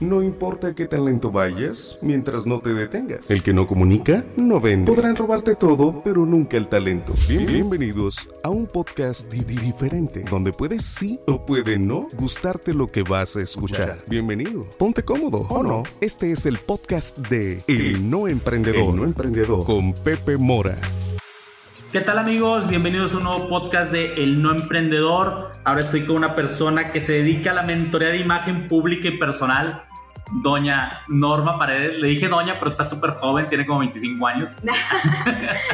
No 0.00 0.22
importa 0.22 0.76
qué 0.76 0.86
tan 0.86 1.04
lento 1.06 1.32
vayas, 1.32 1.98
mientras 2.02 2.46
no 2.46 2.60
te 2.60 2.72
detengas. 2.72 3.32
El 3.32 3.42
que 3.42 3.52
no 3.52 3.66
comunica, 3.66 4.24
no 4.36 4.60
vende. 4.60 4.92
Podrán 4.92 5.16
robarte 5.16 5.56
todo, 5.56 6.02
pero 6.04 6.24
nunca 6.24 6.56
el 6.56 6.68
talento. 6.68 7.12
Bien- 7.28 7.46
bienvenidos 7.46 8.28
a 8.44 8.48
un 8.48 8.68
podcast 8.68 9.28
di- 9.32 9.42
di- 9.42 9.56
diferente, 9.56 10.24
donde 10.30 10.52
puedes 10.52 10.84
sí 10.84 11.18
o 11.26 11.44
puede 11.44 11.80
no 11.80 12.06
gustarte 12.16 12.74
lo 12.74 12.86
que 12.86 13.02
vas 13.02 13.34
a 13.34 13.42
escuchar. 13.42 13.98
Bienvenido. 14.06 14.64
Ponte 14.78 15.02
cómodo, 15.02 15.38
¿o 15.48 15.62
no? 15.64 15.82
Este 16.00 16.30
es 16.30 16.46
el 16.46 16.58
podcast 16.58 17.18
de 17.28 17.60
El 17.66 18.08
No 18.08 18.28
Emprendedor. 18.28 18.90
El 18.90 18.96
No 18.96 19.04
Emprendedor. 19.04 19.64
Con 19.66 19.92
Pepe 19.94 20.36
Mora. 20.36 20.76
¿Qué 21.90 22.02
tal 22.02 22.18
amigos? 22.18 22.68
Bienvenidos 22.68 23.14
a 23.14 23.16
un 23.16 23.22
nuevo 23.24 23.48
podcast 23.48 23.90
de 23.90 24.12
El 24.22 24.42
No 24.42 24.52
Emprendedor. 24.52 25.50
Ahora 25.64 25.80
estoy 25.80 26.04
con 26.06 26.16
una 26.18 26.36
persona 26.36 26.92
que 26.92 27.00
se 27.00 27.14
dedica 27.14 27.50
a 27.50 27.54
la 27.54 27.62
mentoría 27.62 28.10
de 28.10 28.18
imagen 28.18 28.68
pública 28.68 29.08
y 29.08 29.16
personal, 29.18 29.84
doña 30.32 31.02
Norma 31.08 31.58
Paredes. 31.58 31.98
Le 31.98 32.08
dije 32.08 32.28
doña, 32.28 32.54
pero 32.58 32.70
está 32.70 32.84
súper 32.84 33.10
joven, 33.10 33.48
tiene 33.48 33.66
como 33.66 33.80
25 33.80 34.26
años. 34.26 34.56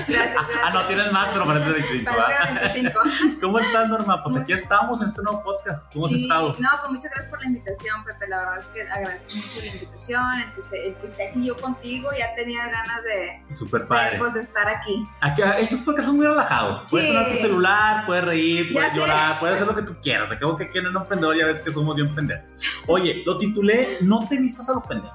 Gracias, 0.08 0.36
Ah, 0.64 0.70
no, 0.72 0.86
tienes 0.86 1.10
más, 1.12 1.28
pero 1.32 1.46
parece 1.46 1.72
25. 1.72 2.10
¿verdad? 2.10 2.26
Para 2.40 2.60
25. 2.72 3.00
¿Cómo 3.40 3.58
estás, 3.58 3.88
Norma? 3.88 4.22
Pues 4.22 4.36
aquí 4.36 4.52
estamos 4.52 5.00
en 5.02 5.08
este 5.08 5.22
nuevo 5.22 5.42
podcast. 5.42 5.92
¿Cómo 5.92 6.06
has 6.06 6.12
Sí, 6.12 6.22
estado? 6.22 6.56
No, 6.58 6.68
pues 6.80 6.92
muchas 6.92 7.10
gracias 7.10 7.30
por 7.30 7.40
la 7.40 7.46
invitación, 7.46 8.04
Pepe. 8.04 8.28
La 8.28 8.38
verdad 8.38 8.58
es 8.58 8.66
que 8.68 8.82
agradezco 8.82 9.36
mucho 9.36 9.60
la 9.60 9.66
invitación, 9.66 10.40
el 10.40 10.52
que 10.54 10.60
esté, 10.60 10.88
el 10.88 10.94
que 10.96 11.06
esté 11.06 11.28
aquí 11.28 11.44
yo 11.46 11.56
contigo. 11.56 12.10
Ya 12.18 12.34
tenía 12.34 12.66
ganas 12.66 13.02
de, 13.02 13.54
Súper 13.54 13.82
de, 13.82 13.86
padre. 13.86 14.18
pues, 14.18 14.36
estar 14.36 14.68
aquí. 14.68 15.04
Aquí, 15.20 15.42
estos 15.60 15.80
podcasts 15.80 16.06
son 16.06 16.16
muy 16.16 16.26
relajados. 16.26 16.84
Puedes 16.90 17.08
Sí. 17.08 17.12
poner 17.14 17.32
tu 17.32 17.38
celular, 17.38 18.06
puedes 18.06 18.24
reír, 18.24 18.66
Ya 18.68 18.72
puedes 18.74 18.92
sé. 18.92 18.98
llorar, 18.98 19.40
puedes 19.40 19.56
hacer 19.56 19.66
lo 19.66 19.74
que 19.74 19.82
tú 19.82 19.96
quieras. 20.02 20.30
Acabo 20.32 20.56
que 20.56 20.64
aquí 20.64 20.78
en 20.78 20.92
no 20.92 21.00
emprendedor 21.00 21.36
ya 21.36 21.46
ves 21.46 21.60
que 21.60 21.70
somos 21.72 21.94
bien 21.96 22.14
pendejos. 22.14 22.54
Oye, 22.86 23.22
lo 23.26 23.38
titulé 23.38 23.98
No 24.00 24.20
te 24.28 24.36
vistas 24.44 24.68
a 24.68 24.74
lo 24.74 24.82
pendejo. 24.82 25.14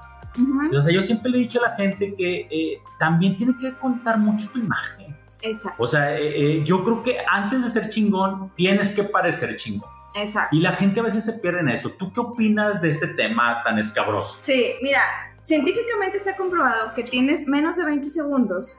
O 0.76 0.82
sea, 0.82 0.92
yo 0.92 1.02
siempre 1.02 1.30
le 1.30 1.38
he 1.38 1.40
dicho 1.40 1.58
a 1.64 1.70
la 1.70 1.76
gente 1.76 2.14
que 2.14 2.46
eh, 2.50 2.82
también 2.98 3.36
tiene 3.36 3.56
que 3.58 3.72
contar 3.74 4.18
mucho 4.18 4.48
tu 4.50 4.58
imagen. 4.58 5.16
Exacto, 5.42 5.82
O 5.82 5.88
sea, 5.88 6.16
eh, 6.18 6.58
eh, 6.58 6.64
yo 6.64 6.84
creo 6.84 7.02
que 7.02 7.16
antes 7.26 7.64
de 7.64 7.70
ser 7.70 7.88
chingón, 7.88 8.52
tienes 8.54 8.92
que 8.92 9.02
parecer 9.02 9.56
chingón. 9.56 9.88
exacto. 10.14 10.54
Y 10.54 10.60
la 10.60 10.72
gente 10.72 11.00
a 11.00 11.02
veces 11.02 11.24
se 11.24 11.32
pierde 11.32 11.60
en 11.60 11.70
eso. 11.70 11.90
¿Tú 11.90 12.12
qué 12.12 12.20
opinas 12.20 12.80
de 12.82 12.90
este 12.90 13.08
tema 13.08 13.62
tan 13.64 13.78
escabroso? 13.78 14.36
Sí, 14.38 14.74
mira, 14.82 15.02
científicamente 15.40 16.18
está 16.18 16.36
comprobado 16.36 16.94
que 16.94 17.02
tienes 17.02 17.48
menos 17.48 17.76
de 17.76 17.84
20 17.86 18.08
segundos 18.08 18.78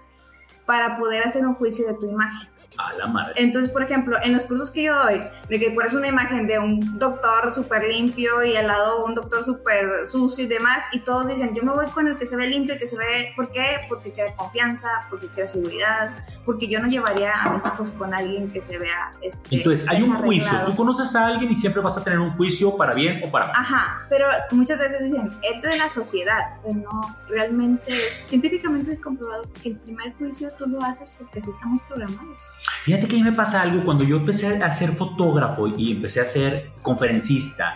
para 0.65 0.97
poder 0.97 1.23
hacer 1.23 1.45
un 1.45 1.55
juicio 1.55 1.87
de 1.87 1.95
tu 1.95 2.07
imagen. 2.09 2.49
A 2.77 2.93
la 2.93 3.07
madre. 3.07 3.33
Entonces, 3.35 3.69
por 3.69 3.83
ejemplo, 3.83 4.17
en 4.23 4.33
los 4.33 4.43
cursos 4.45 4.71
que 4.71 4.83
yo 4.83 4.95
doy, 4.95 5.21
de 5.49 5.59
que 5.59 5.71
pones 5.71 5.93
una 5.93 6.07
imagen 6.07 6.47
de 6.47 6.57
un 6.57 6.97
doctor 6.97 7.51
súper 7.53 7.83
limpio 7.83 8.43
y 8.43 8.55
al 8.55 8.67
lado 8.67 9.03
un 9.03 9.13
doctor 9.13 9.43
súper 9.43 10.07
sucio 10.07 10.45
y 10.45 10.47
demás, 10.47 10.85
y 10.93 10.99
todos 10.99 11.27
dicen, 11.27 11.53
yo 11.53 11.63
me 11.63 11.73
voy 11.73 11.85
con 11.87 12.07
el 12.07 12.15
que 12.15 12.25
se 12.25 12.37
ve 12.37 12.47
limpio, 12.47 12.73
el 12.73 12.79
que 12.79 12.87
se 12.87 12.97
ve, 12.97 13.33
¿por 13.35 13.51
qué? 13.51 13.81
Porque 13.89 14.13
crea 14.13 14.33
confianza, 14.35 14.87
porque 15.09 15.27
crea 15.27 15.47
seguridad, 15.47 16.23
porque 16.45 16.67
yo 16.67 16.79
no 16.79 16.87
llevaría 16.87 17.33
a 17.43 17.49
mis 17.49 17.65
hijos 17.65 17.91
con 17.91 18.13
alguien 18.13 18.49
que 18.49 18.61
se 18.61 18.77
vea 18.77 19.11
este, 19.21 19.57
Entonces, 19.57 19.87
hay 19.89 20.03
un 20.03 20.15
juicio. 20.15 20.57
Tú 20.65 20.75
conoces 20.75 21.13
a 21.15 21.27
alguien 21.27 21.51
y 21.51 21.55
siempre 21.55 21.81
vas 21.81 21.97
a 21.97 22.03
tener 22.03 22.19
un 22.19 22.29
juicio 22.29 22.77
para 22.77 22.93
bien 22.93 23.21
o 23.25 23.29
para 23.29 23.47
mal. 23.47 23.55
Ajá, 23.57 24.05
pero 24.09 24.27
muchas 24.51 24.79
veces 24.79 25.03
dicen, 25.03 25.29
es 25.41 25.61
de 25.61 25.77
la 25.77 25.89
sociedad, 25.89 26.57
pero 26.63 26.75
no, 26.75 27.17
realmente 27.27 27.89
es 27.89 28.21
científicamente 28.25 28.97
comprobado 28.99 29.43
que 29.61 29.69
el 29.69 29.77
primer 29.77 30.13
juicio 30.15 30.49
tú 30.57 30.67
lo 30.67 30.81
haces 30.83 31.11
porque 31.11 31.39
así 31.39 31.49
estamos 31.49 31.81
programados. 31.81 32.51
Fíjate 32.83 33.07
que 33.07 33.15
a 33.15 33.19
mí 33.19 33.23
me 33.23 33.31
pasa 33.31 33.61
algo 33.61 33.83
cuando 33.83 34.03
yo 34.03 34.17
empecé 34.17 34.47
a 34.61 34.71
ser 34.71 34.91
fotógrafo 34.91 35.67
y 35.67 35.91
empecé 35.93 36.21
a 36.21 36.25
ser 36.25 36.71
conferencista 36.81 37.73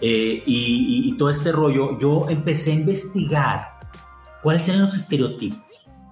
eh, 0.00 0.42
y, 0.46 1.04
y- 1.06 1.08
y 1.08 1.16
todo 1.16 1.30
este 1.30 1.52
rollo, 1.52 1.98
yo 1.98 2.26
empecé 2.28 2.72
a 2.72 2.74
investigar 2.74 3.68
cuáles 4.42 4.68
eran 4.68 4.82
los 4.82 4.94
estereotipos. 4.94 5.60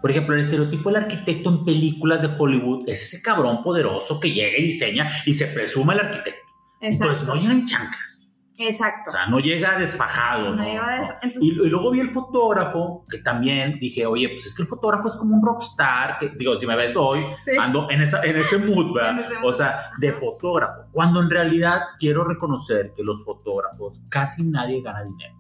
Por 0.01 0.11
ejemplo, 0.11 0.35
el 0.35 0.43
estereotipo 0.43 0.91
del 0.91 1.03
arquitecto 1.03 1.51
en 1.51 1.65
películas 1.65 2.21
de 2.23 2.29
Hollywood 2.39 2.89
es 2.89 3.03
ese 3.03 3.23
cabrón 3.23 3.63
poderoso 3.63 4.21
que 4.21 4.33
llega 4.33 4.59
y 4.59 4.65
diseña 4.65 5.11
y 5.27 5.33
se 5.35 5.47
presume 5.47 5.95
el 5.95 6.01
arquitecto. 6.01 6.53
Exacto. 6.81 7.13
Entonces 7.15 7.27
no 7.29 7.35
llegan 7.37 7.67
chancas. 7.67 8.24
Exacto. 8.57 9.11
O 9.11 9.13
sea, 9.13 9.27
no 9.27 9.41
llega 9.41 9.77
desfajado. 9.79 10.55
No 10.55 10.63
entonces- 10.63 11.43
Y, 11.43 11.49
y 11.51 11.69
luego 11.69 11.91
vi 11.91 12.01
el 12.01 12.11
fotógrafo, 12.11 13.05
que 13.09 13.19
también 13.19 13.79
dije, 13.81 14.07
oye, 14.07 14.29
pues 14.29 14.47
es 14.47 14.55
que 14.57 14.63
el 14.63 14.69
fotógrafo 14.69 15.09
es 15.09 15.17
como 15.17 15.35
un 15.37 15.45
rockstar, 15.45 16.19
que 16.19 16.29
digo, 16.37 16.59
si 16.59 16.67
me 16.67 16.77
ves 16.77 16.97
hoy, 16.97 17.25
Sí. 17.39 17.57
ando 17.59 17.91
en, 17.91 18.03
esa, 18.03 18.23
en 18.23 18.37
ese 18.37 18.59
mood, 18.59 18.95
¿verdad? 18.95 19.13
En 19.13 19.19
ese 19.19 19.35
O 19.43 19.53
sea, 19.53 19.91
de 19.99 20.13
fotógrafo. 20.13 20.85
Cuando 20.93 21.21
en 21.21 21.31
realidad 21.31 21.81
quiero 21.99 22.25
reconocer 22.25 22.93
que 22.97 23.03
los 23.03 23.25
fotógrafos 23.25 24.03
casi 24.09 24.49
nadie 24.49 24.81
gana 24.83 25.03
dinero. 25.03 25.35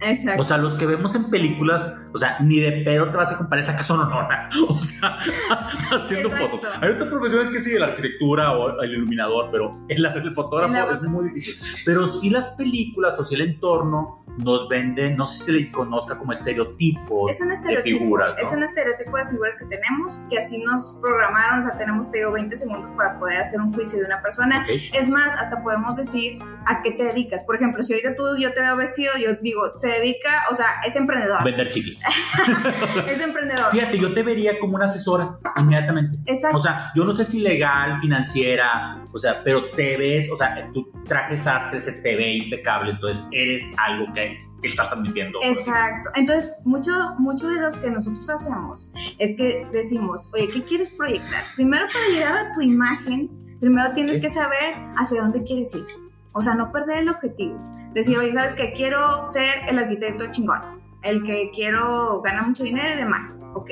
Exacto. 0.00 0.42
O 0.42 0.44
sea, 0.44 0.58
los 0.58 0.74
que 0.74 0.86
vemos 0.86 1.14
en 1.14 1.30
películas, 1.30 1.94
o 2.12 2.18
sea, 2.18 2.38
ni 2.40 2.60
de 2.60 2.82
pedo 2.84 3.10
te 3.10 3.16
vas 3.16 3.32
a 3.32 3.38
comparar 3.38 3.62
esa 3.62 3.72
casa 3.72 3.84
sonora. 3.84 4.48
O 4.68 4.80
sea, 4.80 5.18
haciendo 5.92 6.28
Exacto. 6.28 6.50
fotos. 6.50 6.70
Hay 6.80 6.90
otras 6.90 7.08
profesiones 7.08 7.50
que 7.50 7.60
sí, 7.60 7.78
la 7.78 7.86
arquitectura 7.86 8.52
o 8.52 8.80
el 8.82 8.92
iluminador, 8.92 9.48
pero 9.50 9.78
el, 9.88 10.04
el 10.04 10.32
fotógrafo 10.32 10.72
la 10.72 10.94
es 10.94 11.02
muy 11.02 11.26
difícil. 11.26 11.54
Pero 11.84 12.08
sí 12.08 12.30
las 12.30 12.50
películas 12.50 13.18
o 13.18 13.24
sí 13.24 13.34
el 13.34 13.42
entorno 13.42 14.24
nos 14.38 14.68
venden, 14.68 15.16
no 15.16 15.28
sé 15.28 15.38
si 15.38 15.44
se 15.44 15.52
le 15.52 15.70
conozca 15.70 16.18
como 16.18 16.32
estereotipos 16.32 17.30
es 17.30 17.40
un 17.40 17.48
de 17.48 17.54
estereotipo. 17.54 17.98
figuras. 17.98 18.34
¿no? 18.36 18.42
Es 18.42 18.52
un 18.52 18.62
estereotipo 18.62 19.16
de 19.16 19.26
figuras 19.26 19.56
que 19.56 19.64
tenemos, 19.66 20.24
que 20.28 20.38
así 20.38 20.62
nos 20.62 20.98
programaron. 21.00 21.60
O 21.60 21.62
sea, 21.62 21.78
tenemos, 21.78 22.10
te 22.10 22.18
digo, 22.18 22.32
20 22.32 22.56
segundos 22.56 22.90
para 22.92 23.18
poder 23.18 23.40
hacer 23.40 23.60
un 23.60 23.72
juicio 23.72 24.00
de 24.00 24.06
una 24.06 24.20
persona. 24.22 24.64
Ok. 24.64 24.80
Es 24.92 25.08
más, 25.08 25.34
hasta 25.38 25.62
podemos 25.62 25.96
decir 25.96 26.38
a 26.66 26.82
qué 26.82 26.92
te 26.92 27.04
dedicas. 27.04 27.44
Por 27.44 27.56
ejemplo, 27.56 27.82
si 27.82 27.92
ahorita 27.94 28.16
tú 28.16 28.24
yo 28.38 28.52
te 28.52 28.60
veo 28.60 28.76
vestido, 28.76 29.12
yo 29.20 29.34
digo, 29.40 29.72
se 29.84 30.00
dedica, 30.00 30.44
o 30.50 30.54
sea, 30.54 30.80
es 30.86 30.96
emprendedor. 30.96 31.44
Vender 31.44 31.68
chicles. 31.68 32.00
Es 33.06 33.20
emprendedor. 33.20 33.70
Fíjate, 33.70 34.00
yo 34.00 34.14
te 34.14 34.22
vería 34.22 34.58
como 34.58 34.76
una 34.76 34.86
asesora 34.86 35.38
inmediatamente. 35.56 36.18
Exacto. 36.24 36.56
O 36.56 36.62
sea, 36.62 36.90
yo 36.96 37.04
no 37.04 37.14
sé 37.14 37.24
si 37.24 37.40
legal, 37.40 38.00
financiera, 38.00 39.04
o 39.12 39.18
sea, 39.18 39.42
pero 39.44 39.70
te 39.70 39.98
ves, 39.98 40.30
o 40.30 40.36
sea, 40.36 40.70
tu 40.72 40.90
traje 41.06 41.36
sastre 41.36 41.80
se 41.80 41.92
te 41.92 42.16
ve 42.16 42.34
impecable, 42.34 42.92
entonces 42.92 43.28
eres 43.32 43.74
algo 43.76 44.10
que 44.14 44.38
estás 44.62 44.88
transmitiendo. 44.88 45.38
Exacto. 45.42 46.10
Entonces, 46.14 46.56
mucho, 46.64 46.92
mucho 47.18 47.48
de 47.48 47.60
lo 47.60 47.78
que 47.78 47.90
nosotros 47.90 48.28
hacemos 48.30 48.90
es 49.18 49.36
que 49.36 49.66
decimos, 49.70 50.30
oye, 50.32 50.48
¿qué 50.48 50.62
quieres 50.62 50.92
proyectar? 50.92 51.44
Primero, 51.56 51.86
para 51.92 52.06
llegar 52.08 52.46
a 52.46 52.54
tu 52.54 52.62
imagen, 52.62 53.30
primero 53.60 53.92
tienes 53.92 54.18
que 54.18 54.30
saber 54.30 54.76
hacia 54.96 55.20
dónde 55.20 55.42
quieres 55.42 55.74
ir. 55.74 56.03
O 56.34 56.42
sea, 56.42 56.54
no 56.54 56.70
perder 56.72 56.98
el 56.98 57.08
objetivo. 57.08 57.58
Decir, 57.94 58.18
oye, 58.18 58.32
¿sabes 58.32 58.54
qué? 58.54 58.72
Quiero 58.72 59.28
ser 59.28 59.62
el 59.68 59.78
arquitecto 59.78 60.30
chingón, 60.32 60.60
el 61.02 61.22
que 61.22 61.50
quiero 61.54 62.20
ganar 62.22 62.46
mucho 62.46 62.64
dinero 62.64 62.92
y 62.94 62.96
demás. 62.96 63.40
Ok. 63.54 63.70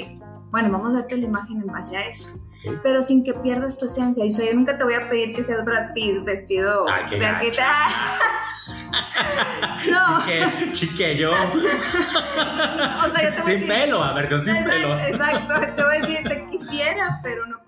Bueno, 0.50 0.71
vamos 0.71 0.95
a 0.95 1.01
darte 1.01 1.17
la 1.17 1.27
imagen 1.27 1.61
en 1.61 1.67
base 1.67 1.97
a 1.97 2.06
eso. 2.06 2.39
Pero 2.84 3.03
sin 3.03 3.25
que 3.25 3.34
pierdas 3.34 3.77
tu 3.78 3.87
esencia. 3.87 4.25
O 4.25 4.31
sea, 4.31 4.47
yo 4.47 4.55
nunca 4.55 4.78
te 4.78 4.84
voy 4.84 4.95
a 4.95 5.11
pedir 5.11 5.34
que 5.34 5.43
seas 5.43 5.65
Brad 5.65 5.93
Pitt 5.95 6.25
vestido 6.25 6.89
Ay, 6.89 7.05
qué 7.11 7.19
de 7.19 7.27
arquitecto. 7.27 7.62
no. 9.91 10.72
Chique, 10.72 11.17
yo. 11.17 11.31
O 11.31 11.34
sea, 11.34 13.22
yo 13.25 13.34
te 13.34 13.41
voy 13.41 13.41
a 13.41 13.45
Sin 13.45 13.47
decir. 13.47 13.69
pelo, 13.69 14.03
a 14.03 14.12
versión 14.15 14.45
sin 14.45 14.55
pelo. 14.62 14.95
Exacto, 14.97 15.55
exacto. 15.55 15.75
Te 15.77 15.83
voy 15.83 15.97
a 15.97 16.01
decir, 16.01 16.28
te 16.28 16.47
quisiera, 16.51 17.19
pero 17.22 17.47
no. 17.47 17.62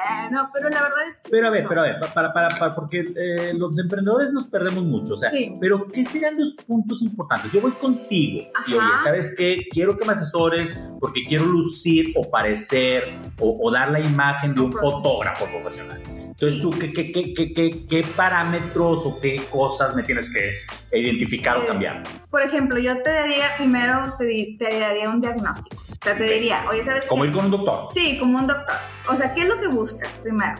Ah, 0.00 0.28
no, 0.30 0.50
pero 0.52 0.68
la 0.70 0.82
verdad 0.82 1.08
es 1.08 1.20
que. 1.20 1.30
Pero 1.30 1.48
a 1.48 1.50
sí, 1.50 1.54
ver, 1.54 1.62
no. 1.64 1.68
pero 1.68 1.80
a 1.80 1.84
ver, 1.84 1.96
para, 2.14 2.32
para, 2.32 2.48
para, 2.50 2.74
porque 2.74 3.12
eh, 3.16 3.52
los 3.56 3.76
emprendedores 3.78 4.32
nos 4.32 4.46
perdemos 4.46 4.84
mucho, 4.84 5.14
o 5.14 5.18
sea, 5.18 5.30
Sí. 5.30 5.54
pero 5.60 5.86
¿qué 5.88 6.04
serían 6.06 6.38
los 6.38 6.54
puntos 6.54 7.02
importantes? 7.02 7.50
Yo 7.52 7.60
voy 7.60 7.72
contigo 7.72 8.48
y 8.66 8.72
oye, 8.74 8.80
Ajá. 8.80 9.04
¿sabes 9.04 9.34
qué? 9.36 9.66
Quiero 9.70 9.96
que 9.96 10.04
me 10.06 10.12
asesores 10.12 10.70
porque 11.00 11.24
quiero 11.26 11.46
lucir 11.46 12.12
o 12.16 12.30
parecer 12.30 13.04
o, 13.40 13.58
o 13.60 13.70
dar 13.72 13.90
la 13.90 14.00
imagen 14.00 14.54
de 14.54 14.60
un 14.60 14.72
fotógrafo 14.72 15.46
profesional. 15.46 16.00
Entonces. 16.06 16.62
¿tú 16.62 16.70
qué, 16.70 16.92
qué, 16.92 17.12
qué, 17.12 17.34
qué, 17.34 17.52
qué, 17.52 17.86
qué 17.88 18.04
parámetros 18.14 19.04
o 19.06 19.18
qué 19.20 19.42
cosas 19.50 19.96
me 19.96 20.04
tienes 20.04 20.32
que 20.32 20.52
identificar 20.96 21.56
o 21.56 21.62
Eh, 21.62 21.66
cambiar? 21.66 22.02
Por 22.30 22.42
ejemplo, 22.42 22.78
yo 22.78 23.02
te 23.02 23.10
daría, 23.10 23.56
primero 23.56 24.14
te, 24.18 24.56
te 24.56 24.78
daría 24.78 25.08
un 25.10 25.20
diagnóstico. 25.20 25.82
O 25.90 25.96
sea, 26.04 26.16
te 26.16 26.24
Ok. 26.26 26.30
diría, 26.34 26.64
oye, 26.70 26.84
¿sabes 26.84 27.08
Como 27.08 27.24
qué? 27.24 27.30
ir 27.30 27.34
con 27.34 27.46
un 27.46 27.50
doctor. 27.50 27.88
Sí, 27.90 28.16
como 28.20 28.38
un 28.38 28.46
doctor. 28.46 28.76
O 29.10 29.16
sea, 29.16 29.34
¿qué 29.34 29.40
es 29.42 29.48
lo 29.48 29.58
que 29.60 29.66
buscas 29.66 29.87
primero? 30.22 30.54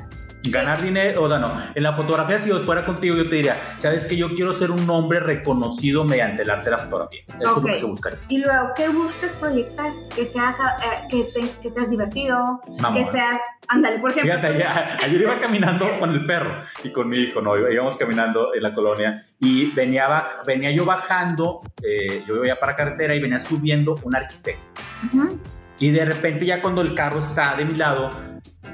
Ganar 0.45 0.81
dinero, 0.81 1.25
o 1.25 1.29
no, 1.29 1.61
en 1.75 1.83
la 1.83 1.93
fotografía, 1.95 2.39
si 2.39 2.49
yo 2.49 2.61
fuera 2.61 2.87
contigo, 2.87 3.17
yo 3.17 3.29
te 3.29 3.35
diría, 3.35 3.75
¿sabes 3.77 4.05
que 4.07 4.17
Yo 4.17 4.29
quiero 4.37 4.55
ser 4.55 4.71
un 4.71 4.89
hombre 4.89 5.19
reconocido 5.19 6.05
mediante 6.05 6.43
el 6.43 6.51
arte 6.51 6.67
de 6.67 6.71
la 6.71 6.79
fotografía. 6.79 7.23
Eso 7.37 7.57
Ok. 7.57 7.67
es 7.67 7.73
lo 7.75 7.79
que 7.81 7.85
buscaría. 7.87 8.19
Y 8.29 8.39
luego, 8.39 8.69
¿qué 8.77 8.89
buscas 8.89 9.33
proyectar? 9.35 9.91
Que 10.15 10.25
seas, 10.25 10.61
eh, 10.61 11.09
que, 11.11 11.25
te- 11.25 11.51
que 11.61 11.69
seas 11.69 11.91
divertido, 11.91 12.61
Mamona. 12.69 12.95
que 12.95 13.05
seas, 13.05 13.41
ándale, 13.67 13.99
por 13.99 14.13
ejemplo. 14.13 14.33
Fíjate, 14.37 14.59
ya- 14.61 14.97
ayer 15.05 15.21
iba 15.23 15.39
caminando 15.41 15.87
con 15.99 16.11
el 16.11 16.25
perro 16.25 16.53
y 16.85 16.93
con 16.93 17.09
mi 17.09 17.17
hijo, 17.19 17.41
¿no? 17.43 17.57
Íbamos 17.59 17.97
caminando 17.97 18.55
en 18.55 18.63
la 18.63 18.73
colonia 18.73 19.27
y 19.41 19.73
venía, 19.73 20.07
venía 20.47 20.71
yo 20.71 20.85
bajando, 20.85 21.59
eh, 21.83 22.23
yo 22.29 22.43
iba 22.45 22.55
para 22.55 22.77
carretera 22.77 23.13
y 23.13 23.19
venía 23.21 23.41
subiendo 23.41 23.99
un 24.05 24.15
arquitecto. 24.15 24.63
Ujú. 25.07 25.37
Y 25.81 25.91
de 25.91 26.05
repente 26.05 26.47
ya 26.47 26.63
cuando 26.63 26.81
el 26.83 26.95
carro 26.95 27.19
está 27.21 27.55
de 27.57 27.65
mi 27.65 27.75
lado, 27.77 28.11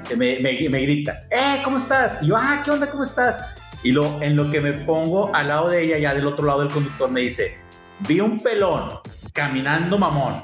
eh, 0.09 0.15
me, 0.15 0.39
me- 0.39 0.69
me 0.69 0.81
grita, 0.81 1.21
¡eh, 1.29 1.61
¿cómo 1.63 1.77
estás? 1.77 2.21
Y 2.21 2.27
yo, 2.27 2.35
ah, 2.37 2.61
¿qué 2.63 2.71
onda? 2.71 2.89
¿Cómo 2.89 3.03
estás? 3.03 3.35
Y 3.83 3.91
lo, 3.91 4.21
en 4.21 4.35
lo 4.35 4.49
que 4.49 4.61
me 4.61 4.73
pongo 4.73 5.33
al 5.35 5.47
lado 5.47 5.69
de 5.69 5.83
ella, 5.83 5.97
ya 5.99 6.13
del 6.13 6.25
otro 6.27 6.45
lado 6.45 6.61
del 6.61 6.71
conductor, 6.71 7.11
me 7.11 7.21
dice, 7.21 7.57
vi 7.99 8.19
un 8.19 8.39
pelón 8.39 8.99
caminando 9.33 9.97
mamón 9.97 10.43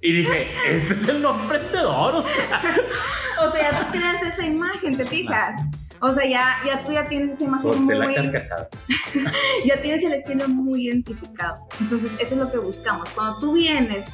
y 0.00 0.12
dije, 0.12 0.52
este 0.68 0.92
es 0.92 1.08
el 1.08 1.20
no 1.22 1.38
emprendedor. 1.40 2.16
O 2.16 2.24
sea, 2.26 2.62
O 3.44 3.50
sea, 3.50 3.70
ya 3.70 3.78
tú 3.78 3.92
tienes 3.92 4.22
esa 4.22 4.46
imagen, 4.46 4.96
¿te 4.96 5.04
fijas? 5.04 5.56
O 6.00 6.10
sea, 6.12 6.24
ya, 6.26 6.56
ya 6.64 6.82
tú 6.84 6.92
ya 6.92 7.04
tienes 7.04 7.32
esa 7.32 7.44
imagen 7.44 7.86
la 7.98 8.04
muy... 8.06 8.14
carcajada. 8.14 8.68
ya 9.66 9.80
tienes 9.82 10.04
el 10.04 10.12
estilo 10.14 10.48
muy 10.48 10.86
identificado. 10.88 11.66
Entonces, 11.80 12.16
eso 12.20 12.34
es 12.34 12.40
lo 12.40 12.50
que 12.50 12.58
buscamos. 12.58 13.10
Cuando 13.10 13.38
tú 13.38 13.52
vienes, 13.52 14.10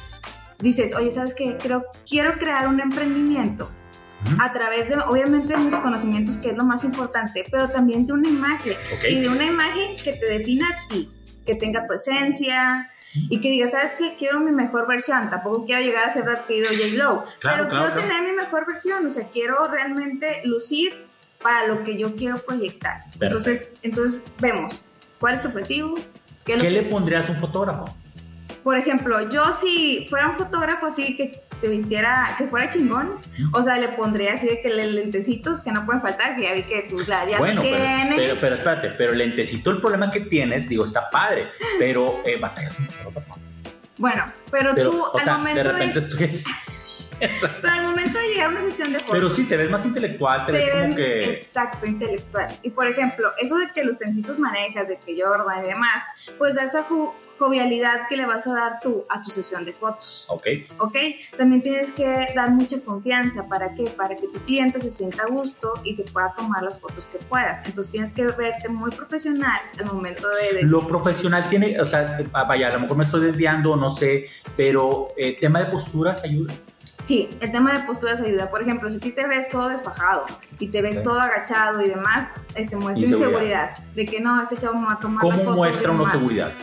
dices, 0.59 0.93
oye, 0.95 1.11
¿sabes 1.11 1.35
qué? 1.35 1.57
Creo, 1.61 1.85
quiero 2.09 2.33
crear 2.37 2.67
un 2.67 2.79
emprendimiento. 2.81 3.69
A 4.39 4.51
través 4.53 4.89
de, 4.89 4.95
obviamente, 4.95 5.53
de 5.53 5.59
mis 5.59 5.75
conocimientos, 5.75 6.37
que 6.37 6.49
es 6.49 6.57
lo 6.57 6.63
más 6.63 6.83
importante, 6.83 7.45
pero 7.49 7.69
también 7.69 8.05
de 8.07 8.13
una 8.13 8.29
imagen. 8.29 8.73
Ok. 8.95 9.05
Y 9.09 9.21
de 9.21 9.29
una 9.29 9.45
imagen 9.45 9.95
que 10.03 10.13
te 10.13 10.25
defina 10.25 10.69
a 10.69 10.87
ti, 10.87 11.09
que 11.45 11.55
tenga 11.55 11.85
tu 11.87 11.93
esencia. 11.93 12.89
Y 13.29 13.39
que 13.41 13.49
diga, 13.49 13.67
¿sabes 13.67 13.93
qué? 13.93 14.15
Quiero 14.17 14.39
mi 14.39 14.51
mejor 14.51 14.87
versión. 14.87 15.29
Tampoco 15.29 15.65
quiero 15.65 15.83
llegar 15.83 16.05
a 16.05 16.09
ser 16.09 16.23
Brad 16.23 16.45
Pitt 16.47 16.63
o 16.65 16.69
J-Lo. 16.69 16.95
Claro, 16.95 17.27
pero 17.39 17.39
claro, 17.41 17.67
quiero 17.69 17.93
claro. 17.93 18.01
tener 18.01 18.23
mi 18.23 18.35
mejor 18.35 18.65
versión. 18.65 19.05
O 19.05 19.11
sea, 19.11 19.27
quiero 19.27 19.63
realmente 19.65 20.41
lucir 20.45 21.05
para 21.39 21.67
lo 21.67 21.83
que 21.83 21.95
yo 21.95 22.15
quiero 22.15 22.39
proyectar. 22.39 23.03
Perfecto. 23.03 23.25
Entonces, 23.25 23.73
entonces, 23.83 24.21
vemos 24.41 24.85
cuál 25.19 25.35
es 25.35 25.41
tu 25.41 25.49
objetivo. 25.49 25.93
¿Qué 26.43 26.57
¿Qué 26.57 26.71
le 26.71 26.81
pondrías 26.83 27.29
a 27.29 27.33
un 27.33 27.39
fotógrafo? 27.39 27.85
Por 28.63 28.77
ejemplo, 28.77 29.29
yo 29.29 29.51
si 29.53 30.05
fuera 30.09 30.29
un 30.29 30.37
fotógrafo 30.37 30.85
así 30.85 31.17
que 31.17 31.41
se 31.55 31.67
vistiera, 31.67 32.33
que 32.37 32.47
fuera 32.47 32.71
chingón, 32.71 33.19
o 33.53 33.61
sea, 33.61 33.77
le 33.77 33.89
pondría 33.89 34.33
así 34.33 34.47
de 34.47 34.61
que 34.61 34.69
le- 34.69 34.89
lentecitos 34.91 35.61
que 35.61 35.71
no 35.71 35.85
pueden 35.85 36.01
faltar, 36.01 36.35
que 36.37 36.43
ya 36.43 36.53
vi 36.53 36.63
que 36.63 36.83
tú 36.89 36.97
la, 37.07 37.27
ya 37.29 37.39
bueno, 37.39 37.61
pero, 37.61 37.75
tienes. 37.77 38.15
pero, 38.15 38.35
pero 38.39 38.55
espérate, 38.55 38.89
pero 38.97 39.11
el 39.11 39.17
lentecito, 39.19 39.69
el 39.71 39.81
problema 39.81 40.09
que 40.11 40.21
tienes, 40.21 40.69
digo, 40.69 40.85
está 40.85 41.09
padre, 41.09 41.51
pero 41.77 42.21
eh, 42.25 42.37
batallas 42.39 42.77
chorro, 42.89 43.11
papá. 43.11 43.35
bueno, 43.97 44.25
pero, 44.49 44.71
Pero, 44.73 44.91
tú 44.91 45.01
o 45.03 45.17
al 45.17 45.23
sea, 45.25 45.37
momento 45.37 45.59
de 45.59 45.63
de, 45.65 45.71
repente 45.73 45.99
estoy 45.99 46.17
así. 47.21 47.45
pero 47.61 47.73
al 47.73 47.83
momento 47.83 48.17
de 48.19 48.27
llegar 48.29 48.47
a 48.47 48.49
una 48.49 48.61
sesión 48.61 48.91
de 48.93 48.99
fotos, 48.99 49.13
Pero 49.13 49.29
sí, 49.33 49.43
te 49.45 49.57
ves 49.57 49.69
más 49.69 49.85
intelectual, 49.85 50.45
te 50.45 50.51
ves 50.51 50.65
te 50.65 50.71
como 50.71 50.83
ven- 50.83 50.95
que... 50.95 51.19
Exacto, 51.29 51.85
intelectual. 51.85 52.47
Y 52.63 52.69
por 52.71 52.87
ejemplo, 52.87 53.31
eso 53.39 53.57
de 53.57 53.71
que 53.73 53.83
los 53.83 53.97
tencitos 53.97 54.37
manejas, 54.39 54.87
de 54.87 54.97
que 54.97 55.15
Jordan 55.21 55.63
y 55.65 55.67
demás, 55.69 56.03
pues 56.37 56.55
da 56.55 56.63
esa 56.63 56.83
jo- 56.83 57.15
jovialidad 57.39 58.07
que 58.07 58.15
le 58.17 58.25
vas 58.25 58.47
a 58.47 58.53
dar 58.53 58.79
tú 58.81 59.05
a 59.09 59.21
tu 59.21 59.29
sesión 59.31 59.65
de 59.65 59.73
fotos. 59.73 60.25
Ok, 60.29 60.47
¿ok? 60.77 60.95
También 61.37 61.61
tienes 61.61 61.91
que 61.91 62.27
dar 62.35 62.49
mucha 62.51 62.79
confianza. 62.81 63.47
¿Para 63.49 63.71
qué? 63.71 63.83
Para 63.85 64.15
que 64.15 64.27
tu 64.27 64.39
cliente 64.45 64.79
se 64.79 64.89
sienta 64.89 65.23
a 65.23 65.25
gusto 65.27 65.73
y 65.83 65.93
se 65.93 66.03
pueda 66.03 66.33
tomar 66.37 66.63
las 66.63 66.79
fotos 66.79 67.07
que 67.07 67.17
puedas. 67.17 67.65
Entonces 67.65 67.91
tienes 67.91 68.13
que 68.13 68.23
verte 68.25 68.69
muy 68.69 68.91
profesional 68.91 69.59
al 69.77 69.85
momento 69.85 70.27
de... 70.29 70.57
de- 70.57 70.63
lo 70.63 70.79
profesional 70.87 71.49
tiene, 71.49 71.79
o 71.81 71.87
sea, 71.87 72.23
vaya, 72.47 72.67
a 72.69 72.73
lo 72.73 72.79
mejor 72.81 72.97
me 72.97 73.03
estoy 73.03 73.25
desviando, 73.25 73.75
no 73.75 73.91
sé, 73.91 74.25
pero 74.55 75.09
eh, 75.17 75.37
tema 75.39 75.59
de 75.59 75.65
posturas 75.65 76.23
ayuda. 76.23 76.53
Sí, 77.03 77.29
el 77.41 77.51
tema 77.51 77.73
de 77.77 77.85
posturas 77.85 78.21
ayuda. 78.21 78.49
Por 78.49 78.61
ejemplo, 78.61 78.89
si 78.89 78.97
ti 78.99 79.11
te 79.11 79.27
ves 79.27 79.49
todo 79.49 79.67
despajado 79.67 80.25
y 80.57 80.67
te 80.67 80.81
ves 80.81 81.03
todo 81.03 81.19
agachado 81.19 81.81
y 81.81 81.89
demás, 81.89 82.29
este, 82.55 82.77
muestra 82.77 83.03
Inseguridad. 83.03 83.31
inseguridad. 83.31 83.77
De 83.93 84.05
que 84.05 84.21
no, 84.21 84.41
este 84.41 84.55
chavo 84.55 84.79
me 84.79 84.87
va 84.87 84.93
a 84.93 84.99
tomar 84.99 85.25
las 85.25 85.41
¿Cómo 85.41 85.57
muestra 85.57 85.91
una 85.91 86.09
seguridad? 86.09 86.53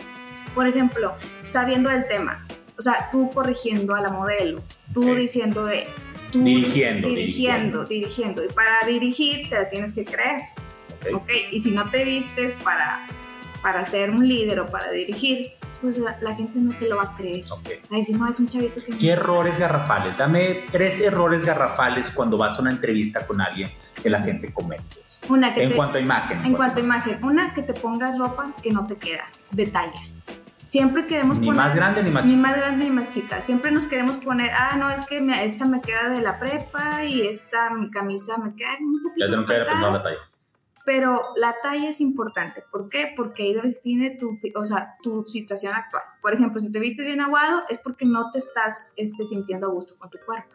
Por 0.55 0.67
ejemplo, 0.67 1.15
sabiendo 1.43 1.91
del 1.91 2.09
tema. 2.09 2.39
O 2.79 2.83
sea, 2.83 3.11
tú 3.13 3.31
corrigiendo 3.31 3.95
a 3.95 4.01
la 4.01 4.09
modelo, 4.09 4.63
tú 4.95 5.15
diciendo 5.15 5.67
de... 5.67 5.87
Tú 6.33 6.43
Dirigiendo, 6.43 7.09
dirigiendo, 7.09 7.85
dirigiendo. 7.85 8.43
Y 8.43 8.49
para 8.49 8.87
dirigir 8.87 9.51
te 9.51 9.57
la 9.57 9.69
tienes 9.69 9.93
que 9.93 10.07
creer. 10.07 10.41
Ok. 11.13 11.17
Ok, 11.17 11.31
y 11.51 11.61
si 11.61 11.73
no 11.73 11.91
te 11.91 12.03
vistes 12.07 12.55
para, 12.65 13.07
para 13.63 13.85
ser 13.85 14.11
un 14.11 14.27
líder 14.27 14.61
o 14.61 14.67
para 14.67 14.91
dirigir, 14.91 15.53
pues 15.81 15.99
la, 15.99 16.17
la 16.21 16.35
gente 16.35 16.59
no 16.59 16.73
te 16.75 16.89
lo 16.89 16.97
va 16.97 17.03
a 17.05 17.17
creer. 17.17 17.45
Ok. 17.51 17.69
Va 17.91 17.97
a 17.97 17.99
decir, 17.99 18.17
no, 18.19 18.29
es 18.29 18.39
un 18.41 18.49
chavito 18.49 18.83
que... 18.85 18.93
¿Qué 18.97 19.11
errores 19.11 19.59
garrafales? 19.59 20.17
Dame 20.19 20.65
tres 20.71 21.01
errores 21.01 21.45
garrafales 21.45 22.11
cuando 22.11 22.37
vas 22.39 22.59
a 22.59 22.63
una 22.63 22.71
entrevista 22.71 23.27
con 23.27 23.41
alguien 23.41 23.69
que 24.03 24.11
la 24.11 24.21
gente 24.21 24.53
comente. 24.53 24.85
Una 25.29 25.53
que 25.55 25.63
En 25.65 25.71
te- 25.71 25.77
cuanto 25.77 25.99
a 25.99 26.01
imagen. 26.01 26.45
en 26.45 26.55
cuanto 26.55 26.81
a 26.81 26.83
imagen, 26.83 27.23
una 27.25 27.53
que 27.55 27.63
te 27.63 27.73
pongas 27.75 28.19
ropa 28.19 28.53
que 28.63 28.71
no 28.71 28.87
te 28.87 28.97
queda, 28.97 29.25
de 29.51 29.67
talla. 29.67 30.01
Siempre 30.67 31.07
queremos 31.07 31.39
Ni 31.39 31.47
poner... 31.49 31.63
más 31.65 31.75
grande 31.75 32.03
ni 32.03 32.11
más 32.11 32.25
Ni 32.25 32.31
chico. 32.33 32.43
más 32.43 32.57
grande 32.57 32.85
ni 32.85 32.91
más 32.91 33.11
chica. 33.11 33.41
Siempre 33.41 33.71
nos 33.73 33.85
queremos 33.87 34.19
poner, 34.19 34.51
ah, 34.53 34.77
no, 34.77 34.89
es 34.91 35.01
que 35.07 35.21
me- 35.21 35.45
esta 35.45 35.65
me 35.65 35.81
queda 35.81 36.09
de 36.11 36.21
la 36.21 36.39
prepa 36.39 37.05
y 37.05 37.27
esta 37.27 37.69
camisa 37.93 38.37
me 38.39 38.55
queda 38.55 38.71
un 38.81 39.03
poquito 39.03 39.27
Ya 39.27 39.31
tengo 39.33 39.47
que 39.47 39.53
haber 39.55 39.63
apretada. 39.69 39.89
aprendido 39.89 39.93
la 39.93 40.03
talla. 40.03 40.30
Pero 40.91 41.23
la 41.37 41.55
talla 41.63 41.89
es 41.89 42.01
importante. 42.01 42.65
¿Por 42.69 42.89
qué? 42.89 43.13
Porque 43.17 43.45
ahí 43.45 43.55
define 43.55 44.11
tu, 44.19 44.37
o 44.57 44.65
sea, 44.65 44.97
tu 45.01 45.25
situación 45.25 45.73
actual. 45.73 46.03
Por 46.21 46.35
ejemplo, 46.35 46.61
si 46.61 46.73
te 46.73 46.81
vistes 46.81 47.07
bien 47.07 47.21
aguado 47.21 47.63
es 47.69 47.79
porque 47.79 48.05
no 48.05 48.33
te 48.33 48.39
estás 48.39 48.93
este, 48.97 49.25
sintiendo 49.25 49.69
a 49.69 49.71
gusto 49.71 49.97
con 49.97 50.11
tu 50.11 50.19
cuerpo. 50.27 50.51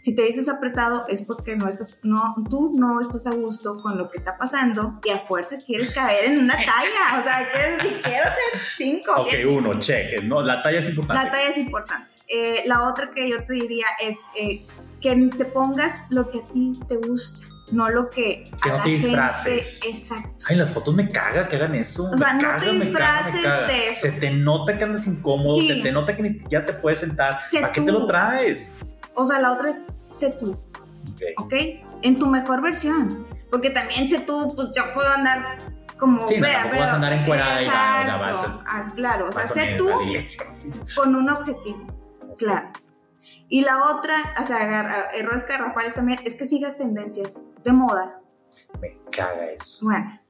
Si 0.00 0.14
te 0.14 0.22
vistes 0.22 0.48
apretado 0.48 1.08
es 1.08 1.22
porque 1.22 1.56
no 1.56 1.68
estás, 1.68 1.98
no, 2.04 2.36
tú 2.48 2.70
no 2.78 3.00
estás 3.00 3.26
a 3.26 3.32
gusto 3.32 3.82
con 3.82 3.98
lo 3.98 4.08
que 4.12 4.16
está 4.16 4.38
pasando 4.38 5.00
y 5.04 5.10
a 5.10 5.18
fuerza 5.18 5.56
quieres 5.66 5.90
caer 5.90 6.26
en 6.26 6.38
una 6.38 6.54
talla. 6.54 7.18
O 7.18 7.24
sea, 7.24 7.50
quieres 7.50 7.78
decir, 7.78 8.00
quiero 8.00 8.24
ser 8.26 8.60
cinco, 8.76 9.12
Ok, 9.16 9.26
siete. 9.28 9.46
uno, 9.48 9.80
cheque. 9.80 10.22
No, 10.22 10.40
la 10.40 10.62
talla 10.62 10.78
es 10.78 10.88
importante. 10.88 11.24
La 11.24 11.30
talla 11.32 11.48
es 11.48 11.58
importante. 11.58 12.14
Eh, 12.28 12.62
la 12.66 12.88
otra 12.88 13.10
que 13.10 13.28
yo 13.28 13.44
te 13.44 13.54
diría 13.54 13.86
es 14.00 14.24
eh, 14.38 14.64
que 15.00 15.16
te 15.36 15.44
pongas 15.46 16.06
lo 16.10 16.30
que 16.30 16.38
a 16.38 16.44
ti 16.44 16.72
te 16.86 16.96
gusta, 16.96 17.48
no 17.72 17.88
lo 17.88 18.10
que 18.10 18.44
Que 18.62 18.68
no 18.70 18.76
la 18.76 18.82
te 18.82 18.90
gente. 18.90 19.06
disfraces. 19.08 19.80
Exacto. 19.84 20.44
Ay, 20.48 20.56
las 20.56 20.70
fotos 20.70 20.94
me 20.94 21.08
caga 21.10 21.48
que 21.48 21.56
hagan 21.56 21.74
eso. 21.74 22.10
O 22.10 22.16
sea, 22.18 22.34
me 22.34 22.42
no 22.42 22.48
caga, 22.48 22.60
te 22.60 22.66
me 22.66 22.72
caga, 22.72 22.78
me 22.78 22.84
disfraces 22.84 23.42
caga. 23.42 23.66
de 23.66 23.88
eso. 23.88 24.00
Se 24.02 24.12
te 24.12 24.30
nota 24.30 24.78
que 24.78 24.84
andas 24.84 25.06
incómodo, 25.06 25.60
Sí. 25.60 25.68
se 25.68 25.74
te 25.82 25.92
nota 25.92 26.16
que 26.16 26.22
ni 26.22 26.38
siquiera 26.38 26.64
te 26.64 26.72
puedes 26.74 27.00
sentar. 27.00 27.40
Sé 27.40 27.60
¿Para 27.60 27.72
qué 27.72 27.80
tú. 27.80 27.86
te 27.86 27.92
lo 27.92 28.06
traes? 28.06 28.74
O 29.14 29.24
sea, 29.24 29.40
la 29.40 29.52
otra 29.52 29.70
es 29.70 30.04
sé 30.08 30.30
tú, 30.38 30.52
Ok. 30.52 31.22
¿ok? 31.44 31.54
En 32.02 32.18
tu 32.18 32.26
mejor 32.26 32.60
versión. 32.62 33.26
Porque 33.50 33.70
también 33.70 34.08
sé 34.08 34.20
tú, 34.20 34.52
pues 34.56 34.68
yo 34.74 34.82
puedo 34.92 35.08
andar 35.08 35.58
como. 35.98 36.26
Sí, 36.28 36.36
no, 36.36 36.42
vea, 36.42 36.62
tampoco 36.62 36.80
vas 36.80 36.90
a 36.90 36.94
andar 36.96 37.12
encuerada 37.12 37.62
y 37.62 37.64
sea, 37.66 38.16
vas. 38.18 38.36
Ah, 38.66 38.82
claro, 38.96 39.28
o 39.28 39.32
sea, 39.32 39.46
sé 39.46 39.74
tú 39.78 39.88
la 39.88 40.24
con 40.96 41.14
un 41.14 41.30
objetivo. 41.30 41.86
Claro. 42.36 42.68
Y 43.54 43.60
la 43.60 43.88
otra, 43.88 44.34
o 44.40 44.42
sea, 44.42 45.10
errores 45.14 45.46
garrafales 45.46 45.94
también, 45.94 46.18
es 46.24 46.34
que 46.34 46.44
sigas 46.44 46.76
tendencias 46.76 47.40
de 47.62 47.72
moda. 47.72 48.18
Me 48.80 48.98
caga 49.12 49.46
eso. 49.52 49.84
Bueno, 49.86 50.20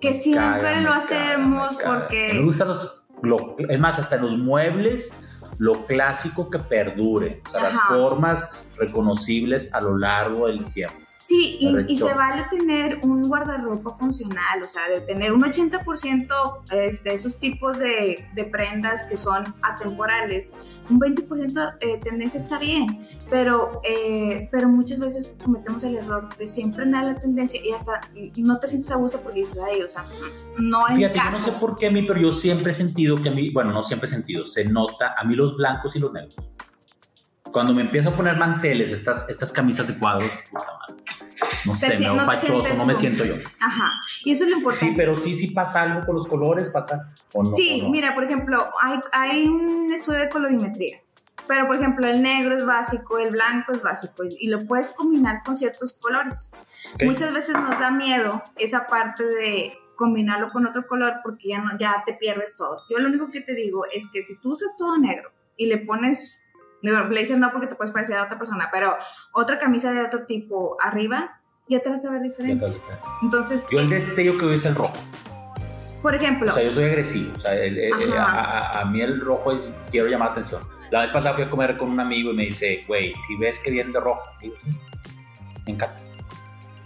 que 0.00 0.08
Me 0.08 0.14
siempre 0.14 0.58
caga, 0.62 0.74
me 0.74 0.80
lo 0.80 0.88
caga, 0.90 0.96
hacemos 0.98 1.70
me 1.76 1.78
caga. 1.78 2.00
porque. 2.00 2.30
Me 2.34 2.42
gustan 2.42 2.68
los. 2.68 3.04
lo- 3.22 3.54
es 3.56 3.78
más, 3.78 4.00
hasta 4.00 4.16
en 4.16 4.22
los 4.22 4.36
muebles, 4.36 5.16
lo 5.58 5.86
clásico 5.86 6.50
que 6.50 6.58
perdure. 6.58 7.40
O 7.46 7.50
sea, 7.50 7.62
las 7.62 7.76
Ajá. 7.76 7.88
formas 7.94 8.50
reconocibles 8.76 9.72
a 9.74 9.80
lo 9.80 9.96
largo 9.96 10.48
del 10.48 10.64
tiempo. 10.72 10.96
Sí, 11.22 11.56
y, 11.60 11.96
se 11.96 12.14
vale 12.14 12.42
tener 12.50 12.98
un 13.04 13.28
guardarropa 13.28 13.94
funcional, 13.94 14.60
o 14.60 14.66
sea, 14.66 14.88
de 14.88 15.02
tener 15.02 15.32
un 15.32 15.42
80% 15.42 16.64
este, 16.72 17.14
esos 17.14 17.38
tipos 17.38 17.78
de, 17.78 18.26
de 18.34 18.44
prendas 18.44 19.04
que 19.04 19.16
son 19.16 19.54
atemporales, 19.62 20.58
un 20.90 20.98
20% 20.98 21.78
de 21.78 21.98
tendencia 21.98 22.38
está 22.38 22.58
bien, 22.58 23.06
pero, 23.30 23.80
eh, 23.84 24.48
pero 24.50 24.68
muchas 24.68 24.98
veces 24.98 25.38
cometemos 25.44 25.84
el 25.84 25.94
error 25.94 26.28
de 26.36 26.44
siempre 26.44 26.82
andar 26.82 27.04
a 27.04 27.12
la 27.12 27.20
tendencia 27.20 27.64
y 27.64 27.70
hasta 27.70 28.00
no 28.38 28.58
te 28.58 28.66
sientes 28.66 28.90
a 28.90 28.96
gusto 28.96 29.20
porque 29.20 29.38
dices, 29.38 29.60
ay, 29.64 29.80
o 29.80 29.88
sea, 29.88 30.04
no 30.58 30.86
Fíjate, 30.88 31.20
yo 31.24 31.30
no 31.30 31.40
sé 31.40 31.52
por 31.52 31.78
qué 31.78 31.86
a 31.86 31.90
mí, 31.92 32.02
pero 32.02 32.20
yo 32.20 32.32
siempre 32.32 32.72
he 32.72 32.74
sentido 32.74 33.14
que 33.14 33.28
a 33.28 33.32
mí, 33.32 33.50
bueno, 33.50 33.70
no 33.70 33.84
siempre 33.84 34.08
he 34.08 34.10
sentido, 34.10 34.44
se 34.44 34.64
nota 34.64 35.14
a 35.16 35.22
mí 35.22 35.36
los 35.36 35.56
blancos 35.56 35.94
y 35.94 36.00
los 36.00 36.12
negros. 36.12 36.34
Cuando 37.52 37.72
me 37.74 37.82
empiezo 37.82 38.08
a 38.08 38.12
poner 38.12 38.36
manteles, 38.36 38.90
estas, 38.92 39.28
estas 39.28 39.52
camisas 39.52 39.86
de 39.86 39.96
cuadros, 39.98 40.28
puta 40.50 40.64
madre. 40.64 41.01
No 41.64 41.74
sé, 41.74 41.92
si- 41.92 42.04
me 42.04 42.10
veo 42.10 42.14
no 42.14 42.26
fachoso, 42.26 42.74
no 42.74 42.86
me 42.86 42.94
siento 42.94 43.24
yo. 43.24 43.34
Ajá, 43.60 43.90
y 44.24 44.32
eso 44.32 44.44
es 44.44 44.50
lo 44.50 44.56
importante. 44.58 44.86
Sí, 44.86 44.94
pero 44.96 45.16
sí, 45.16 45.36
sí 45.36 45.48
pasa 45.48 45.82
algo 45.82 46.04
con 46.06 46.16
los 46.16 46.26
colores, 46.26 46.70
pasa 46.70 47.08
o 47.32 47.42
no. 47.42 47.50
Sí, 47.50 47.80
o 47.80 47.84
no. 47.84 47.90
mira, 47.90 48.14
por 48.14 48.24
ejemplo, 48.24 48.70
hay, 48.80 49.00
hay 49.12 49.46
un 49.46 49.92
estudio 49.92 50.20
de 50.20 50.28
colorimetría, 50.28 51.00
pero 51.46 51.66
por 51.66 51.76
ejemplo 51.76 52.06
el 52.06 52.22
negro 52.22 52.56
es 52.56 52.64
básico, 52.64 53.18
el 53.18 53.30
blanco 53.30 53.72
es 53.72 53.82
básico 53.82 54.24
y, 54.24 54.48
lo 54.48 54.60
puedes 54.66 54.88
combinar 54.88 55.42
con 55.44 55.56
ciertos 55.56 55.92
colores. 55.94 56.52
Muchas 57.04 57.32
veces 57.32 57.54
nos 57.54 57.78
da 57.78 57.90
miedo 57.90 58.42
esa 58.56 58.86
parte 58.86 59.24
de 59.24 59.74
combinarlo 59.96 60.50
con 60.50 60.66
otro 60.66 60.86
color 60.86 61.20
porque 61.22 61.48
ya, 61.48 61.58
no, 61.58 61.78
ya 61.78 62.02
te 62.04 62.14
pierdes 62.14 62.56
todo. 62.56 62.82
Yo 62.90 62.98
lo 62.98 63.08
único 63.08 63.30
que 63.30 63.40
te 63.40 63.54
digo 63.54 63.84
es 63.92 64.10
que 64.12 64.22
si 64.22 64.40
tú 64.40 64.52
usas 64.52 64.76
todo 64.76 64.98
negro 64.98 65.30
y 65.56 65.66
le 65.66 65.78
pones, 65.78 66.41
digo, 66.82 67.02
blazer 67.08 67.38
no 67.38 67.50
porque 67.52 67.66
te 67.68 67.74
puedes 67.74 67.92
parecer 67.92 68.16
a 68.16 68.24
otra 68.24 68.38
persona, 68.38 68.68
pero 68.72 68.96
otra 69.32 69.58
camisa 69.58 69.92
de 69.92 70.02
otro 70.02 70.24
tipo 70.26 70.76
arriba, 70.80 71.38
ya 71.68 71.80
te 71.80 71.88
vas 71.88 72.04
a 72.04 72.10
ver 72.10 72.22
Ya 72.22 72.28
diferente. 72.28 72.66
te- 72.70 72.80
Entonces, 73.22 73.68
Yo 73.70 73.78
el 73.80 73.88
destello 73.88 74.36
que 74.36 74.44
veo 74.46 74.54
es 74.54 74.64
el 74.66 74.74
rojo. 74.74 74.94
por 76.02 76.14
ejemplo, 76.14 76.50
O 76.50 76.54
sea, 76.54 76.64
yo 76.64 76.72
soy 76.72 76.84
agresivo. 76.84 77.32
O 77.36 77.40
sea, 77.40 77.54
el- 77.54 77.78
el- 77.78 78.02
el- 78.02 78.12
a, 78.12 78.22
Ajá. 78.24 78.38
a- 78.78 78.80
a 78.80 78.84
mí 78.86 79.00
el 79.00 79.20
rojo 79.20 79.52
es, 79.52 79.76
quiero 79.90 80.08
llamar 80.08 80.28
la 80.28 80.32
atención. 80.32 80.60
La 80.90 81.02
vez 81.02 81.10
pasada 81.10 81.34
fui 81.34 81.44
a 81.44 81.48
comer 81.50 81.78
con 81.78 81.90
un 81.90 82.00
amigo 82.00 82.32
y 82.32 82.34
me 82.36 82.44
dice, 82.46 82.82
güey, 82.88 83.14
si 83.26 83.36
ves 83.36 83.60
que 83.60 83.70
viene 83.70 83.92
de 83.92 84.00
rojo, 84.00 84.20
digo, 84.42 84.56
sí, 84.58 84.70
me 85.64 85.72
encanta. 85.72 85.96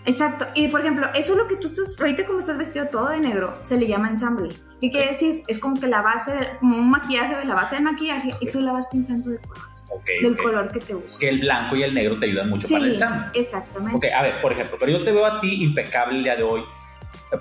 Exacto. 0.05 0.47
Y 0.55 0.69
por 0.69 0.81
ejemplo, 0.83 1.09
eso 1.15 1.33
es 1.33 1.39
lo 1.39 1.49
que 1.49 1.57
tú 1.57 1.67
estás, 1.67 1.99
ahorita 1.99 2.25
como 2.27 2.39
estás 2.39 2.57
vestido 2.57 2.87
todo 2.87 3.09
de 3.09 3.19
negro, 3.19 3.55
se 3.65 3.77
le 3.77 3.89
llama 3.89 4.09
ensamble. 4.09 4.55
¿Qué 4.81 4.91
quiere 4.93 5.09
decir? 5.09 5.43
Es 5.49 5.59
como 5.59 5.81
que 5.81 5.89
la 5.89 6.03
base, 6.03 6.37
de- 6.37 6.59
como 6.61 6.77
un 6.77 6.89
maquillaje 6.91 7.39
de 7.39 7.45
la 7.45 7.55
base 7.57 7.75
del 7.77 7.85
maquillaje 7.85 8.35
y 8.39 8.51
tú 8.53 8.61
la 8.61 8.73
vas 8.73 8.87
pintando 8.87 9.31
de 9.31 9.39
colores. 9.39 9.76
Ok, 9.91 10.05
Del 10.23 10.33
ok. 10.33 10.43
color 10.43 10.73
que 10.73 10.79
te 10.81 10.95
gusta. 10.95 11.19
Que 11.21 11.29
el 11.29 11.41
blanco 11.41 11.77
y 11.77 11.83
el 11.85 11.95
negro 11.95 12.19
te 12.19 12.27
ayudan 12.27 12.51
mucho 12.51 12.67
Sí, 12.67 12.75
para 12.75 12.87
el 12.87 12.93
ensamble. 12.93 13.27
exactamente. 13.35 13.97
Ok, 14.09 14.15
a 14.15 14.23
ver, 14.23 14.41
por 14.43 14.53
ejemplo, 14.53 14.77
pero 14.81 14.93
yo 14.93 15.05
te 15.05 15.13
veo 15.13 15.25
a 15.27 15.41
ti 15.41 15.63
impecable 15.63 16.19
el 16.19 16.25
día 16.25 16.37
de 16.37 16.43
hoy, 16.43 16.63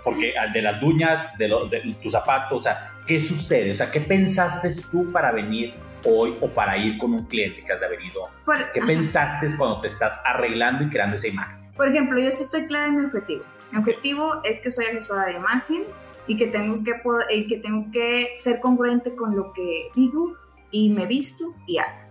porque 0.04 0.38
al 0.38 0.52
de 0.54 0.62
las 0.62 0.82
uñas, 0.82 1.38
de, 1.38 1.48
lo- 1.48 1.66
de 1.68 1.82
tus 2.02 2.12
zapatos, 2.12 2.60
o 2.60 2.64
sea, 2.64 2.86
¿qué 3.08 3.22
sucede? 3.22 3.72
O 3.72 3.76
sea, 3.76 3.90
¿qué 3.92 4.02
pensaste 4.02 4.70
tú 4.92 5.12
para 5.12 5.32
venir 5.32 5.74
hoy 6.06 6.34
o 6.42 6.48
para 6.50 6.78
ir 6.78 6.98
con 6.98 7.14
un 7.14 7.26
cliente 7.26 7.62
que 7.62 7.72
has 7.74 7.80
de 7.80 7.86
haber 7.88 8.02
ido? 8.04 8.22
Por, 8.46 8.58
¿Qué 8.72 8.80
ajá. 8.80 8.88
pensaste 8.88 9.48
cuando 9.58 9.82
te 9.82 9.88
estás 9.88 10.22
arreglando 10.26 10.84
y 10.84 10.90
creando 10.90 11.18
esa 11.18 11.28
imagen? 11.28 11.72
Por 11.76 11.88
ejemplo, 11.90 12.20
yo 12.20 12.30
estoy 12.30 12.68
clara 12.68 12.88
en 12.88 12.96
mi 13.00 13.06
objetivo. 13.06 13.44
Mi 13.72 13.80
objetivo 13.80 14.42
es 14.44 14.60
que 14.62 14.72
soy 14.72 14.86
asesora 14.86 15.26
de 15.26 15.34
imagen 15.34 15.84
y 16.28 16.38
que 16.38 16.48
tengo 16.48 16.84
que, 16.84 16.94
poder- 17.04 17.28
y 17.32 17.48
que, 17.48 17.58
tengo 17.58 17.88
que 17.92 18.36
ser 18.38 18.60
congruente 18.60 19.16
con 19.16 19.36
lo 19.36 19.52
que 19.54 19.90
digo 19.96 20.34
y 20.72 20.90
me 20.90 21.06
visto 21.06 21.54
y 21.68 21.78
hago. 21.78 22.05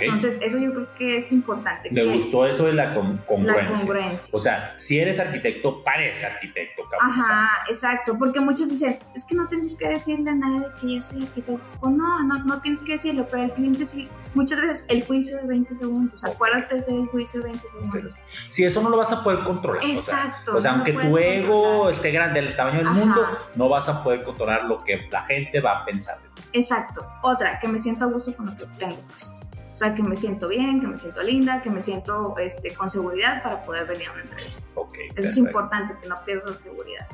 Entonces, 0.00 0.40
eso 0.42 0.58
yo 0.58 0.72
creo 0.72 0.94
que 0.98 1.16
es 1.18 1.32
importante. 1.32 1.90
me 1.90 2.04
gustó 2.04 2.46
eso 2.46 2.64
de 2.66 2.72
la 2.72 2.94
con- 2.94 3.16
La 3.16 3.26
congruencia. 3.26 3.78
congruencia. 3.78 4.30
O 4.36 4.40
sea, 4.40 4.74
si 4.78 4.98
eres 4.98 5.18
arquitecto, 5.20 5.82
parece 5.84 6.26
arquitecto, 6.26 6.82
cabrón. 6.90 7.10
Ajá, 7.10 7.50
exacto, 7.68 8.16
porque 8.18 8.40
muchos 8.40 8.68
dicen, 8.70 8.98
es 9.14 9.24
que 9.24 9.34
no 9.34 9.46
tengo 9.48 9.76
que 9.76 9.88
decirle 9.88 10.30
a 10.30 10.34
nadie 10.34 10.66
que 10.80 10.94
yo 10.94 11.00
soy 11.00 11.22
arquitecto. 11.22 11.60
O 11.80 11.90
no, 11.90 12.22
no, 12.22 12.44
no 12.44 12.60
tienes 12.62 12.80
que 12.80 12.92
decirlo, 12.92 13.26
pero 13.30 13.44
el 13.44 13.52
cliente 13.52 13.84
sí. 13.84 14.08
Muchas 14.34 14.60
veces 14.60 14.86
el 14.88 15.04
juicio 15.04 15.36
de 15.36 15.46
20 15.46 15.74
segundos, 15.76 16.24
acuérdate 16.24 16.74
de 16.74 16.78
hacer 16.80 16.94
el 16.96 17.06
juicio 17.06 17.40
de 17.40 17.50
20 17.50 17.68
segundos. 17.68 18.18
Si 18.50 18.64
eso 18.64 18.80
no 18.82 18.88
lo 18.90 18.96
vas 18.96 19.12
a 19.12 19.22
poder 19.22 19.44
controlar. 19.44 19.84
o 19.84 19.86
sea, 19.86 19.94
Exacto. 19.94 20.56
O 20.56 20.60
sea, 20.60 20.72
no 20.72 20.76
aunque 20.78 20.92
tu 20.92 21.18
ego 21.18 21.62
controlar. 21.62 21.92
esté 21.94 22.10
grande, 22.10 22.40
el 22.40 22.56
tamaño 22.56 22.78
del 22.78 22.86
Ajá. 22.88 22.94
mundo, 22.96 23.38
no 23.54 23.68
vas 23.68 23.88
a 23.88 24.02
poder 24.02 24.24
controlar 24.24 24.64
lo 24.64 24.78
que 24.78 25.06
la 25.10 25.22
gente 25.22 25.60
va 25.60 25.82
a 25.82 25.84
pensar. 25.84 26.18
de. 26.20 26.58
Exacto. 26.58 27.06
Otra, 27.22 27.58
que 27.60 27.68
me 27.68 27.78
siento 27.78 28.04
a 28.04 28.08
gusto 28.08 28.34
con 28.34 28.46
lo 28.46 28.56
que 28.56 28.64
tengo 28.78 28.96
puesto. 29.08 29.34
O 29.74 29.76
sea, 29.76 29.94
que 29.94 30.02
me 30.04 30.14
siento 30.14 30.48
bien, 30.48 30.80
que 30.80 30.86
me 30.86 30.96
siento 30.96 31.20
linda, 31.22 31.60
que 31.60 31.68
me 31.68 31.80
siento 31.80 32.36
este, 32.38 32.72
con 32.74 32.88
seguridad 32.88 33.42
para 33.42 33.60
poder 33.62 33.86
venir 33.88 34.08
a 34.08 34.12
una 34.12 34.22
entrevista. 34.22 34.68
Ok, 34.76 34.94
Eso 34.94 35.04
es 35.08 35.14
perfecto. 35.14 35.40
importante, 35.40 35.94
que 36.00 36.08
no 36.08 36.14
pierdas 36.24 36.60
seguridad. 36.60 37.06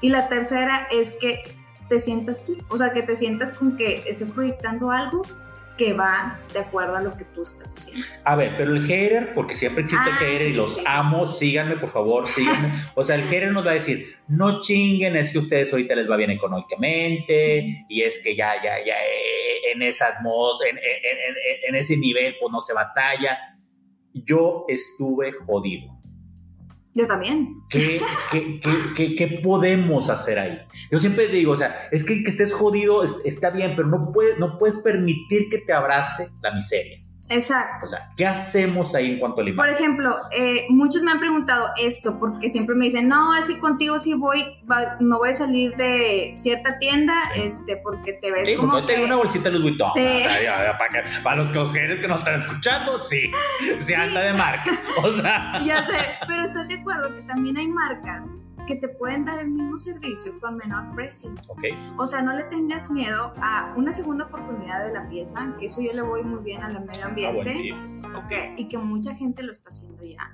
Y 0.00 0.10
la 0.10 0.28
tercera 0.28 0.88
es 0.90 1.16
que 1.20 1.42
te 1.88 2.00
sientas 2.00 2.44
tú, 2.44 2.58
o 2.68 2.76
sea, 2.76 2.92
que 2.92 3.02
te 3.02 3.14
sientas 3.16 3.52
con 3.52 3.76
que 3.76 4.02
estás 4.06 4.32
proyectando 4.32 4.90
algo 4.90 5.22
que 5.78 5.92
va 5.92 6.40
de 6.52 6.58
acuerdo 6.58 6.96
a 6.96 7.00
lo 7.00 7.12
que 7.12 7.22
tú 7.24 7.42
estás 7.42 7.72
haciendo. 7.72 8.04
A 8.24 8.34
ver, 8.34 8.56
pero 8.56 8.72
el 8.72 8.84
hater, 8.84 9.30
porque 9.32 9.54
siempre 9.54 9.84
existe 9.84 10.08
el 10.08 10.14
Ah, 10.16 10.18
hater 10.18 10.48
y 10.48 10.50
sí, 10.50 10.56
los 10.56 10.74
sí, 10.74 10.80
sí. 10.80 10.86
amo, 10.88 11.28
síganme 11.28 11.76
por 11.76 11.88
favor, 11.90 12.26
síganme. 12.26 12.82
O 12.96 13.04
sea, 13.04 13.14
el 13.14 13.22
hater 13.28 13.52
nos 13.52 13.64
va 13.64 13.70
a 13.70 13.74
decir, 13.74 14.16
no 14.26 14.60
chinguen, 14.60 15.14
es 15.14 15.30
que 15.30 15.38
ustedes 15.38 15.70
ahorita 15.72 15.94
les 15.94 16.10
va 16.10 16.16
bien 16.16 16.32
económicamente 16.32 17.84
y 17.88 18.02
es 18.02 18.20
que 18.24 18.34
ya, 18.34 18.54
ya, 18.56 18.84
ya 18.84 18.94
eh, 18.94 19.27
en 19.72 19.82
esa 19.82 20.08
atmósfera, 20.16 20.70
en, 20.70 20.78
en- 20.78 20.84
en- 20.84 21.68
en 21.68 21.74
ese 21.76 21.96
nivel, 21.96 22.34
pues 22.40 22.50
no 22.52 22.60
se 22.60 22.74
batalla. 22.74 23.36
Yo 24.12 24.64
estuve 24.68 25.32
jodido. 25.32 25.94
Yo 26.94 27.06
también. 27.06 27.48
¿Qué, 27.68 28.00
qué, 28.32 28.58
qué, 28.60 28.70
qué- 28.96 29.14
qué 29.14 29.28
podemos 29.42 30.10
hacer 30.10 30.38
ahí? 30.38 30.58
Yo 30.90 30.98
siempre 30.98 31.28
digo, 31.28 31.52
o 31.52 31.56
sea, 31.56 31.88
es 31.92 32.02
que 32.04 32.22
que 32.24 32.30
estés 32.30 32.52
jodido 32.52 33.04
es- 33.04 33.22
está 33.24 33.50
bien, 33.50 33.74
pero 33.76 33.86
no, 33.88 34.10
puede, 34.12 34.38
no 34.38 34.58
puedes 34.58 34.78
permitir 34.78 35.48
que 35.50 35.58
te 35.58 35.72
abrace 35.72 36.26
la 36.42 36.52
miseria. 36.54 36.98
Exacto. 37.28 37.86
O 37.86 37.88
sea, 37.88 38.10
¿qué 38.16 38.26
hacemos 38.26 38.94
ahí 38.94 39.12
en 39.12 39.18
cuanto 39.18 39.40
a 39.40 39.44
la 39.44 39.54
Por 39.54 39.68
ejemplo, 39.68 40.16
eh, 40.32 40.66
muchos 40.70 41.02
me 41.02 41.10
han 41.10 41.18
preguntado 41.18 41.68
esto 41.80 42.18
porque 42.18 42.48
siempre 42.48 42.74
me 42.74 42.86
dicen, 42.86 43.08
no, 43.08 43.34
es 43.36 43.48
que 43.48 43.58
contigo 43.58 43.98
sí 43.98 44.14
voy, 44.14 44.44
va- 44.70 44.96
no 45.00 45.18
voy 45.18 45.30
a 45.30 45.34
salir 45.34 45.76
de 45.76 46.32
cierta 46.34 46.78
tienda 46.78 47.14
este, 47.36 47.76
porque 47.78 48.14
te 48.14 48.30
ves 48.32 48.48
Sí, 48.48 48.56
como 48.56 48.72
porque 48.72 48.94
tengo 48.94 49.06
una 49.06 49.16
bolsita 49.16 49.50
de 49.50 49.58
Louis 49.58 49.76
Vuitton. 49.76 49.90
Sí. 49.94 50.22
Ya, 50.42 50.78
para, 51.22 51.36
los 51.36 51.48
cojeres 51.48 52.00
que 52.00 52.08
nos 52.08 52.20
están 52.20 52.40
escuchando, 52.40 52.98
sí. 53.00 53.30
Se 53.80 53.94
anda 53.94 54.20
de 54.20 54.32
marca. 54.32 54.70
O 55.02 55.12
sea, 55.12 55.52
Ya 55.64 55.84
sé, 55.86 55.98
pero 56.26 56.44
estás 56.44 56.68
de 56.68 56.74
acuerdo 56.74 57.14
que 57.14 57.22
también 57.22 57.56
hay 57.56 57.68
marcas 57.68 58.26
que 58.68 58.76
te 58.76 58.88
pueden 58.88 59.24
dar 59.24 59.40
el 59.40 59.48
mismo 59.48 59.76
servicio 59.78 60.38
con 60.40 60.56
menor 60.56 60.94
precio. 60.94 61.30
ok. 61.48 61.64
O 61.96 62.06
sea, 62.06 62.22
no 62.22 62.34
le 62.36 62.44
tengas 62.44 62.90
miedo 62.92 63.32
a 63.40 63.72
una 63.76 63.90
segunda 63.90 64.26
oportunidad 64.26 64.84
de 64.86 64.92
la 64.92 65.08
pieza, 65.08 65.54
que 65.58 65.66
eso 65.66 65.80
yo 65.82 65.92
le 65.92 66.02
voy 66.02 66.22
muy 66.22 66.44
bien 66.44 66.62
al 66.62 66.74
medio 66.84 67.02
Ah, 67.02 67.08
ambiente, 67.08 67.50
día. 67.54 67.74
ok, 68.16 68.32
y 68.58 68.68
que 68.68 68.78
mucha 68.78 69.14
gente 69.14 69.42
lo 69.42 69.50
está 69.52 69.70
haciendo 69.70 70.04
ya. 70.04 70.30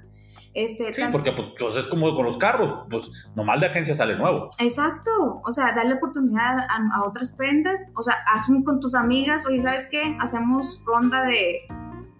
Este, 0.53 0.95
Sí, 0.95 1.03
porque 1.11 1.33
pues, 1.33 1.49
pues, 1.59 1.77
es 1.77 1.87
como 1.89 2.15
con 2.15 2.25
los 2.27 2.39
carros, 2.39 2.87
pues 2.89 3.11
nomás 3.35 3.61
de 3.61 3.67
agencia 3.67 3.95
sale 3.95 4.17
nuevo. 4.17 4.51
Exacto, 4.61 5.41
o 5.45 5.51
sea, 5.53 5.73
darle 5.75 5.95
oportunidad 5.95 6.59
a, 6.61 6.79
a 6.95 7.03
otras 7.09 7.33
prendas, 7.33 7.93
o 7.97 8.03
sea, 8.05 8.19
haz 8.33 8.49
un 8.49 8.63
con 8.63 8.79
tus 8.81 8.95
amigas, 8.95 9.45
oye, 9.47 9.61
¿sabes 9.61 9.89
qué? 9.91 10.17
Hacemos 10.21 10.83
ronda 10.87 11.23
de, 11.25 11.63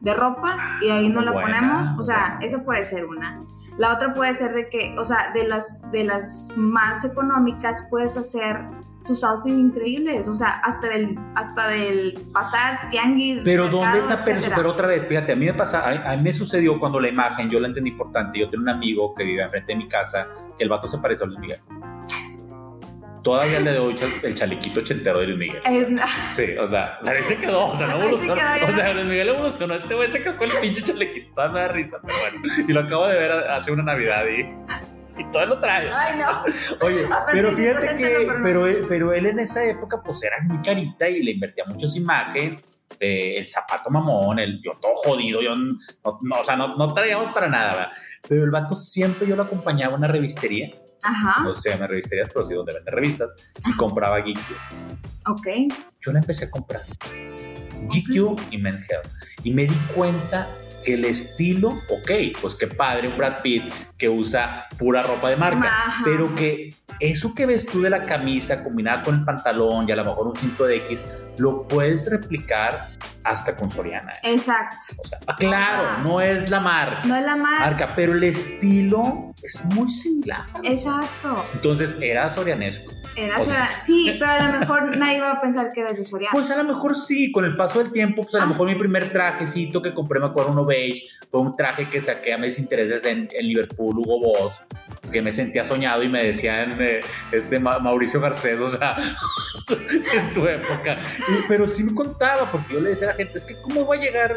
de 0.05 0.15
ropa 0.15 0.79
y 0.83 0.91
ahí 0.91 1.09
nos 1.09 1.25
la 1.25 1.33
Buena, 1.33 1.61
ponemos, 1.61 1.99
o 1.99 2.03
sea, 2.03 2.39
esa 2.41 2.63
puede 2.63 2.85
ser 2.85 3.07
una. 3.07 3.43
La 3.79 3.93
otra 3.93 4.15
puede 4.15 4.35
ser 4.35 4.55
de 4.55 4.69
que, 4.69 4.95
o 4.99 5.05
sea, 5.05 5.33
de 5.33 5.49
las, 5.49 5.91
de 5.91 6.05
las 6.05 6.53
más 6.57 7.05
económicas 7.05 7.89
puedes 7.91 8.17
hacer 8.17 8.61
tus 9.07 9.25
outfits 9.25 9.59
increíbles, 9.59 10.29
o 10.29 10.35
sea, 10.35 10.61
hasta 10.63 10.89
del, 10.89 11.19
hasta 11.35 11.69
del 11.69 12.19
pasar 12.33 12.89
tianguis. 12.91 13.43
Pero 13.45 13.65
mercado, 13.65 13.85
¿dónde 13.85 13.99
esa 14.01 14.25
persona? 14.25 14.57
Pero 14.57 14.71
otra 14.71 14.87
vez, 14.87 15.07
fíjate, 15.07 15.33
a 15.33 15.37
mí 15.37 15.47
me 15.47 15.55
pasa, 15.55 15.81
a, 15.81 16.13
a 16.13 16.17
mí 16.17 16.23
me 16.23 16.33
sucedió 16.33 16.79
cuando 16.79 17.01
la 17.01 17.09
imagen, 17.09 17.51
yo 17.51 17.61
la 17.61 17.69
entendí 17.69 17.91
importante. 17.91 18.39
Yo 18.39 18.49
tengo 18.49 18.63
un 18.63 18.69
amigo 18.69 19.15
que 19.15 19.25
vive 19.25 19.43
enfrente 19.43 19.73
de 19.73 19.79
mi 19.79 19.89
casa, 19.89 20.29
que 20.57 20.65
el 20.65 20.71
vato 20.71 20.87
se 20.87 20.99
parece 20.99 21.25
a 21.25 21.27
Luis 21.27 21.39
Miguel. 21.41 21.61
Todavía 23.25 23.59
hoy 23.81 23.95
chal- 23.97 24.21
el 24.23 24.35
chalequito 24.35 24.81
ochentero 24.81 25.19
de 25.19 25.27
Luis 25.29 25.39
Miguel. 25.39 25.63
Es- 25.65 25.89
Sí, 26.33 26.57
o 26.59 26.69
sea, 26.69 26.99
ahí 27.07 27.23
se 27.25 27.37
quedó, 27.39 27.69
o 27.71 27.77
sea, 27.77 27.87
no 27.89 28.01
evolucionó. 28.03 28.35
O 28.35 28.71
no. 28.71 28.77
sea, 28.77 28.93
Luis 28.93 29.07
Miguel 29.07 29.29
evolucionó, 29.31 29.75
este 29.75 29.95
güey 29.95 30.13
se 30.13 30.23
con 30.23 30.43
el 30.51 30.57
pinche 30.61 30.83
chalequito, 30.83 31.33
me 31.51 31.61
da 31.61 31.69
risa, 31.69 31.97
pero 32.07 32.15
bueno. 32.21 32.65
Y 32.69 32.73
lo 32.73 32.81
acabo 32.81 33.07
de 33.09 33.15
ver 33.19 33.33
hace 33.33 33.73
una 33.73 33.83
Navidad 33.83 34.25
y, 34.27 34.41
y 35.21 35.25
todavía 35.33 35.55
lo 35.55 35.61
trae. 35.61 35.91
Ay, 35.93 36.19
no. 36.19 36.87
Oye, 36.87 37.07
pero 37.33 37.51
fíjate 37.53 37.97
que, 37.97 38.27
pero 38.43 38.61
no. 38.61 38.67
él, 38.67 38.85
pero 38.89 39.13
él 39.15 39.27
en 39.27 39.39
esa 39.41 39.65
época 39.65 40.03
pues 40.05 40.23
era 40.23 40.37
muy 40.43 40.61
carita 40.63 41.09
y 41.09 41.23
le 41.23 41.31
invertía 41.33 41.65
mucho 41.65 41.89
su 41.89 41.99
imagen, 41.99 42.61
eh, 43.01 43.39
el 43.39 43.49
zapato 43.49 43.89
mamón, 43.91 44.39
el 44.39 44.61
yo 44.63 44.73
todo 44.81 44.93
jodido, 44.95 45.41
yo 45.41 45.55
no, 45.57 45.79
no, 46.21 46.41
o 46.41 46.45
sea, 46.45 46.57
no, 46.57 46.77
no 46.77 46.93
traíamos 46.93 47.29
para 47.33 47.49
nada, 47.49 47.71
¿verdad? 47.73 47.93
Pero 48.29 48.45
el 48.45 48.51
vato 48.51 48.75
siempre 48.77 49.27
yo 49.27 49.35
lo 49.35 49.43
acompañaba 49.45 49.95
a 49.95 49.99
una 49.99 50.09
revistería, 50.09 50.71
Ajá, 51.05 51.43
no 51.43 51.55
sé, 51.55 51.71
llama 51.71 51.87
revisterías, 51.87 52.29
pero 52.33 52.47
sí 52.47 52.55
donde 52.55 52.75
vende 52.75 52.91
revistas, 52.91 53.31
y 53.67 53.73
compraba 53.73 54.19
Geek 54.21 54.39
You. 54.49 54.57
ok. 55.33 55.47
Yo 56.01 56.13
la 56.13 56.19
empecé 56.21 56.47
a 56.47 56.51
comprar. 56.51 56.83
You 58.13 58.37
y 58.51 58.59
Men's 58.59 58.89
Health. 58.91 59.09
Y 59.43 59.53
me 59.53 59.65
di 59.67 59.75
cuenta 59.95 60.49
que 60.85 60.95
el 60.95 61.05
estilo, 61.07 61.69
ok, 61.69 62.11
pues 62.41 62.57
qué 62.57 62.67
padre 62.67 63.09
un 63.09 63.17
Brad 63.17 63.41
Pitt 63.43 63.73
que 63.97 64.09
usa 64.09 64.67
pura 64.79 65.01
ropa 65.03 65.31
de 65.31 65.37
marca, 65.37 65.67
Ajá. 65.69 66.03
pero 66.05 66.35
que 66.35 66.75
eso 67.01 67.35
que 67.35 67.47
ves 67.47 67.65
tú 67.67 67.81
de 67.83 67.89
la 67.91 68.03
camisa 68.03 68.63
combinada 68.63 69.03
con 69.03 69.19
el 69.19 69.25
pantalón 69.25 69.89
y 69.89 69.93
a 69.93 69.97
lo 69.97 70.05
mejor 70.05 70.27
un 70.29 70.37
cinto 70.37 70.65
de 70.65 70.77
X, 70.77 71.11
lo 71.39 71.67
puedes 71.67 72.11
replicar 72.11 72.87
hasta 73.25 73.57
con 73.57 73.71
Soriana. 73.71 74.13
¿eh? 74.17 74.35
Exacto. 74.35 74.77
O 75.03 75.09
sea, 75.09 75.19
ah, 75.27 75.35
claro, 75.37 75.89
Ajá. 75.89 76.03
no 76.03 76.21
es 76.21 76.49
la 76.51 76.61
marca, 76.61 77.03
No 77.09 77.17
es 77.17 77.25
la 77.25 77.37
marca. 77.37 77.61
marca, 77.61 77.93
pero 77.97 78.13
el 78.13 78.25
estilo 78.25 79.34
es 79.45 79.65
muy 79.67 79.91
similar. 79.91 80.41
Exacto. 80.63 81.45
Entonces 81.55 81.97
era 82.01 82.35
sorianesco. 82.35 82.93
Era 83.17 83.39
O 83.41 83.45
sea-. 83.45 83.71
Sí, 83.79 84.17
pero 84.19 84.31
a 84.33 84.49
lo 84.51 84.59
mejor 84.59 84.97
nadie 84.97 85.21
va 85.21 85.33
a 85.33 85.41
pensar 85.41 85.71
que 85.73 85.83
eres 85.83 85.99
de 85.99 86.05
Soriana. 86.05 86.33
Pues 86.33 86.51
a 86.51 86.57
lo 86.57 86.65
mejor 86.65 86.97
sí, 86.97 87.31
con 87.31 87.45
el 87.45 87.57
paso 87.57 87.79
del 87.81 87.93
tiempo, 87.93 88.23
pues 88.23 88.35
a 88.35 88.39
lo 88.39 88.45
Ah. 88.45 88.47
mejor 88.49 88.69
mi 88.69 88.75
primer 88.75 89.09
trajecito 89.11 89.81
que 89.83 89.95
compré, 89.95 90.19
me 90.19 90.27
acuerdo 90.27 90.51
uno 90.53 90.65
beige, 90.65 91.09
fue 91.31 91.41
un 91.41 91.55
traje 91.57 91.89
que 91.89 92.01
saqué 92.01 92.33
a 92.35 92.39
mis 92.39 92.59
intereses 92.59 93.05
en, 93.05 93.29
en 93.31 93.47
Liverpool, 93.47 93.99
Hugo 93.99 94.19
Boss, 94.21 94.65
que 95.13 95.23
me 95.23 95.33
sentía 95.33 95.65
soñado 95.65 96.03
y 96.03 96.09
me 96.09 96.25
decían 96.25 96.75
eh, 96.81 97.01
este 97.31 97.61
Ma- 97.61 97.79
Mauricio 97.79 98.21
Garcés, 98.21 98.59
o 98.59 98.69
sea, 98.71 98.97
en 100.15 100.35
su 100.35 100.47
época. 100.49 100.99
Pero 101.49 101.69
sí 101.69 101.85
me 101.85 101.95
contaba, 101.95 102.51
porque 102.51 102.75
yo 102.75 102.81
le 102.81 102.91
decía 102.91 103.09
a 103.09 103.11
la 103.13 103.17
gente, 103.17 103.39
es 103.39 103.45
que 103.45 103.55
¿cómo 103.61 103.85
voy 103.85 103.99
a 103.99 104.01
llegar 104.01 104.37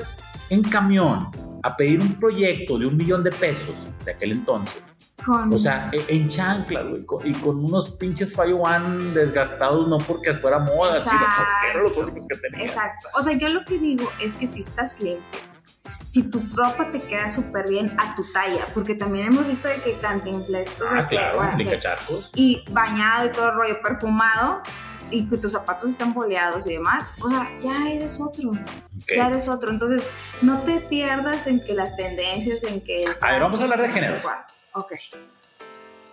en 0.50 0.62
camión 0.64 1.30
a 1.64 1.76
pedir 1.76 2.02
un 2.02 2.14
proyecto 2.14 2.78
de 2.78 2.86
un 2.86 2.98
millón 2.98 3.24
de 3.24 3.32
pesos 3.32 3.76
de 4.06 4.12
aquel 4.12 4.32
entonces? 4.34 4.82
Con... 5.26 5.52
O 5.54 5.58
sea, 5.58 5.90
e- 5.92 6.06
en 6.10 6.30
güey, 6.90 7.06
con- 7.06 7.26
y 7.28 7.34
con 7.34 7.64
unos 7.66 7.92
pinches 7.92 8.34
One 8.54 9.14
desgastados, 9.14 9.88
no 9.88 9.98
porque 9.98 10.34
fuera 10.36 10.60
moda, 10.60 11.02
sino 11.02 11.18
porque 11.20 11.72
eran 11.72 11.84
los 11.84 11.98
únicos 11.98 12.28
que 12.28 12.38
tenía. 12.38 12.66
Exacto. 12.66 13.08
O 13.16 13.22
sea, 13.22 13.34
yo 13.34 13.50
lo 13.50 13.66
que 13.66 13.78
digo 13.80 14.10
es 14.22 14.36
que 14.36 14.48
si 14.48 14.60
estás 14.60 15.02
limpio, 15.02 15.40
si 16.06 16.24
tu 16.30 16.40
ropa 16.56 16.90
te 16.92 17.00
queda 17.00 17.28
súper 17.28 17.68
bien 17.70 17.94
a 18.00 18.16
tu 18.16 18.24
talla, 18.32 18.66
porque 18.74 18.96
también 18.96 19.28
hemos 19.28 19.46
visto 19.48 19.68
de 19.68 19.82
que 19.82 19.94
cantinflas, 19.94 20.78
de 20.80 20.86
Ah, 20.90 21.08
que, 21.10 21.16
claro, 21.18 21.38
bueno, 21.40 21.58
que- 21.58 21.80
charcos. 21.80 22.32
y 22.36 22.64
bañado 22.72 23.26
y 23.28 23.32
todo 23.32 23.50
el 23.50 23.56
rollo 23.56 23.82
perfumado, 23.82 24.62
y 25.12 25.28
que 25.28 25.38
tus 25.38 25.54
zapatos 25.54 25.90
están 25.90 26.14
boleados 26.14 26.68
y 26.68 26.74
demás, 26.74 27.10
o 27.22 27.30
sea, 27.30 27.50
ya 27.62 27.90
eres 27.92 28.20
otro, 28.20 28.52
ya 29.16 29.28
eres 29.28 29.48
otro. 29.48 29.72
Entonces, 29.72 30.10
no 30.42 30.62
te 30.62 30.80
pierdas 30.82 31.48
en 31.48 31.64
que 31.64 31.74
las 31.74 31.96
tendencias, 31.96 32.64
en 32.64 32.82
que... 32.82 33.04
el 33.04 33.12
A 33.22 33.32
ver, 33.32 33.42
vamos 33.42 33.60
a 33.62 33.64
hablar 33.64 33.82
de 33.82 33.88
no 33.88 33.94
géneros. 33.94 34.26
Ok. 34.74 34.94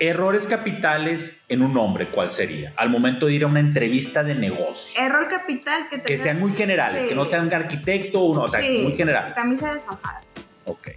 Errores 0.01 0.47
capitales 0.49 1.43
en 1.49 1.63
un 1.63 1.77
hombre, 1.79 2.09
¿cuál 2.09 2.33
sería? 2.33 2.73
Al 2.77 2.91
momento 2.91 3.27
de 3.27 3.35
ir 3.35 3.45
a 3.45 3.47
una 3.47 3.61
entrevista 3.61 4.25
de 4.25 4.35
negocio. 4.35 5.01
Error 5.01 5.29
capital 5.29 5.89
que 5.89 5.99
te 5.99 6.05
Que 6.05 6.19
sean 6.19 6.41
muy 6.41 6.53
generales, 6.53 7.03
Sí. 7.03 7.09
que 7.11 7.15
no 7.15 7.27
sean 7.27 7.53
arquitecto 7.53 8.21
o 8.21 8.25
uno, 8.33 8.43
o 8.43 8.49
sea, 8.49 8.61
Sí, 8.61 8.81
muy 8.83 8.93
general. 8.97 9.33
Camisa 9.35 9.73
de 9.75 9.81
fajada. 9.81 10.21
Ok. 10.65 10.89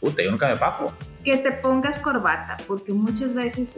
Puta, 0.00 0.22
yo 0.22 0.30
nunca 0.30 0.48
me 0.48 0.56
fajo. 0.56 0.92
Que 1.24 1.36
te 1.38 1.50
pongas 1.52 1.98
corbata, 1.98 2.56
porque 2.66 2.92
muchas 2.92 3.34
veces 3.34 3.76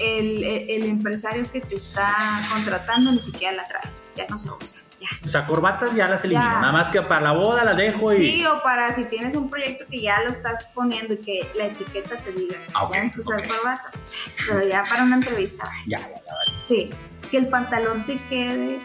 el, 0.00 0.44
el- 0.44 0.84
empresario 0.84 1.44
que 1.52 1.60
te 1.60 1.74
está 1.76 2.40
contratando 2.52 3.12
ni 3.12 3.20
siquiera 3.20 3.54
la 3.56 3.64
trae. 3.64 3.90
Ya 4.16 4.26
no 4.28 4.38
se 4.38 4.50
usa. 4.50 4.82
Ya. 5.00 5.08
O 5.24 5.28
sea, 5.28 5.46
corbatas 5.46 5.94
ya 5.94 6.08
las 6.08 6.24
elimino. 6.24 6.48
Ya. 6.50 6.60
Nada 6.60 6.72
más 6.72 6.88
que 6.90 7.00
para 7.02 7.20
la 7.20 7.32
boda 7.32 7.62
las 7.64 7.76
dejo 7.76 8.12
y. 8.14 8.30
Sí, 8.30 8.46
o 8.46 8.60
para 8.62 8.92
si 8.92 9.04
tienes 9.04 9.36
un 9.36 9.48
proyecto 9.48 9.84
que 9.88 10.00
ya 10.00 10.20
lo 10.22 10.30
estás 10.30 10.66
poniendo 10.74 11.14
y 11.14 11.18
que 11.18 11.46
la 11.56 11.66
etiqueta 11.66 12.16
te 12.16 12.32
diga, 12.32 12.56
Ah, 12.74 12.84
ok, 12.84 12.94
ya 12.94 13.04
no 13.04 13.10
usar 13.20 13.46
corbata. 13.46 13.90
Pero 14.48 14.66
ya 14.66 14.82
para 14.82 15.04
una 15.04 15.16
entrevista, 15.16 15.64
Ya, 15.86 15.98
ya, 15.98 16.08
ya, 16.08 16.14
vale. 16.14 16.58
sí, 16.60 16.90
que 17.30 17.36
el 17.36 17.48
pantalón 17.48 18.04
te 18.06 18.16
quede, 18.28 18.80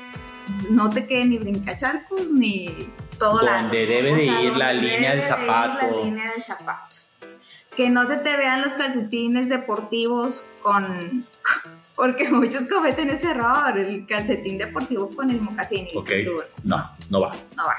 no 0.70 0.90
te 0.92 1.08
quede 1.08 1.26
ni 1.26 1.38
brincacharcos 1.40 2.32
ni 2.32 2.92
todo 3.24 3.40
Donde 3.46 3.86
debe 3.86 4.14
de 4.16 4.26
ir 4.26 4.56
la 4.58 4.74
línea 4.74 4.92
debe 4.92 5.08
del 5.10 5.18
de 5.18 5.22
ir 5.22 5.26
zapato. 5.28 5.92
La 5.98 6.04
línea 6.04 6.32
del 6.32 6.44
zapato. 6.44 6.96
Que 7.76 7.90
no 7.90 8.06
se 8.06 8.18
te 8.18 8.36
vean 8.38 8.62
los 8.62 8.74
calcetines 8.74 9.50
deportivos 9.50 10.46
con... 10.62 11.26
Porque 11.96 12.30
muchos 12.30 12.66
cometen 12.66 13.12
ese 13.12 13.30
error, 13.32 13.78
el 13.78 14.06
calcetín 14.08 14.58
deportivo 14.58 15.10
con 15.10 15.30
el 15.30 15.40
mocasín. 15.42 15.88
y 15.94 15.98
Ok. 15.98 16.08
dices 16.10 16.26
tú, 16.26 16.44
No, 16.64 16.90
no 17.12 17.22
va. 17.22 17.32
no 17.56 17.66
va. 17.66 17.76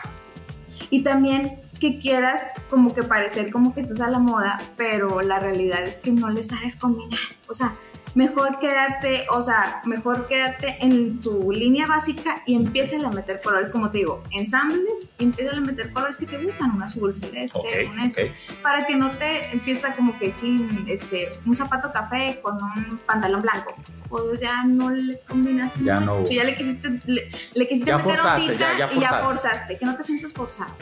Y 0.91 1.03
también 1.03 1.61
que 1.81 1.99
quieras 1.99 2.51
como 2.71 2.95
que 2.95 3.03
parecer 3.03 3.51
como 3.51 3.75
que 3.75 3.81
estás 3.81 4.01
a 4.01 4.09
la 4.09 4.21
moda, 4.21 4.59
pero 4.77 5.21
la 5.23 5.41
realidad 5.41 5.83
es 5.83 5.99
que 5.99 6.13
no 6.13 6.31
le 6.31 6.43
sabes 6.45 6.77
combinar. 6.77 7.19
O 7.49 7.55
sea, 7.55 7.73
mejor 8.15 8.59
quédate, 8.59 9.27
o 9.31 9.43
sea, 9.43 9.83
mejor 9.85 10.27
quédate 10.27 10.77
en 10.81 11.21
tu 11.21 11.51
línea 11.51 11.87
básica 11.87 12.43
y 12.47 12.55
empieza 12.55 12.97
a 13.05 13.11
meter 13.11 13.41
colores, 13.43 13.71
como 13.71 13.91
te 13.91 13.99
digo, 13.99 14.23
ensambles 14.31 15.15
y 15.19 15.25
empieza 15.25 15.57
a 15.57 15.61
meter 15.61 15.93
colores 15.93 16.17
que 16.17 16.27
te 16.27 16.39
gustan, 16.39 16.71
un 16.73 16.83
azul 16.83 17.17
celeste, 17.19 17.59
un 17.91 17.99
esto, 18.01 18.23
ok. 18.23 18.29
para 18.63 18.87
que 18.87 18.95
no 18.97 19.11
te 19.11 19.53
empieza 19.53 19.95
como 19.95 20.17
que 20.19 20.35
chin, 20.35 20.85
este, 20.89 21.29
un 21.45 21.55
zapato 21.57 21.93
café 21.93 22.41
con 22.43 22.55
un 22.63 22.99
pantalón 23.07 23.43
blanco. 23.43 23.75
Pues 24.09 24.41
ya 24.41 24.63
no 24.65 24.91
le 24.91 25.19
combinaste. 25.29 25.83
Ya 25.83 25.99
no. 25.99 26.25
ya 26.25 26.45
le 26.45 26.55
quisiste, 26.55 27.01
le, 27.07 27.31
le 27.55 27.67
quisiste 27.69 27.91
Ya 27.91 27.99
meter 27.99 28.17
forzaste, 28.17 28.47
ondita 28.53 28.79
ya- 28.79 28.89
ya 28.91 28.97
y 28.97 29.01
ya 29.01 29.23
forzaste. 29.23 29.77
que 29.79 29.85
no 29.87 29.97
te 29.97 30.03
sientas 30.05 30.33
forzado 30.33 30.73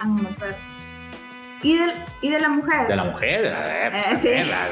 al 0.00 0.08
momento 0.08 0.44
de. 0.46 0.54
Y 1.62 1.76
de, 1.76 1.92
y 2.22 2.30
de 2.30 2.40
la 2.40 2.48
mujer. 2.48 2.86
De 2.88 2.96
la 2.96 3.04
mujer, 3.04 3.42
la, 3.50 3.88
Eh, 4.12 4.16
sí. 4.16 4.28
la- 4.28 4.68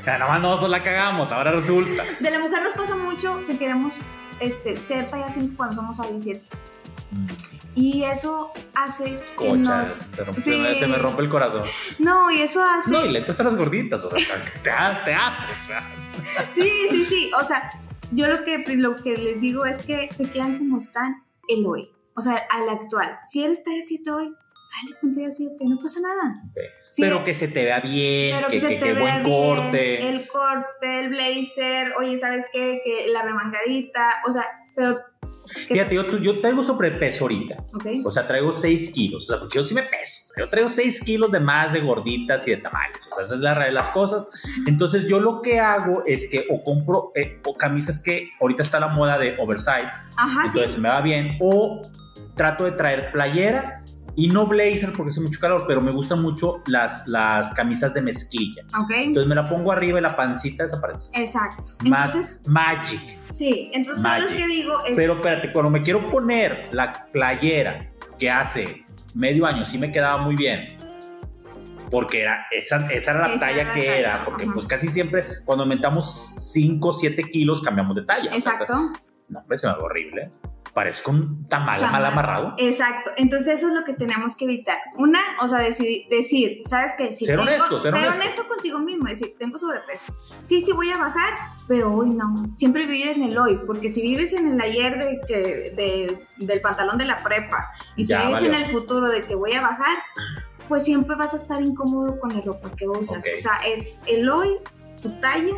o 0.00 0.04
sea, 0.04 0.18
nomás 0.18 0.40
nosotros 0.40 0.70
la 0.70 0.82
cagamos, 0.82 1.32
ahora 1.32 1.50
resulta. 1.52 2.04
De 2.20 2.30
la 2.30 2.38
mujer 2.38 2.62
nos 2.62 2.72
pasa 2.74 2.94
mucho 2.96 3.44
que 3.46 3.58
queremos 3.58 3.94
este, 4.40 4.76
ser 4.76 5.08
5 5.28 5.54
cuando 5.56 5.74
somos 5.76 5.98
a 6.00 6.04
17. 6.06 6.40
Y 7.74 8.02
eso 8.04 8.52
hace 8.74 9.16
que 9.16 9.34
Cocha, 9.36 9.56
nos... 9.56 9.88
se, 9.88 10.24
rompe- 10.24 10.40
Sí. 10.42 10.78
se 10.80 10.86
me 10.86 10.96
rompe 10.96 11.22
el 11.22 11.28
corazón. 11.28 11.62
No, 11.98 12.30
y 12.30 12.40
eso 12.42 12.62
hace... 12.62 12.90
No, 12.90 13.04
y 13.04 13.10
lentes 13.12 13.38
a 13.38 13.44
las 13.44 13.56
gorditas, 13.56 14.04
o 14.04 14.10
sea, 14.10 14.18
te, 14.54 14.60
te 14.62 14.70
haces. 14.70 15.68
¿verdad? 15.68 15.84
Sí, 16.52 16.70
sí, 16.90 17.04
sí. 17.04 17.30
O 17.40 17.44
sea, 17.44 17.70
yo 18.10 18.26
lo 18.26 18.44
que, 18.44 18.64
lo 18.76 18.96
que 18.96 19.16
les 19.16 19.40
digo 19.40 19.64
es 19.64 19.82
que 19.82 20.08
se 20.12 20.28
quedan 20.30 20.58
como 20.58 20.78
están 20.78 21.22
el 21.48 21.64
hoy. 21.66 21.90
O 22.14 22.20
sea, 22.20 22.42
al 22.50 22.68
actual. 22.68 23.18
Si 23.28 23.44
eres 23.44 23.62
talla 23.62 23.78
7 23.80 24.10
hoy, 24.10 24.34
dale 24.82 24.98
con 25.00 25.14
talla 25.14 25.30
7, 25.30 25.54
no 25.60 25.78
pasa 25.80 26.00
nada. 26.00 26.42
Ok. 26.50 26.58
Sí, 26.90 27.02
Pero 27.02 27.22
que 27.24 27.34
se 27.34 27.48
te 27.48 27.64
vea 27.64 27.80
bien, 27.80 28.36
pero 28.36 28.48
que, 28.48 28.54
que, 28.54 28.60
se 28.60 28.68
que- 28.68 28.76
te 28.76 28.80
que 28.86 28.92
vea 28.94 29.02
buen 29.02 29.24
bien, 29.24 29.36
corte. 29.36 30.08
El 30.08 30.28
corte, 30.28 31.00
el 31.00 31.08
blazer, 31.10 31.92
oye, 31.98 32.16
¿sabes 32.16 32.48
qué? 32.52 32.80
Que 32.84 33.08
la 33.08 33.22
remangadita, 33.22 34.22
o 34.28 34.32
sea, 34.32 34.44
pero... 34.74 34.98
Fíjate, 35.66 35.94
yo, 35.94 36.06
yo 36.18 36.38
traigo 36.40 36.62
sobrepeso 36.62 37.24
ahorita. 37.24 37.56
Ok. 37.74 37.86
O 38.04 38.10
sea, 38.10 38.26
traigo 38.28 38.52
6 38.52 38.92
kilos. 38.92 39.24
O 39.24 39.26
sea, 39.32 39.38
porque 39.40 39.56
yo 39.56 39.64
sí 39.64 39.74
me 39.74 39.82
peso. 39.82 40.34
Yo 40.38 40.46
traigo 40.50 40.68
6 40.68 41.00
kilos 41.02 41.30
de 41.32 41.40
más 41.40 41.72
de 41.72 41.80
gorditas 41.80 42.46
y 42.46 42.50
de 42.50 42.58
tamaños. 42.58 42.98
O 43.10 43.14
sea, 43.14 43.24
esa 43.24 43.34
es 43.34 43.40
la 43.40 43.54
realidad 43.54 43.80
de 43.80 43.86
las 43.86 43.94
cosas. 43.94 44.26
Entonces, 44.66 45.08
yo 45.08 45.20
lo 45.20 45.40
que 45.40 45.58
hago 45.58 46.02
es 46.04 46.28
que 46.30 46.44
o 46.50 46.62
compro 46.62 47.12
eh, 47.14 47.40
o 47.46 47.56
camisas 47.56 48.02
que 48.02 48.28
ahorita 48.38 48.62
está 48.62 48.78
la 48.78 48.88
moda 48.88 49.18
de 49.18 49.36
oversize. 49.38 49.88
Ajá, 50.18 50.48
sí. 50.48 50.58
entonces 50.58 50.78
me 50.78 50.90
va 50.90 51.00
bien. 51.00 51.38
O 51.40 51.80
trato 52.36 52.64
de 52.66 52.72
traer 52.72 53.10
playera 53.10 53.84
y 54.18 54.26
no 54.26 54.48
blazer 54.48 54.92
porque 54.96 55.10
hace 55.10 55.20
mucho 55.20 55.38
calor, 55.38 55.64
pero 55.68 55.80
me 55.80 55.92
gustan 55.92 56.20
mucho 56.20 56.56
las, 56.66 57.06
las 57.06 57.52
camisas 57.54 57.94
de 57.94 58.02
mezclilla. 58.02 58.64
Ok. 58.76 58.90
Entonces 58.90 59.28
me 59.28 59.36
la 59.36 59.44
pongo 59.44 59.70
arriba 59.70 60.00
y 60.00 60.02
la 60.02 60.16
pancita 60.16 60.64
desaparece. 60.64 61.08
Exacto. 61.14 61.62
Más 61.84 62.16
Entonces, 62.16 62.48
magic. 62.48 63.00
sí, 63.34 63.70
entonces 63.72 64.02
Magic. 64.02 64.30
lo 64.30 64.36
que 64.36 64.46
digo 64.48 64.84
es... 64.86 64.94
Pero 64.96 65.14
espérate, 65.14 65.52
cuando 65.52 65.70
me 65.70 65.84
quiero 65.84 66.10
poner 66.10 66.68
la 66.72 67.06
playera 67.12 67.92
que 68.18 68.28
hace 68.28 68.84
medio 69.14 69.46
año 69.46 69.64
sí 69.64 69.78
me 69.78 69.92
quedaba 69.92 70.20
muy 70.20 70.34
bien. 70.34 70.76
Porque 71.88 72.22
era, 72.22 72.44
esa, 72.50 72.90
esa 72.90 73.12
era 73.12 73.28
la 73.28 73.34
Esa 73.34 73.46
talla 73.46 73.62
era 73.62 73.72
que 73.72 73.80
talla, 73.82 73.96
era. 73.98 74.24
Porque 74.24 74.42
ajá. 74.46 74.52
pues 74.52 74.66
casi 74.66 74.88
siempre 74.88 75.24
cuando 75.44 75.62
aumentamos 75.62 76.34
5 76.52 76.88
o 76.88 76.92
7 76.92 77.22
kilos 77.30 77.62
cambiamos 77.62 77.94
de 77.94 78.02
talla. 78.02 78.30
O 78.36 78.40
sea, 78.40 78.52
Exacto. 78.54 78.74
no, 79.28 79.38
hombre, 79.38 79.58
se 79.58 79.68
me 79.68 79.74
ve 79.74 79.78
horrible. 79.80 80.30
Parezco 80.78 81.10
un 81.10 81.48
tamal, 81.48 81.80
Tamal. 81.80 81.90
mal 82.02 82.04
amarrado. 82.12 82.54
Exacto, 82.58 83.10
entonces 83.16 83.56
eso 83.58 83.66
es 83.66 83.74
lo 83.74 83.84
que 83.84 83.94
tenemos 83.94 84.36
que 84.36 84.44
evitar. 84.44 84.78
Una, 84.96 85.18
o 85.42 85.48
sea, 85.48 85.58
decir, 85.58 86.04
decir 86.08 86.60
¿sabes 86.62 86.92
qué? 86.96 87.12
Si 87.12 87.26
Ser 87.26 87.34
tengo- 87.36 87.42
honesto, 87.50 87.80
ser 87.80 88.08
honesto. 88.08 88.46
contigo 88.46 88.78
mismo, 88.78 89.06
decir, 89.08 89.34
tengo 89.38 89.58
sobrepeso. 89.58 90.14
Sí, 90.44 90.60
sí 90.60 90.70
voy 90.72 90.90
a 90.90 90.96
bajar, 90.98 91.32
pero 91.66 91.92
hoy 91.92 92.10
no. 92.10 92.32
Siempre 92.56 92.86
vivir 92.86 93.08
en 93.08 93.24
el 93.24 93.36
hoy, 93.36 93.58
porque 93.66 93.90
si 93.90 94.02
vives 94.02 94.32
en 94.34 94.52
el 94.52 94.60
ayer 94.60 94.98
de 94.98 95.20
que, 95.26 95.34
de- 95.74 96.18
del 96.36 96.60
pantalón 96.60 96.96
de 96.96 97.06
la 97.06 97.16
prepa 97.24 97.66
y 97.96 98.04
si 98.04 98.10
Ya, 98.10 98.20
vives 98.26 98.34
valió. 98.42 98.54
en 98.54 98.62
el 98.64 98.70
futuro 98.70 99.08
de 99.10 99.22
que 99.22 99.34
voy 99.34 99.54
a 99.54 99.60
bajar, 99.62 99.96
pues 100.68 100.84
siempre 100.84 101.16
vas 101.16 101.34
a 101.34 101.38
estar 101.38 101.60
incómodo 101.60 102.20
con 102.20 102.32
la 102.32 102.40
ropa 102.42 102.70
que 102.76 102.86
usas. 102.86 103.18
O 103.18 103.38
sea, 103.40 103.58
es 103.66 103.98
el 104.06 104.28
hoy, 104.30 104.50
tu 105.02 105.10
talla 105.20 105.54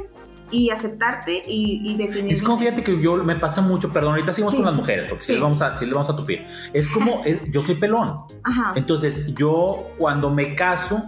y 0.51 0.71
aceptarte 0.71 1.43
y, 1.47 1.81
y 1.93 1.97
definir. 1.97 2.33
Es 2.33 2.43
como 2.43 2.59
fíjate 2.59 2.83
que 2.83 3.01
yo 3.01 3.17
me 3.25 3.37
pasa 3.37 3.61
mucho, 3.63 3.93
perdón, 3.93 4.13
ahorita 4.13 4.33
seguimos 4.35 4.53
Sí. 4.53 4.59
con 4.59 4.67
las 4.67 4.75
mujeres, 4.75 5.07
porque 5.09 5.23
si 5.25 5.27
Sí. 5.29 5.33
les 5.35 5.43
vamos 5.43 5.63
a, 5.63 5.81
les 5.81 5.91
vamos 5.95 6.11
a 6.11 6.17
tupir. 6.17 6.47
Es 6.73 6.89
como, 6.91 7.21
es- 7.25 7.43
yo 7.51 7.63
soy 7.63 7.77
pelón. 7.77 8.25
Ajá. 8.45 8.73
Entonces, 8.77 9.35
yo 9.35 9.93
cuando 9.99 10.31
me 10.31 10.55
caso, 10.55 11.05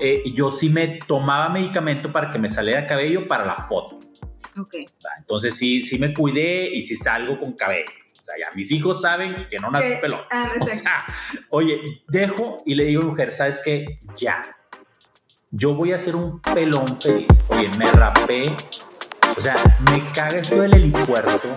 eh, 0.00 0.22
yo 0.34 0.50
sí 0.50 0.68
me 0.68 0.98
tomaba 1.06 1.48
medicamento 1.48 2.10
para 2.10 2.28
que 2.28 2.38
me 2.38 2.48
saliera 2.48 2.86
cabello 2.86 3.28
para 3.28 3.44
la 3.44 3.56
foto. 3.68 3.98
Ok. 4.58 4.74
¿va? 5.04 5.10
Entonces, 5.18 5.54
sí, 5.56 5.82
sí 5.82 5.98
me 5.98 6.12
cuidé 6.12 6.68
y 6.74 6.86
sí 6.86 6.96
salgo 6.96 7.38
con 7.38 7.52
cabello. 7.52 7.86
O 8.20 8.24
sea, 8.24 8.34
ya 8.38 8.54
mis 8.54 8.70
hijos 8.70 9.02
saben 9.02 9.48
que 9.50 9.58
no 9.58 9.70
nací 9.70 9.88
Que- 9.88 9.96
pelón. 9.96 10.20
ah, 10.30 10.48
O 10.60 10.66
sea, 10.66 11.04
oye, 11.50 11.80
dejo 12.08 12.58
y 12.66 12.74
le 12.74 12.84
digo 12.84 13.02
a 13.02 13.06
mujer, 13.06 13.32
¿sabes 13.32 13.60
qué? 13.64 14.00
Ya. 14.16 14.42
Yo 15.54 15.74
voy 15.74 15.92
a 15.92 15.96
hacer 15.96 16.16
un 16.16 16.40
pelón 16.40 16.86
feliz. 16.98 17.28
Oye, 17.48 17.70
me 17.78 17.84
rapé. 17.84 18.40
O 19.36 19.40
sea, 19.42 19.54
me 19.90 20.02
caga 20.06 20.38
esto 20.38 20.60
del 20.62 20.72
helipuerto. 20.74 21.54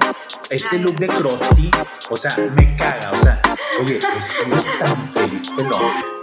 Este 0.50 0.76
Ay. 0.76 0.84
look 0.84 0.96
de 0.98 1.08
Krusty. 1.08 1.72
O 2.10 2.18
sea, 2.18 2.36
me 2.54 2.76
caga. 2.76 3.12
O 3.14 3.16
sea, 3.16 3.42
oye, 3.82 3.98
estoy 3.98 4.78
tan 4.80 5.08
feliz, 5.10 5.50
pelón 5.52 6.16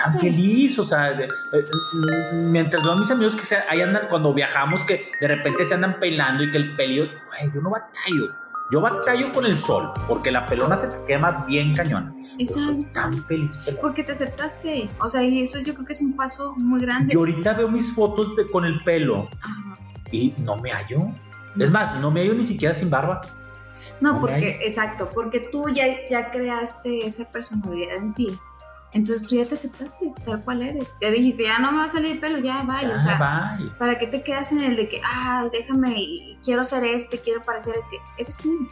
tan 0.00 0.20
feliz, 0.20 0.78
o 0.78 0.86
sea, 0.86 1.12
de- 1.12 1.24
eh, 1.24 2.32
mientras 2.32 2.80
veo 2.82 2.92
a 2.92 2.96
mis 2.96 3.10
amigos 3.10 3.34
que 3.34 3.44
se, 3.44 3.56
ahí 3.68 3.82
andan 3.82 4.06
cuando 4.08 4.32
viajamos, 4.32 4.82
que 4.84 5.10
de 5.20 5.28
repente 5.28 5.64
se 5.66 5.74
andan 5.74 5.98
pelando 5.98 6.44
y 6.44 6.50
que 6.50 6.58
el 6.58 6.76
pelillo, 6.76 7.06
güey, 7.28 7.52
yo 7.52 7.60
no 7.60 7.70
batallo, 7.70 8.32
yo 8.70 8.80
batallo 8.80 9.32
con 9.32 9.44
el 9.44 9.58
sol, 9.58 9.90
porque 10.08 10.30
la 10.30 10.46
pelona 10.46 10.76
se 10.76 10.88
te 10.88 11.04
quema 11.06 11.44
bien 11.46 11.74
soy 12.46 12.62
Exacto. 12.80 12.86
tan 12.94 13.24
feliz. 13.26 13.60
Porque 13.80 14.02
te 14.02 14.12
aceptaste. 14.12 14.88
O 15.00 15.08
sea, 15.08 15.22
y 15.22 15.42
eso 15.42 15.58
yo 15.60 15.74
creo 15.74 15.86
que 15.86 15.92
es 15.92 16.00
un 16.00 16.16
paso 16.16 16.54
muy 16.56 16.80
grande. 16.80 17.12
Yo 17.12 17.20
ahorita 17.20 17.52
veo 17.52 17.68
mis 17.68 17.94
fotos 17.94 18.34
de- 18.36 18.46
con 18.46 18.64
el 18.64 18.82
pelo 18.84 19.28
Ajá. 19.42 19.74
y 20.10 20.32
no 20.38 20.56
me 20.56 20.70
hallo. 20.70 21.00
Es 21.58 21.70
más, 21.70 22.00
no 22.00 22.10
me 22.10 22.20
hallo 22.22 22.34
ni 22.34 22.46
siquiera 22.46 22.74
sin 22.74 22.88
barba. 22.88 23.20
No, 24.00 24.18
porque, 24.20 24.58
exacto, 24.62 25.08
porque 25.12 25.40
tú 25.40 25.68
ya, 25.68 25.84
ya 26.10 26.30
creaste 26.30 27.06
esa 27.06 27.30
personalidad 27.30 27.96
en 27.96 28.14
ti. 28.14 28.38
Entonces 28.94 29.26
tú 29.26 29.36
ya 29.36 29.46
te 29.46 29.54
aceptaste 29.54 30.12
tal 30.24 30.42
cual 30.42 30.62
eres. 30.62 30.92
Ya 31.00 31.10
dijiste, 31.10 31.44
ya 31.44 31.58
no 31.58 31.72
me 31.72 31.78
va 31.78 31.84
a 31.84 31.88
salir 31.88 32.20
pelo, 32.20 32.38
ya 32.38 32.62
vaya. 32.62 32.88
Ya, 32.90 32.96
o 32.96 33.00
sea, 33.00 33.56
bye. 33.58 33.70
¿para 33.78 33.98
qué 33.98 34.06
te 34.06 34.22
quedas 34.22 34.52
en 34.52 34.60
el 34.60 34.76
de 34.76 34.88
que, 34.88 35.00
ah, 35.04 35.46
déjame, 35.50 36.36
quiero 36.44 36.62
ser 36.64 36.84
este, 36.84 37.18
quiero 37.18 37.40
parecer 37.42 37.74
este? 37.78 37.96
Eres 38.18 38.36
tú. 38.36 38.68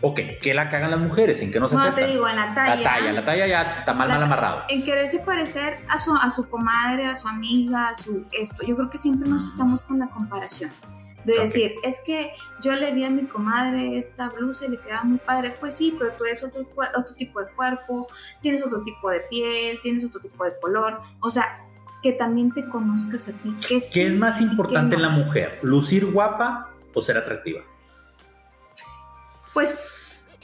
Ok, 0.00 0.20
¿qué 0.40 0.54
la 0.54 0.68
cagan 0.68 0.92
las 0.92 1.00
mujeres? 1.00 1.42
¿En 1.42 1.50
qué 1.50 1.58
no 1.58 1.66
se 1.68 1.74
No, 1.74 1.80
aceptan? 1.80 2.04
te 2.06 2.10
digo, 2.12 2.28
en 2.28 2.36
la 2.36 2.54
talla. 2.54 2.76
la 2.76 2.82
talla, 2.90 3.12
la 3.12 3.22
talla 3.24 3.46
ya 3.48 3.62
está 3.80 3.92
mal, 3.92 4.08
mal 4.08 4.22
amarrado. 4.22 4.62
En 4.68 4.82
quererse 4.82 5.18
parecer 5.18 5.76
a 5.88 5.98
su, 5.98 6.14
a 6.14 6.30
su 6.30 6.48
comadre, 6.48 7.06
a 7.06 7.14
su 7.16 7.26
amiga, 7.28 7.88
a 7.88 7.94
su 7.96 8.24
esto. 8.32 8.64
Yo 8.64 8.76
creo 8.76 8.88
que 8.90 8.96
siempre 8.98 9.28
nos 9.28 9.46
estamos 9.48 9.82
con 9.82 9.98
la 9.98 10.06
comparación. 10.08 10.70
De 11.28 11.40
decir, 11.40 11.74
es 11.82 12.02
que 12.04 12.32
yo 12.62 12.74
le 12.74 12.92
vi 12.92 13.04
a 13.04 13.10
mi 13.10 13.26
comadre 13.26 13.98
esta 13.98 14.30
blusa 14.30 14.66
y 14.66 14.70
le 14.70 14.80
quedaba 14.80 15.04
muy 15.04 15.18
padre. 15.18 15.54
Pues 15.60 15.76
sí, 15.76 15.94
pero 15.98 16.12
tú 16.12 16.24
eres 16.24 16.42
otro, 16.42 16.64
tipo 17.16 17.40
de 17.40 17.46
cuerpo, 17.52 18.08
tienes 18.40 18.64
otro 18.64 18.82
tipo 18.82 19.10
de 19.10 19.20
piel, 19.28 19.78
tienes 19.82 20.04
otro 20.04 20.20
tipo 20.20 20.44
de 20.44 20.52
color. 20.60 21.00
O 21.20 21.28
sea, 21.28 21.66
que 22.02 22.12
también 22.12 22.52
te 22.52 22.66
conozcas 22.68 23.28
a 23.28 23.32
ti. 23.32 23.54
Que 23.60 23.78
¿Qué 23.92 24.06
es 24.06 24.14
más 24.14 24.40
importante 24.40 24.96
en 24.96 25.02
la 25.02 25.10
mujer? 25.10 25.58
¿Lucir 25.62 26.06
guapa 26.06 26.70
o 26.94 27.02
ser 27.02 27.18
atractiva? 27.18 27.60
Pues 29.52 29.97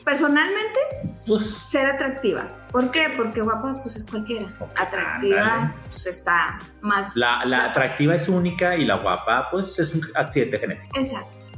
personalmente, 0.05 0.81
pues, 1.27 1.47
ser 1.47 1.87
atractiva. 1.87 2.47
¿Por 2.71 2.91
qué? 2.91 3.13
Porque 3.17 3.41
guapa 3.41 3.75
pues 3.83 3.97
es 3.97 4.05
cualquiera. 4.05 4.49
Atractiva 4.77 5.75
pues 5.85 6.07
está 6.07 6.59
más... 6.81 7.17
La, 7.17 7.45
la 7.45 7.67
atractiva 7.67 8.15
es 8.15 8.29
única 8.29 8.77
y 8.77 8.85
la 8.85 8.97
guapa 8.97 9.49
pues 9.51 9.79
es 9.79 9.95
un 9.95 10.03
accidente 10.15 10.59
genético. 10.59 10.99
Exacto. 10.99 11.49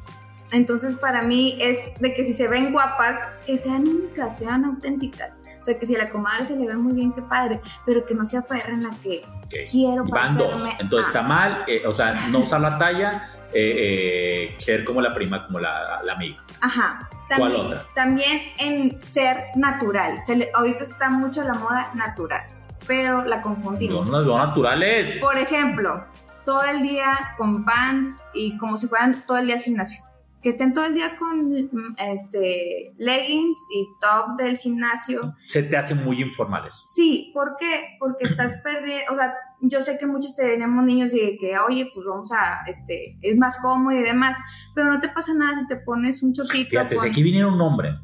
Entonces 0.52 0.96
para 0.96 1.22
mí 1.22 1.58
es 1.60 1.98
de 2.00 2.14
que 2.14 2.22
si 2.24 2.32
se 2.32 2.48
ven 2.48 2.72
guapas, 2.72 3.18
que 3.44 3.58
sean 3.58 3.86
únicas, 3.88 4.38
sean 4.38 4.64
auténticas. 4.64 5.40
O 5.60 5.64
sea, 5.64 5.78
que 5.78 5.86
si 5.86 5.96
a 5.96 5.98
la 5.98 6.10
comadre 6.10 6.46
se 6.46 6.56
le 6.56 6.66
ve 6.66 6.76
muy 6.76 6.92
bien, 6.92 7.12
qué 7.12 7.22
padre, 7.22 7.60
pero 7.84 8.06
que 8.06 8.14
no 8.14 8.24
se 8.24 8.38
aferren 8.38 8.86
a 8.86 8.90
que 9.02 9.24
quiero 9.68 10.04
Van 10.04 10.38
dos, 10.38 10.62
entonces 10.78 11.08
está 11.08 11.22
mal, 11.22 11.64
eh, 11.66 11.84
o 11.84 11.92
sea, 11.92 12.12
no 12.30 12.40
usar 12.40 12.60
la 12.60 12.78
talla, 12.78 13.35
eh, 13.58 14.48
eh, 14.48 14.54
ser 14.58 14.84
como 14.84 15.00
la 15.00 15.14
prima, 15.14 15.46
como 15.46 15.58
la, 15.58 16.02
la 16.02 16.12
amiga. 16.12 16.42
Ajá. 16.60 17.08
También, 17.28 17.52
¿Cuál 17.52 17.66
otra? 17.66 17.82
También 17.94 18.42
en 18.58 19.02
ser 19.02 19.44
natural. 19.56 20.20
Se 20.20 20.50
ahorita 20.54 20.82
está 20.82 21.08
mucho 21.08 21.42
la 21.42 21.54
moda 21.54 21.90
natural, 21.94 22.42
pero 22.86 23.24
la 23.24 23.40
confundimos. 23.40 24.10
No, 24.10 24.22
no, 24.22 24.36
naturales. 24.36 25.18
Por 25.18 25.38
ejemplo, 25.38 26.04
todo 26.44 26.64
el 26.64 26.82
día 26.82 27.34
con 27.38 27.64
pants 27.64 28.24
y 28.34 28.58
como 28.58 28.76
si 28.76 28.88
fueran 28.88 29.24
todo 29.26 29.38
el 29.38 29.46
día 29.46 29.54
al 29.56 29.62
gimnasio 29.62 30.06
que 30.46 30.50
estén 30.50 30.72
todo 30.72 30.84
el 30.84 30.94
día 30.94 31.16
con 31.16 31.96
este, 31.98 32.94
leggings 32.98 33.68
y 33.74 33.88
top 34.00 34.36
del 34.36 34.58
gimnasio. 34.58 35.34
Se 35.48 35.64
te 35.64 35.76
hacen 35.76 36.04
muy 36.04 36.22
informales. 36.22 36.72
Sí, 36.84 37.32
¿por 37.34 37.56
qué? 37.58 37.96
Porque 37.98 38.26
estás 38.26 38.58
perdiendo, 38.62 39.12
o 39.12 39.16
sea, 39.16 39.34
yo 39.60 39.80
sé 39.82 39.98
que 39.98 40.06
muchos 40.06 40.36
tenemos 40.36 40.84
niños 40.84 41.14
y 41.14 41.38
que, 41.38 41.58
oye, 41.58 41.90
pues 41.94 42.06
vamos 42.06 42.30
a, 42.32 42.64
este, 42.66 43.18
es 43.22 43.36
más 43.36 43.58
cómodo 43.60 43.96
y 43.96 44.02
demás, 44.02 44.38
pero 44.74 44.92
no 44.92 45.00
te 45.00 45.08
pasa 45.08 45.34
nada 45.34 45.54
si 45.54 45.66
te 45.66 45.76
pones 45.76 46.22
un 46.22 46.32
chorcito. 46.32 46.70
Fíjate, 46.70 46.98
si 46.98 47.08
aquí 47.08 47.22
viniera 47.22 47.48
un 47.48 47.60
hombre 47.60 47.98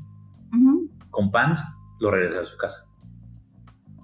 con 1.10 1.30
pants, 1.30 1.62
lo 2.00 2.10
regresa 2.10 2.40
a 2.40 2.44
su 2.44 2.56
casa. 2.56 2.86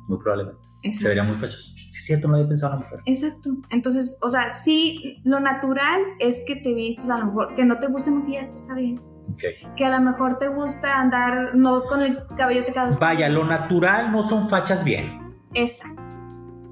Muy 0.09 0.19
probablemente. 0.19 0.61
Se 0.91 1.09
vería 1.09 1.25
muy 1.25 1.35
fechoso 1.35 1.79
es 1.99 2.05
cierto, 2.05 2.29
no 2.29 2.35
había 2.37 2.49
pensado 2.49 2.75
en 2.75 2.81
la 2.81 2.87
mujer. 2.87 3.01
Exacto. 3.07 3.51
Entonces, 3.71 4.19
o 4.23 4.31
sea, 4.31 4.51
sí, 4.51 5.21
lo 5.25 5.41
natural 5.41 6.01
es 6.21 6.45
que 6.47 6.57
te 6.57 6.73
vistes 6.73 7.11
a 7.11 7.19
lo 7.19 7.27
mejor, 7.27 7.55
que 7.55 7.65
no 7.65 7.79
te 7.79 7.89
guste 7.89 8.11
maquillarte, 8.11 8.57
está 8.57 8.75
bien. 8.75 9.01
Okay. 9.35 9.55
Que 9.77 9.85
a 9.85 9.91
lo 9.91 10.01
mejor 10.01 10.39
te 10.39 10.49
gusta 10.49 10.99
andar 10.99 11.55
no 11.55 11.85
con 11.85 12.03
el 12.03 12.15
cabello 12.37 12.63
secado. 12.63 12.97
Vaya, 12.99 13.29
lo 13.29 13.45
natural 13.45 14.11
no 14.11 14.23
son 14.23 14.49
fachas 14.49 14.85
bien. 14.85 15.37
Exacto. 15.55 16.18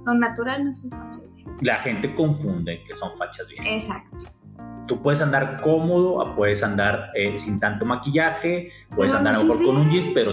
Lo 0.06 0.14
natural 0.14 0.64
no 0.64 0.72
son 0.72 0.90
fachas 0.90 1.24
bien. 1.34 1.48
La 1.60 1.76
gente 1.78 2.14
confunde 2.14 2.82
que 2.86 2.94
son 2.94 3.10
fachas 3.18 3.46
bien. 3.48 3.66
Exacto. 3.66 4.28
Tú 4.86 5.02
puedes 5.02 5.20
andar 5.20 5.60
cómodo, 5.60 6.34
puedes 6.36 6.62
andar 6.62 7.10
eh, 7.14 7.36
sin 7.38 7.58
tanto 7.58 7.84
maquillaje, 7.84 8.70
puedes 8.94 9.12
andar 9.12 9.34
a 9.34 9.38
lo 9.38 9.44
mejor 9.44 9.64
con 9.64 9.76
un 9.78 9.90
jeans, 9.90 10.12
pero 10.14 10.32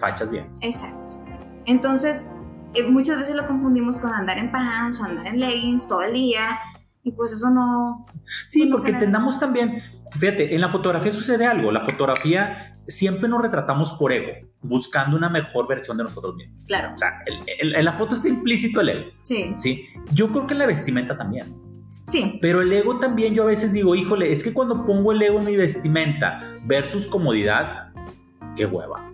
fachas 0.00 0.30
bien. 0.30 0.52
Exacto. 0.60 1.24
Entonces, 1.66 2.32
eh, 2.74 2.82
muchas 2.82 3.18
veces 3.18 3.36
lo 3.36 3.46
confundimos 3.46 3.96
con 3.96 4.12
andar 4.12 4.38
en 4.38 4.50
pants 4.50 5.00
o 5.00 5.04
andar 5.04 5.28
en 5.28 5.38
leggings 5.38 5.86
todo 5.86 6.02
el 6.02 6.14
día 6.14 6.58
y 7.04 7.12
pues 7.12 7.32
eso 7.32 7.50
no... 7.50 8.06
Sí, 8.46 8.62
pues, 8.62 8.72
porque 8.72 8.90
entendamos 8.90 9.38
también, 9.38 9.82
fíjate, 10.10 10.54
en 10.54 10.60
la 10.60 10.68
fotografía 10.68 11.12
sucede 11.12 11.46
algo, 11.46 11.70
la 11.70 11.84
fotografía 11.84 12.71
siempre 12.88 13.28
nos 13.28 13.42
retratamos 13.42 13.92
por 13.92 14.12
ego, 14.12 14.48
buscando 14.60 15.16
una 15.16 15.28
mejor 15.28 15.68
versión 15.68 15.96
de 15.96 16.04
nosotros 16.04 16.34
mismos. 16.36 16.64
Claro. 16.66 16.94
O 16.94 16.98
sea, 16.98 17.20
en 17.26 17.84
la 17.84 17.92
foto 17.92 18.14
está 18.14 18.28
implícito 18.28 18.80
el 18.80 18.88
ego. 18.88 19.10
Sí. 19.22 19.54
Sí. 19.56 19.86
Yo 20.12 20.28
creo 20.28 20.46
que 20.46 20.54
en 20.54 20.58
la 20.58 20.66
vestimenta 20.66 21.16
también. 21.16 21.46
Sí. 22.06 22.38
Pero 22.42 22.62
el 22.62 22.72
ego 22.72 22.98
también 22.98 23.34
yo 23.34 23.44
a 23.44 23.46
veces 23.46 23.72
digo, 23.72 23.94
híjole, 23.94 24.32
es 24.32 24.42
que 24.42 24.52
cuando 24.52 24.84
pongo 24.84 25.12
el 25.12 25.22
ego 25.22 25.38
en 25.38 25.46
mi 25.46 25.56
vestimenta 25.56 26.40
versus 26.64 27.06
comodidad, 27.06 27.92
qué 28.56 28.66
hueva. 28.66 29.11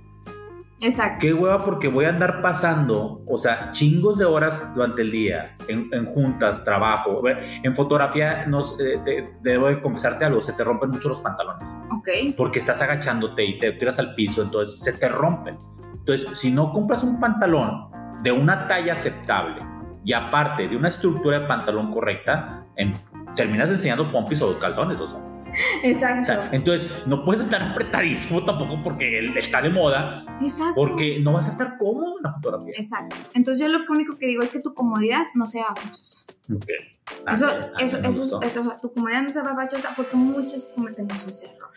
Exacto. 0.81 1.19
Qué 1.21 1.33
hueva 1.35 1.65
porque 1.65 1.89
voy 1.89 2.05
a 2.05 2.11
andar 2.11 2.41
pasando, 2.41 3.23
o 3.27 3.39
sea, 3.39 3.73
chingos 3.73 4.17
de 4.19 4.25
horas 4.25 4.73
durante 4.75 5.03
el 5.03 5.11
día, 5.11 5.57
en, 5.67 6.07
juntas, 6.07 6.65
trabajo. 6.65 7.23
En 7.63 7.75
fotografía, 7.75 8.47
nos, 8.47 8.79
eh, 8.81 9.29
debo 9.43 9.67
de 9.67 9.81
confesarte 9.81 10.25
algo, 10.25 10.41
se 10.41 10.53
te 10.53 10.63
rompen 10.63 10.91
mucho 10.91 11.09
los 11.09 11.21
pantalones. 11.21 11.69
Ok. 11.91 12.35
Porque 12.37 12.61
estás 12.61 12.81
agachándote 12.81 13.45
y 13.45 13.59
te 13.59 13.73
tiras 13.73 13.99
al 13.99 14.15
piso, 14.15 14.43
entonces 14.43 14.81
se 14.81 14.93
te 14.93 15.09
rompen. 15.09 15.57
Entonces, 15.95 16.39
si 16.39 16.53
no 16.53 16.73
compras 16.73 17.03
un 17.03 17.19
pantalón 17.19 17.91
de 18.23 18.33
una 18.33 18.69
talla 18.69 18.93
aceptable 18.93 19.63
y 20.05 20.13
aparte 20.13 20.69
de 20.69 20.77
una 20.77 20.89
estructura 20.89 21.41
de 21.41 21.47
pantalón 21.47 21.91
correcta, 21.91 22.65
en, 22.77 22.95
terminas 23.35 23.69
enseñando 23.69 24.11
pompis 24.11 24.41
o 24.43 24.59
calzones, 24.59 25.01
o 25.01 25.09
sea. 25.09 25.28
Exacto. 25.83 26.49
entonces, 26.53 26.91
no 27.07 27.25
puedes 27.25 27.43
estar 27.43 27.63
apretadísimo 27.63 28.45
tampoco 28.45 28.83
porque 28.83 29.33
está 29.37 29.61
de 29.63 29.71
moda. 29.71 30.25
Exacto. 30.41 30.75
Porque 30.75 31.19
no 31.21 31.33
vas 31.33 31.49
a 31.49 31.53
estar 31.53 31.79
cómodo 31.79 32.19
en 32.19 32.23
la 32.23 32.33
fotografía. 32.33 32.75
Exacto. 32.77 33.17
Entonces, 33.35 33.65
yo 33.65 33.69
lo 33.69 33.81
único 33.89 34.19
que 34.19 34.27
digo 34.27 34.43
es 34.43 34.51
que 34.51 34.61
tu 34.61 34.75
comodidad 34.75 35.27
no 35.35 35.47
sea 35.47 35.67
fachosa. 35.75 36.25
Ok. 36.55 36.67
Eso, 37.31 37.49
eso, 37.79 37.99
eso, 37.99 38.43
eso, 38.43 38.61
o 38.61 38.65
sea, 38.65 38.77
tu 38.77 38.93
comodidad 38.93 39.23
no 39.23 39.31
sea 39.31 39.45
fachosa 39.55 39.93
porque 39.97 40.17
muchos 40.17 40.73
cometemos 40.75 41.27
ese 41.27 41.47
error. 41.47 41.71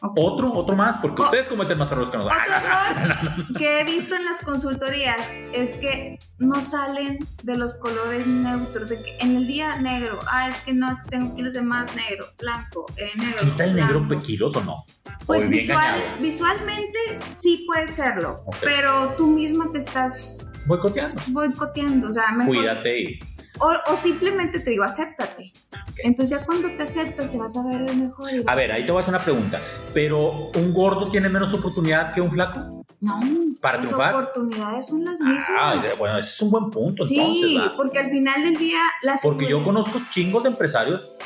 Okay. 0.00 0.24
Otro, 0.24 0.52
otro 0.52 0.76
más, 0.76 0.98
porque 0.98 1.22
ustedes 1.22 1.48
cometen 1.48 1.78
más 1.78 1.90
errores 1.92 2.10
que 2.10 2.18
nosotros. 2.18 2.40
Otro 2.42 2.54
error 2.54 3.58
que 3.58 3.80
he 3.80 3.84
visto 3.84 4.14
en 4.14 4.24
las 4.24 4.40
consultorías 4.40 5.34
es 5.52 5.74
que 5.74 6.18
no 6.38 6.60
salen 6.60 7.18
de 7.42 7.56
los 7.56 7.74
colores 7.74 8.26
neutros. 8.26 8.88
De 8.88 9.02
que 9.02 9.16
en 9.18 9.36
el 9.36 9.46
día 9.46 9.76
negro, 9.76 10.18
ah, 10.30 10.48
es 10.48 10.60
que 10.60 10.74
no, 10.74 10.88
tengo 11.08 11.34
kilos 11.34 11.52
de 11.54 11.62
más 11.62 11.94
negro, 11.94 12.26
blanco, 12.38 12.86
eh, 12.96 13.12
negro. 13.16 13.40
¿Quita 13.42 13.64
el 13.64 13.76
negro 13.76 14.08
kilos 14.18 14.56
o 14.56 14.64
no? 14.64 14.84
Pues 15.26 15.48
visual, 15.48 16.18
visualmente 16.20 16.98
sí 17.16 17.64
puede 17.66 17.88
serlo, 17.88 18.44
pero 18.60 19.14
tú 19.16 19.28
misma 19.28 19.70
te 19.70 19.78
estás 19.78 20.46
boicoteando. 20.66 21.22
Boicoteando, 21.28 22.08
o 22.08 22.12
sea, 22.12 22.32
mejor, 22.32 22.56
Cuídate 22.56 23.00
y 23.00 23.18
o, 23.58 23.96
simplemente 23.96 24.60
te 24.60 24.70
digo, 24.70 24.84
acéptate. 24.84 25.52
Entonces 25.98 26.38
ya 26.38 26.44
cuando 26.44 26.68
te 26.68 26.82
aceptas 26.82 27.30
te 27.30 27.38
vas 27.38 27.56
a 27.56 27.64
ver 27.66 27.94
mejor. 27.94 28.30
a 28.46 28.54
ver, 28.54 28.72
ahí 28.72 28.84
te 28.84 28.92
voy 28.92 29.00
a 29.00 29.02
hacer 29.02 29.14
una 29.14 29.24
pregunta. 29.24 29.60
¿Pero 29.92 30.50
un 30.54 30.72
gordo 30.72 31.10
tiene 31.10 31.28
menos 31.28 31.52
oportunidad 31.54 32.14
que 32.14 32.20
un 32.20 32.30
flaco? 32.30 32.84
No. 33.00 33.20
¿Para 33.60 33.78
las 33.78 33.88
triunfar? 33.88 34.14
oportunidades 34.14 34.86
son 34.86 35.04
las 35.04 35.20
mismas. 35.20 35.48
Ah, 35.56 35.84
bueno, 35.98 36.18
ese 36.18 36.30
es 36.30 36.42
un 36.42 36.50
buen 36.50 36.70
punto. 36.70 37.04
Sí, 37.04 37.60
porque 37.76 37.98
al 37.98 38.10
final 38.10 38.42
del 38.42 38.56
día... 38.56 38.80
Las 39.02 39.22
porque 39.22 39.48
yo 39.48 39.62
conozco 39.62 40.00
chingos 40.10 40.42
de 40.44 40.50
empresarios 40.50 41.18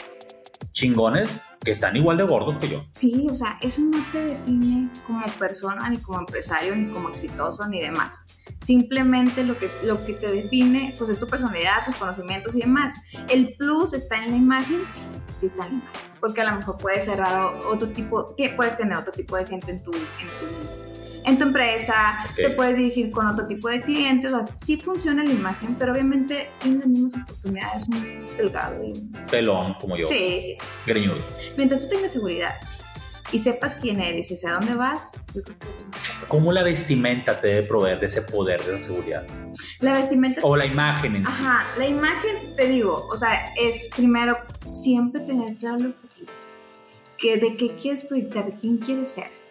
chingones 0.73 1.31
que 1.67 1.73
están 1.73 1.97
igual 1.97 2.17
de 2.17 2.23
gordos 2.23 2.59
que 2.59 2.69
yo. 2.69 2.85
Sí, 2.93 3.27
o 3.29 3.35
sea, 3.35 3.59
eso 3.61 3.83
no 3.83 3.99
te 4.13 4.25
define 4.25 4.89
como 5.05 5.27
persona, 5.37 5.91
ni 5.91 5.97
como 5.97 6.21
empresario, 6.21 6.77
ni 6.77 6.93
como 6.93 7.09
exitoso, 7.09 7.67
ni 7.67 7.81
demás. 7.81 8.29
Simplemente 8.61 9.43
lo 9.43 9.59
que, 9.59 9.69
lo 9.83 10.07
que 10.07 10.13
te 10.13 10.31
define, 10.31 10.95
pues 10.97 11.11
es 11.11 11.19
tu 11.19 11.27
personalidad, 11.27 11.85
tus 11.85 11.97
conocimientos 11.97 12.55
y 12.55 12.61
demás. 12.61 12.95
El 13.29 13.55
plus 13.55 13.95
está 13.95 14.17
en 14.17 14.31
la 14.31 14.37
imagen, 14.37 14.87
sí, 14.89 15.03
está 15.43 15.67
en 15.67 15.73
la 15.73 15.79
imagen. 15.79 16.01
Porque 16.21 16.41
a 16.41 16.51
lo 16.53 16.57
mejor 16.57 16.77
puedes 16.77 17.05
cerrar 17.05 17.57
otro 17.69 17.89
tipo, 17.89 18.37
puedes 18.55 18.77
tener 18.77 18.97
otro 18.97 19.13
tipo 19.13 19.37
de 19.37 19.45
gente 19.45 19.73
en 19.73 19.83
tu, 19.83 19.93
en 19.93 19.99
tu 19.99 20.86
en 21.27 21.39
tu 21.39 21.45
empresa, 21.45 22.25
te 22.37 22.51
puedes 22.51 22.77
dirigir 22.77 23.11
con 23.11 23.27
otro 23.27 23.47
tipo 23.47 23.69
de 23.69 23.83
clientes, 23.83 24.33
o 24.33 24.37
sea, 24.37 24.45
sí 24.45 24.77
funciona 24.77 25.25
la 25.25 25.33
imagen, 25.33 25.75
pero 25.75 25.93
obviamente 25.93 26.49
tienes 26.61 26.81
las 26.81 26.89
mismas 26.89 27.23
oportunidades, 27.25 27.89
muy 27.89 28.01
delgado 28.37 28.85
y... 28.85 28.93
Pelón, 29.29 29.75
como 29.75 29.97
yo. 29.97 30.07
Sí, 30.07 30.41
sí, 30.41 30.55
sí. 30.57 30.91
Greñudo. 30.91 31.19
Mientras 31.57 31.83
tú 31.83 31.89
tengas 31.89 32.13
seguridad 32.13 32.55
y 33.33 33.41
sepas 33.41 33.75
quién 33.75 34.01
eres 34.01 34.31
y 34.31 34.35
hacia 34.35 34.53
dónde 34.53 34.77
vas, 34.77 35.11
yo 35.35 35.43
creo 35.43 35.59
que 35.59 35.67
¿Cómo 36.29 36.53
la 36.53 36.63
vestimenta 36.63 37.41
te 37.41 37.49
debe 37.49 37.65
proveer 37.65 37.99
de 37.99 38.07
ese 38.07 38.23
poder, 38.23 38.65
de 38.65 38.77
esa 38.77 38.85
seguridad? 38.87 39.27
La 39.81 39.95
vestimenta... 39.95 40.43
O 40.45 40.57
la 40.57 40.67
imagen 40.67 41.17
en 41.17 41.27
sí. 41.27 41.33
Ajá, 41.33 41.67
la 41.77 41.89
imagen, 41.89 42.55
te 42.55 42.69
digo, 42.69 43.05
o 43.11 43.17
sea, 43.17 43.53
es 43.57 43.91
primero 43.97 44.39
siempre 44.69 45.21
tener 45.23 45.57
claro 45.57 45.77
el 45.79 45.87
objetivo. 45.87 46.31
Que 47.19 47.37
de 47.37 47.55
qué 47.55 47.75
quieres 47.75 48.05
proyectar, 48.05 48.47
de 48.47 48.53
quién 48.53 48.77
quieres 48.77 49.09
ser 49.09 49.46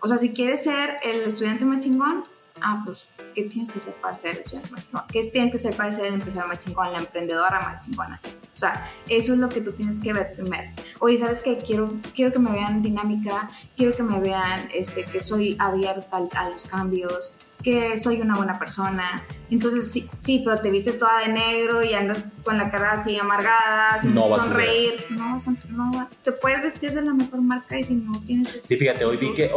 o 0.00 0.08
sea, 0.08 0.18
si 0.18 0.32
quieres 0.32 0.64
ser 0.64 0.96
el 1.02 1.22
estudiante 1.22 1.64
más 1.64 1.84
chingón, 1.84 2.24
ah, 2.60 2.82
pues, 2.84 3.06
¿qué 3.34 3.42
tienes 3.44 3.70
que 3.70 3.80
ser 3.80 3.94
para 3.94 4.16
ser 4.16 4.32
el 4.32 4.38
estudiante 4.38 4.70
más 4.70 4.86
chingón? 4.86 5.02
¿Qué 5.10 5.22
tienes 5.24 5.52
que 5.52 5.58
ser 5.58 5.74
para 5.76 5.92
ser 5.92 6.06
el 6.06 6.14
empresario 6.14 6.48
más 6.48 6.58
chingón, 6.58 6.92
la 6.92 6.98
emprendedora 6.98 7.60
más 7.60 7.84
chingona? 7.84 8.20
O 8.24 8.56
sea, 8.56 8.90
eso 9.08 9.34
es 9.34 9.38
lo 9.38 9.48
que 9.48 9.60
tú 9.60 9.72
tienes 9.72 10.00
que 10.00 10.12
ver 10.12 10.32
primero. 10.32 10.70
Oye, 11.00 11.18
¿sabes 11.18 11.42
qué? 11.42 11.58
Quiero, 11.58 11.88
quiero 12.14 12.32
que 12.32 12.38
me 12.38 12.52
vean 12.52 12.82
dinámica, 12.82 13.50
quiero 13.76 13.96
que 13.96 14.02
me 14.02 14.20
vean 14.20 14.68
este, 14.72 15.04
que 15.04 15.20
soy 15.20 15.56
abierta 15.58 16.22
a 16.34 16.50
los 16.50 16.64
cambios, 16.64 17.36
que 17.62 17.96
soy 17.96 18.20
una 18.20 18.34
buena 18.36 18.58
persona. 18.58 19.24
Entonces, 19.50 19.90
sí, 19.90 20.08
sí, 20.18 20.42
pero 20.44 20.60
te 20.60 20.70
viste 20.70 20.92
toda 20.92 21.20
de 21.20 21.28
negro 21.32 21.82
y 21.82 21.92
andas 21.94 22.24
con 22.44 22.56
la 22.58 22.70
cara 22.70 22.92
así 22.92 23.18
amargada, 23.18 23.98
sin 23.98 24.14
sonreír. 24.14 24.94
No, 25.10 25.38
no, 25.70 26.08
te 26.22 26.32
puedes 26.32 26.62
vestir 26.62 26.92
de 26.92 27.02
la 27.02 27.12
mejor 27.14 27.40
marca 27.42 27.78
y 27.78 27.84
si 27.84 27.94
no 27.96 28.12
tienes 28.26 28.48
ese... 28.54 28.60
Sí, 28.68 28.76
fíjate, 28.76 29.04
hoy 29.04 29.16
vi 29.16 29.34
que 29.34 29.50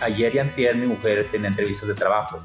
ayer 0.00 0.34
y 0.34 0.38
antier 0.38 0.76
mi 0.76 0.86
mujer 0.86 1.28
tenía 1.30 1.48
entrevistas 1.48 1.88
de 1.88 1.94
trabajo. 1.94 2.42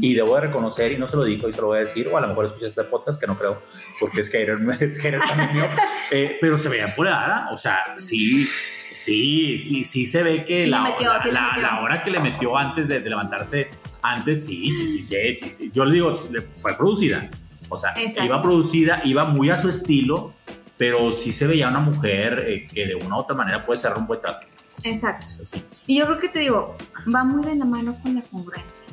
Y 0.00 0.14
debo 0.14 0.34
de 0.36 0.40
reconocer, 0.42 0.92
y 0.92 0.96
no 0.98 1.06
se 1.06 1.16
lo 1.16 1.24
dijo 1.24 1.46
y 1.46 1.52
te 1.52 1.60
lo 1.60 1.66
voy 1.66 1.76
a 1.76 1.80
decir, 1.80 2.08
o 2.08 2.16
a 2.16 2.20
lo 2.22 2.28
mejor 2.28 2.46
escuché 2.46 2.66
este 2.68 2.84
podcast, 2.84 3.20
que 3.20 3.26
no 3.26 3.38
creo, 3.38 3.62
porque 4.00 4.22
es 4.22 4.30
que 4.30 4.42
es 4.80 4.98
hater 4.98 5.20
también 5.20 5.52
mío, 5.52 5.64
eh, 6.10 6.38
pero 6.40 6.56
se 6.56 6.70
veía 6.70 6.86
empoderada, 6.86 7.50
o 7.52 7.58
sea, 7.58 7.94
sí, 7.98 8.48
sí, 8.94 9.58
sí, 9.58 9.84
sí 9.84 10.06
se 10.06 10.22
ve 10.22 10.44
que 10.46 10.64
Sí 10.64 10.70
la, 10.70 10.80
metió, 10.80 11.12
la, 11.12 11.20
sí 11.20 11.30
la- 11.30 11.58
la 11.58 11.80
hora 11.82 12.02
que 12.02 12.10
le 12.10 12.18
metió 12.20 12.56
antes 12.56 12.88
de, 12.88 13.00
de 13.00 13.10
levantarse, 13.10 13.68
antes 14.04 14.44
sí, 14.46 14.70
sí, 14.70 14.86
sí, 14.86 15.02
sí, 15.02 15.34
sí, 15.34 15.48
sí. 15.50 15.70
Yo 15.72 15.84
le 15.84 15.94
digo, 15.94 16.14
fue 16.54 16.76
producida, 16.76 17.28
o 17.68 17.78
sea, 17.78 17.92
Exacto. 17.96 18.24
iba 18.26 18.42
producida, 18.42 19.00
iba 19.04 19.24
muy 19.24 19.50
a 19.50 19.58
su 19.58 19.68
estilo, 19.70 20.32
pero 20.76 21.10
sí 21.10 21.32
se 21.32 21.46
veía 21.46 21.68
una 21.68 21.80
mujer 21.80 22.44
eh, 22.46 22.66
que 22.72 22.86
de 22.86 22.94
una 22.94 23.16
u 23.16 23.20
otra 23.20 23.34
manera 23.34 23.60
puede 23.62 23.78
ser 23.78 23.92
un 23.96 24.06
buen 24.06 24.20
trato. 24.20 24.46
Exacto. 24.82 25.26
Así. 25.42 25.62
Y 25.86 25.98
yo 25.98 26.06
creo 26.06 26.18
que 26.18 26.28
te 26.28 26.40
digo, 26.40 26.76
va 27.14 27.24
muy 27.24 27.42
de 27.44 27.54
la 27.56 27.64
mano 27.64 27.96
con 28.02 28.14
la 28.14 28.22
congruencia. 28.22 28.86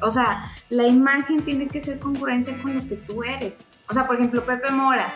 O 0.00 0.10
sea, 0.10 0.52
la 0.70 0.86
imagen 0.88 1.42
tiene 1.42 1.68
que 1.68 1.80
ser 1.80 2.00
congruencia 2.00 2.60
con 2.60 2.74
lo 2.74 2.80
que 2.88 2.96
tú 2.96 3.22
eres. 3.22 3.70
O 3.88 3.94
sea, 3.94 4.04
por 4.04 4.16
ejemplo, 4.16 4.44
Pepe 4.44 4.72
Mora 4.72 5.06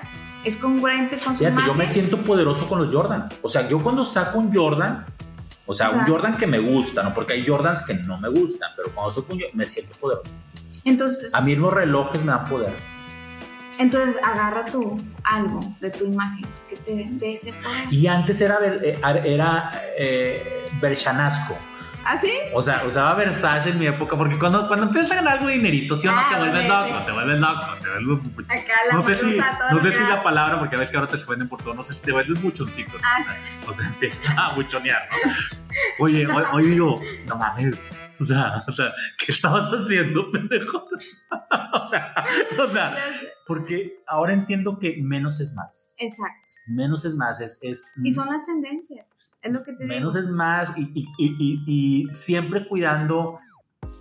es 0.44 0.56
congruente 0.56 1.16
con 1.18 1.34
su 1.34 1.40
Fíjate, 1.40 1.52
imagen. 1.54 1.72
yo 1.72 1.74
me 1.78 1.86
siento 1.88 2.22
poderoso 2.22 2.68
con 2.68 2.80
los 2.82 2.94
Jordan. 2.94 3.28
O 3.42 3.48
sea, 3.48 3.68
yo 3.68 3.82
cuando 3.82 4.04
saco 4.04 4.38
un 4.38 4.54
Jordan, 4.54 5.04
o 5.70 5.74
sea, 5.74 5.90
un. 5.90 6.06
Jordan 6.06 6.38
que 6.38 6.46
me 6.46 6.58
gusta, 6.58 7.02
¿no? 7.02 7.12
Porque 7.14 7.34
hay 7.34 7.46
Jordans 7.46 7.84
que 7.84 7.92
no 7.92 8.18
me 8.18 8.28
gustan, 8.30 8.70
pero 8.74 8.90
cuando 8.94 9.12
saco 9.12 9.34
un 9.34 9.42
me 9.52 9.66
siento 9.66 9.96
poderoso. 9.98 10.30
Entonces, 10.84 11.34
A 11.34 11.42
mí 11.42 11.54
los 11.54 11.72
relojes 11.72 12.20
me 12.22 12.32
dan 12.32 12.44
poder. 12.44 12.72
entonces 13.78 14.16
agarra 14.22 14.64
tú 14.64 14.96
algo 15.24 15.60
de 15.80 15.90
tu 15.90 16.06
imagen 16.06 16.46
que 16.70 16.76
te 16.76 17.06
dé 17.10 17.34
ese 17.34 17.52
poder. 17.52 17.92
Y 17.92 18.06
antes 18.06 18.40
era, 18.40 18.58
eh, 18.64 18.98
era 19.24 19.70
eh, 19.96 20.66
Berchanasco. 20.80 21.56
¿Ah, 22.04 22.16
sí? 22.16 22.32
O 22.54 22.62
sea, 22.62 22.84
usaba 22.86 23.14
Versace 23.14 23.70
en 23.70 23.78
mi 23.78 23.86
época, 23.86 24.16
porque 24.16 24.38
cuando, 24.38 24.66
cuando 24.66 24.86
empiezas 24.86 25.12
a 25.12 25.14
ganar 25.16 25.34
algo 25.34 25.48
de 25.48 25.54
dinerito, 25.54 25.96
¿sí 25.96 26.08
o 26.08 26.12
no? 26.12 26.18
Ah, 26.18 26.28
te 26.32 26.38
vuelves 26.40 26.62
sí, 26.62 26.68
loco, 26.68 26.98
sí. 26.98 27.04
te 27.04 27.12
vuelves 27.12 27.40
loco, 27.40 27.78
te 27.82 27.88
vuelves... 27.90 28.48
Acá 28.48 28.72
la 28.88 28.94
No 28.94 29.02
sé, 29.02 29.14
si, 29.16 29.38
no 29.74 29.80
sé 29.80 29.92
si 29.92 30.02
la 30.04 30.22
palabra, 30.22 30.58
porque 30.58 30.76
ves 30.76 30.90
que 30.90 30.96
ahora 30.96 31.08
te 31.08 31.24
venden 31.24 31.48
por 31.48 31.62
todo, 31.62 31.74
no 31.74 31.84
sé 31.84 31.94
si 31.94 32.00
te 32.00 32.12
vuelves 32.12 32.42
muchoncito. 32.42 32.96
Ah, 33.04 33.22
sí. 33.22 33.34
O 33.66 33.72
sea, 33.72 33.86
empieza 33.88 34.32
a 34.36 34.54
buchonear, 34.54 35.08
¿no? 35.10 35.32
Oye, 36.04 36.26
o- 36.26 36.52
oye, 36.56 36.76
yo, 36.76 36.96
no 37.26 37.36
mames. 37.36 37.94
O 38.18 38.24
sea, 38.24 38.64
o 38.66 38.72
sea, 38.72 38.92
¿qué 39.18 39.32
estabas 39.32 39.68
haciendo, 39.68 40.30
pendejo? 40.30 40.84
o 41.72 41.86
sea, 41.86 42.14
o 42.58 42.68
sea, 42.68 42.96
porque 43.46 44.02
ahora 44.06 44.32
entiendo 44.32 44.78
que 44.78 44.96
menos 45.02 45.40
es 45.40 45.52
más. 45.54 45.86
Exacto. 45.98 46.52
Menos 46.66 47.04
es 47.04 47.14
más, 47.14 47.40
es, 47.40 47.58
es 47.62 47.92
Y 48.02 48.12
son 48.12 48.28
las 48.28 48.46
tendencias. 48.46 49.06
Es 49.42 49.52
lo 49.52 49.62
que 49.64 49.72
te 49.74 49.84
menos 49.84 50.14
digo. 50.14 50.26
es 50.26 50.30
más 50.32 50.72
y, 50.76 50.82
y- 50.94 51.08
y- 51.18 51.62
y- 51.66 52.12
siempre 52.12 52.66
cuidando 52.68 53.38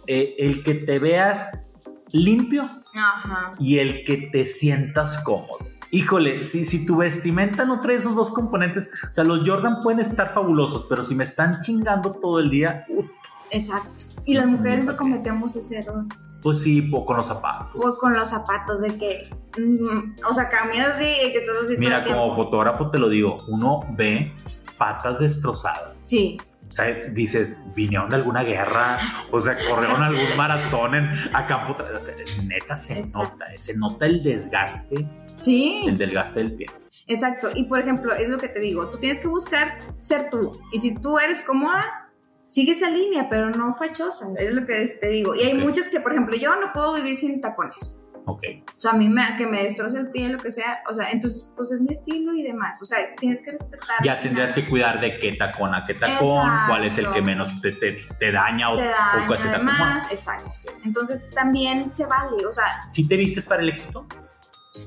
eh, 0.08 0.36
el 0.40 0.64
que 0.64 0.74
te 0.74 1.00
veas 1.00 1.68
limpio 2.12 2.64
Ajá. 2.96 3.54
y 3.60 3.80
el 3.80 4.04
que 4.04 4.30
te 4.32 4.46
sientas 4.46 5.22
cómodo. 5.24 5.60
Híjole, 5.92 6.44
si, 6.44 6.66
si 6.66 6.86
tu 6.86 6.98
vestimenta 6.98 7.64
no 7.66 7.80
trae 7.80 7.96
esos 7.96 8.16
dos 8.16 8.32
componentes, 8.32 8.90
o 9.10 9.14
sea, 9.14 9.24
los 9.24 9.48
Jordan 9.48 9.80
pueden 9.82 10.00
estar 10.00 10.34
fabulosos, 10.34 10.86
pero 10.90 11.04
si 11.04 11.16
me 11.16 11.24
están 11.24 11.62
chingando 11.62 12.12
todo 12.14 12.40
el 12.40 12.50
día, 12.50 12.86
uh, 12.90 13.04
Exacto. 13.52 14.06
Y 14.26 14.34
las 14.34 14.46
mujeres 14.48 14.84
no 14.84 14.98
cometemos 14.98 15.56
ese 15.56 15.80
error. 15.80 16.04
pues 16.44 16.62
sí, 16.62 16.82
po- 16.82 17.06
con 17.06 17.16
los 17.18 17.28
zapatos. 17.28 17.70
O 17.82 17.98
con 17.98 18.14
los 18.14 18.30
zapatos 18.30 18.82
de 18.82 18.98
que, 18.98 19.30
mm, 19.58 20.16
o 20.30 20.34
sea, 20.34 20.50
caminas 20.50 20.90
así 20.96 21.06
y 21.06 21.32
que 21.32 21.40
estás 21.40 21.56
así 21.64 21.74
todo 21.76 21.80
Mira, 21.80 21.98
el 22.00 22.04
tiempo. 22.04 22.22
como 22.22 22.36
fotógrafo 22.36 22.90
te 22.92 23.00
lo 23.00 23.08
digo, 23.10 23.38
uno 23.48 23.82
ve 23.98 24.34
patas 24.78 25.20
destrozadas. 25.20 25.96
Sí, 26.04 26.38
O 26.68 26.72
sea, 26.72 26.86
dices, 27.14 27.56
vinieron 27.76 28.10
de 28.10 28.18
alguna 28.18 28.44
guerra, 28.44 29.00
o 29.32 29.40
sea, 29.40 29.58
corrieron 29.70 30.04
algún 30.04 30.36
maratón 30.36 30.96
en, 30.96 31.10
a 31.34 31.46
campo. 31.48 31.78
o 31.82 32.04
sea, 32.04 32.16
neta, 32.44 32.76
se 32.76 33.00
Exacto. 33.00 33.32
nota, 33.32 33.46
se 33.58 33.78
nota 33.78 34.06
el 34.06 34.22
desgaste, 34.24 35.08
sí, 35.42 35.86
el 35.88 35.98
desgaste 35.98 36.40
del 36.42 36.54
pie. 36.56 36.68
exacto. 37.08 37.50
Y 37.56 37.64
por 37.66 37.80
ejemplo, 37.80 38.14
es 38.14 38.28
lo 38.30 38.38
que 38.38 38.50
te 38.50 38.60
digo, 38.60 38.90
tú 38.90 38.98
tienes 38.98 39.22
que 39.22 39.28
buscar 39.28 39.80
ser 39.98 40.30
tú. 40.30 40.52
Y 40.74 40.80
si 40.80 41.00
tú 41.02 41.18
eres 41.20 41.42
cómoda, 41.42 42.10
sigue 42.48 42.74
esa 42.74 42.90
línea, 42.90 43.28
pero 43.30 43.50
no 43.50 43.74
fachosa, 43.76 44.26
es 44.38 44.54
lo 44.54 44.66
que 44.66 44.88
te 45.00 45.08
digo. 45.10 45.36
Y 45.36 45.44
hay 45.44 45.58
Ok. 45.58 45.64
muchas 45.64 45.88
que, 45.90 46.00
por 46.02 46.12
ejemplo, 46.12 46.36
yo 46.36 46.54
no 46.58 46.74
puedo 46.74 46.96
vivir 46.96 47.16
sin 47.16 47.40
tacones. 47.40 48.04
Ok. 48.30 48.44
O 48.78 48.82
sea, 48.82 48.92
a 48.92 48.96
mí 48.96 49.08
me, 49.08 49.24
que 49.38 49.48
me 49.48 49.64
destroce 49.64 49.98
el 49.98 50.12
pie, 50.12 50.28
lo 50.28 50.38
que 50.38 50.52
sea. 50.52 50.82
O 50.90 50.94
sea, 50.94 51.12
entonces, 51.12 51.50
pues 51.56 51.72
es 51.72 51.80
mi 51.80 51.94
estilo 51.94 52.34
y 52.36 52.44
demás. 52.44 52.78
O 52.82 52.86
sea, 52.86 53.00
tienes 53.16 53.42
que 53.42 53.52
respetar. 53.52 54.04
Ya 54.04 54.22
tendrías 54.22 54.52
que 54.52 54.68
cuidar 54.68 55.00
de 55.00 55.18
qué 55.18 55.32
tacón 55.34 55.74
a 55.74 55.86
qué 55.86 55.94
tacón, 55.94 56.46
Exacto. 56.46 56.64
cuál 56.68 56.84
es 56.84 56.98
el 56.98 57.10
que 57.12 57.22
menos 57.22 57.62
te, 57.62 57.72
te, 57.72 57.96
te 58.20 58.32
daña 58.34 58.70
o, 58.72 58.78
te 58.78 58.84
o 58.84 58.86
daña 58.90 59.28
cuál 59.28 59.40
acomoda. 59.40 59.56
además, 59.56 60.08
exacto. 60.12 60.52
Entonces 60.84 61.30
también 61.34 61.94
se 61.94 62.06
vale, 62.06 62.46
o 62.46 62.52
sea, 62.52 62.82
¿Sí 62.90 63.08
te 63.08 63.16
vistes 63.16 63.46
para 63.46 63.62
el 63.62 63.70
éxito? 63.70 64.06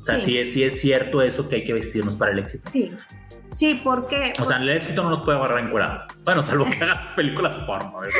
O 0.01 0.05
sea, 0.05 0.19
Sí. 0.19 0.25
sí, 0.27 0.39
es, 0.39 0.53
sí 0.53 0.63
es 0.63 0.79
cierto 0.81 1.23
eso 1.23 1.49
que 1.49 1.57
hay 1.57 1.65
que 1.65 1.73
vestirnos 1.73 2.17
para 2.17 2.33
el 2.33 2.39
éxito. 2.41 2.69
sí, 2.71 2.93
sí, 3.53 3.81
porque... 3.83 4.33
O 4.41 4.45
sea, 4.45 4.57
el 4.59 4.69
éxito 4.69 5.03
no 5.03 5.11
nos 5.11 5.23
puede 5.23 5.39
agarrar 5.39 5.59
encuerados. 5.61 6.13
Bueno, 6.25 6.43
salvo 6.43 6.65
que 6.67 6.83
hagas 6.85 7.07
películas 7.17 7.57
porno. 7.67 8.05
Eso. 8.05 8.19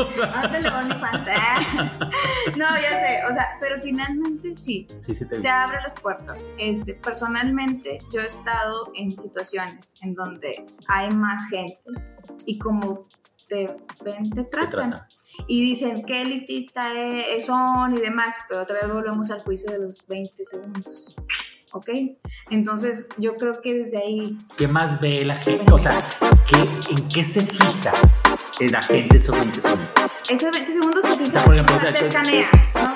O 0.00 0.12
sea, 0.12 0.40
Ándale, 0.40 0.68
OnlyFans, 0.68 1.26
¿eh? 1.28 1.32
No, 2.56 2.66
ya 2.80 2.90
sé, 2.98 3.20
o 3.30 3.32
sea, 3.32 3.48
pero 3.60 3.80
finalmente 3.82 4.56
sí, 4.56 4.86
sí, 5.00 5.14
sí 5.14 5.26
te 5.28 5.40
te 5.40 5.48
abre 5.48 5.78
las 5.82 5.94
puertas. 6.00 6.44
Este, 6.58 6.94
personalmente, 6.94 7.98
yo 8.12 8.20
he 8.20 8.26
estado 8.26 8.90
en 8.94 9.16
situaciones 9.16 9.94
en 10.02 10.14
donde 10.14 10.64
hay 10.88 11.10
más 11.10 11.48
gente 11.48 11.80
y 12.46 12.58
como 12.58 13.06
te 13.48 13.66
ven, 14.04 14.30
te 14.30 14.44
te 14.44 14.44
tratan. 14.44 14.90
trata. 14.90 15.08
Y 15.46 15.62
dicen 15.64 16.04
qué 16.04 16.22
elitista 16.22 16.92
e- 16.92 17.40
son 17.40 17.96
y 17.96 18.00
demás, 18.00 18.36
pero 18.48 18.62
otra 18.62 18.80
vez 18.82 18.92
volvemos 18.92 19.30
al 19.30 19.40
juicio 19.40 19.70
de 19.72 19.78
los 19.78 20.06
20 20.06 20.44
segundos. 20.44 21.16
¿Ok? 21.72 21.88
Entonces, 22.50 23.08
yo 23.16 23.36
creo 23.36 23.60
que 23.62 23.74
desde 23.74 23.98
ahí 23.98 24.36
¿Qué 24.56 24.66
más 24.66 25.00
ve 25.00 25.24
la 25.24 25.36
gente? 25.36 25.72
O 25.72 25.78
sea, 25.78 26.08
¿qué, 26.46 26.58
¿en 26.58 27.08
qué 27.08 27.24
se 27.24 27.40
fija 27.42 27.92
la 28.70 28.82
gente 28.82 29.18
esos 29.18 29.36
20 29.36 29.60
segundos? 29.62 29.88
Ese 30.28 30.50
20 30.50 30.72
segundos 30.72 31.02
te 31.04 31.24
fijas, 31.24 31.42
por 31.44 31.54
ejemplo, 31.54 31.76
o 31.76 31.80
sea, 31.80 31.88
o 31.88 31.92
sea, 31.92 32.00
te 32.00 32.06
escanea, 32.08 32.48
¿no? 32.74 32.94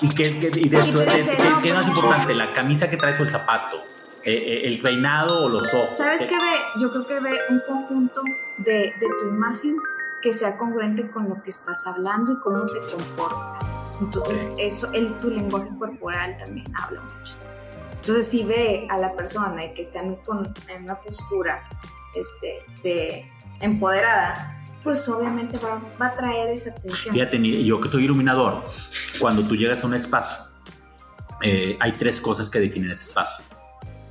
¿Y 0.00 0.08
qué, 0.10 0.22
qué- 0.38 0.60
y 0.60 0.68
de 0.68 0.78
Y 0.78 0.92
de- 0.92 1.04
dice, 1.16 1.36
qué- 1.36 1.50
no, 1.50 1.58
qué 1.60 1.68
es 1.68 1.74
más 1.74 1.86
importante? 1.88 2.34
¿La 2.34 2.52
camisa 2.52 2.88
que 2.88 2.96
traes 2.96 3.18
o 3.20 3.24
el 3.24 3.30
zapato? 3.30 3.76
Eh, 4.24 4.32
eh, 4.34 4.68
¿El 4.68 4.80
peinado 4.80 5.44
o 5.44 5.48
los 5.48 5.72
ojos? 5.74 5.96
¿Sabes 5.96 6.22
¿Qué- 6.22 6.28
qué 6.28 6.36
ve? 6.36 6.56
Yo 6.80 6.90
creo 6.92 7.06
que 7.06 7.20
ve 7.20 7.38
un 7.50 7.60
conjunto 7.66 8.22
de, 8.58 8.92
de 9.00 9.06
tu 9.20 9.28
imagen 9.28 9.76
que 10.22 10.32
sea 10.32 10.56
congruente 10.56 11.08
con 11.10 11.28
lo 11.28 11.42
que 11.42 11.50
estás 11.50 11.86
hablando 11.86 12.32
y 12.32 12.36
cómo 12.40 12.64
te 12.66 12.78
comportas. 12.92 13.74
Entonces, 14.00 14.54
eso, 14.58 14.92
el, 14.92 15.16
tu 15.16 15.30
lenguaje 15.30 15.68
corporal 15.78 16.36
también 16.44 16.66
habla 16.76 17.00
mucho. 17.02 17.34
Entonces, 18.00 18.28
si 18.28 18.44
ve 18.44 18.86
a 18.90 18.98
la 18.98 19.12
persona 19.14 19.64
y 19.64 19.74
que 19.74 19.82
está 19.82 20.00
en, 20.00 20.16
con- 20.16 20.52
en 20.68 20.84
una 20.84 21.00
postura 21.00 21.68
este, 22.14 22.62
de 22.82 23.30
empoderada, 23.60 24.62
pues 24.84 25.08
obviamente 25.08 25.58
va, 25.58 25.82
va 26.00 26.06
a 26.06 26.16
traer 26.16 26.50
esa 26.50 26.70
atención. 26.70 27.12
Fíjate, 27.14 27.64
yo 27.64 27.80
que 27.80 27.88
soy 27.88 28.04
iluminador, 28.04 28.64
cuando 29.18 29.42
tú 29.42 29.56
llegas 29.56 29.82
a 29.84 29.86
un 29.88 29.94
espacio, 29.94 30.44
eh, 31.42 31.76
hay 31.80 31.92
tres 31.92 32.20
cosas 32.20 32.48
que 32.50 32.60
definen 32.60 32.90
ese 32.92 33.04
espacio. 33.04 33.44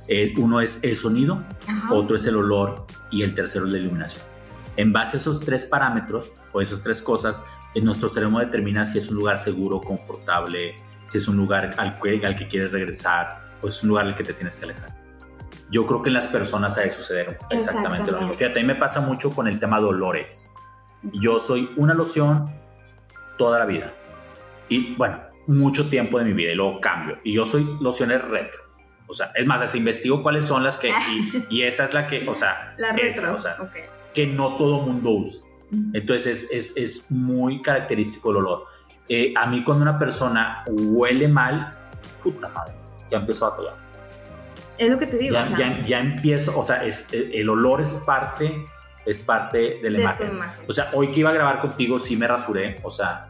Eh, 0.06 0.32
uno 0.38 0.60
es 0.60 0.82
el 0.84 0.96
sonido, 0.96 1.42
Ajá. 1.66 1.92
otro 1.92 2.16
es 2.16 2.26
el 2.26 2.36
olor 2.36 2.86
y 3.10 3.22
el 3.22 3.34
tercero 3.34 3.66
es 3.66 3.72
la 3.72 3.78
iluminación. 3.78 4.24
En 4.76 4.92
base 4.92 5.16
a 5.16 5.20
esos 5.20 5.40
tres 5.40 5.64
parámetros 5.64 6.30
o 6.52 6.60
esas 6.60 6.82
tres 6.82 7.02
cosas, 7.02 7.40
eh, 7.74 7.80
nuestro 7.82 8.08
cerebro 8.08 8.38
determina 8.38 8.86
si 8.86 8.98
es 8.98 9.08
un 9.10 9.16
lugar 9.16 9.38
seguro, 9.38 9.80
confortable, 9.80 10.76
si 11.04 11.18
es 11.18 11.26
un 11.28 11.36
lugar 11.36 11.74
al 11.78 11.98
que, 11.98 12.24
al 12.24 12.36
que 12.36 12.46
quieres 12.48 12.70
regresar 12.70 13.47
o 13.62 13.68
es 13.68 13.82
un 13.82 13.90
lugar 13.90 14.06
al 14.06 14.14
que 14.14 14.24
te 14.24 14.32
tienes 14.32 14.56
que 14.56 14.64
alejar. 14.64 14.90
Yo 15.70 15.86
creo 15.86 16.02
que 16.02 16.08
en 16.08 16.14
las 16.14 16.28
personas 16.28 16.78
ha 16.78 16.82
de 16.82 16.92
suceder 16.92 17.38
exactamente 17.50 18.10
lo 18.10 18.18
mismo. 18.20 18.32
Exactamente. 18.32 18.36
Fíjate, 18.36 18.60
a 18.60 18.62
mí 18.62 18.66
me 18.66 18.74
pasa 18.74 19.00
mucho 19.00 19.34
con 19.34 19.46
el 19.48 19.60
tema 19.60 19.78
de 19.78 19.86
olores. 19.86 20.52
Yo 21.12 21.38
soy 21.40 21.70
una 21.76 21.94
loción 21.94 22.50
toda 23.36 23.58
la 23.58 23.66
vida. 23.66 23.92
Y 24.68 24.94
bueno, 24.94 25.20
mucho 25.46 25.88
tiempo 25.90 26.18
de 26.18 26.24
mi 26.24 26.32
vida 26.32 26.52
y 26.52 26.54
luego 26.54 26.80
cambio. 26.80 27.18
Y 27.22 27.34
yo 27.34 27.46
soy 27.46 27.76
lociones 27.80 28.22
retro. 28.22 28.60
O 29.06 29.14
sea, 29.14 29.30
es 29.34 29.46
más, 29.46 29.60
hasta 29.62 29.76
investigo 29.76 30.22
cuáles 30.22 30.46
son 30.46 30.62
las 30.62 30.78
que... 30.78 30.88
Y, 30.90 31.46
y 31.50 31.62
esa 31.62 31.84
es 31.84 31.94
la 31.94 32.06
que, 32.06 32.26
o 32.28 32.34
sea, 32.34 32.74
La 32.78 32.88
esa, 32.90 32.96
retro. 32.96 33.34
o 33.34 33.36
sea, 33.36 33.56
ok. 33.60 33.76
que 34.14 34.26
no 34.26 34.56
todo 34.56 34.80
mundo 34.80 35.10
usa. 35.10 35.46
Entonces 35.92 36.26
es, 36.26 36.50
es, 36.50 36.76
es 36.76 37.10
muy 37.10 37.60
característico 37.60 38.30
el 38.30 38.38
olor. 38.38 38.64
Eh, 39.08 39.32
a 39.36 39.46
mí 39.46 39.62
cuando 39.64 39.82
una 39.82 39.98
persona 39.98 40.64
huele 40.66 41.28
mal, 41.28 41.70
puta 42.22 42.48
madre, 42.48 42.74
ya 43.10 43.18
empezó 43.18 43.46
a 43.46 43.56
tocar. 43.56 43.74
Es 44.78 44.90
lo 44.90 44.98
que 44.98 45.06
te 45.06 45.18
digo. 45.18 45.34
Ya, 45.34 45.42
o 45.42 45.46
sea, 45.48 45.58
ya, 45.58 45.82
ya 45.82 46.00
empiezo, 46.00 46.58
o 46.58 46.64
sea, 46.64 46.84
es, 46.84 47.12
el 47.12 47.34
el 47.34 47.48
olor 47.48 47.80
es 47.80 47.92
parte, 48.06 48.64
es 49.04 49.18
parte 49.20 49.78
de 49.82 49.90
la 49.90 49.96
de 49.96 50.02
imagen. 50.04 50.30
imagen. 50.30 50.64
O 50.68 50.72
sea, 50.72 50.88
hoy 50.92 51.10
que 51.10 51.20
iba 51.20 51.30
a 51.30 51.32
grabar 51.32 51.60
contigo 51.60 51.98
sí 51.98 52.16
me 52.16 52.28
rasuré, 52.28 52.76
o 52.82 52.90
sea, 52.90 53.26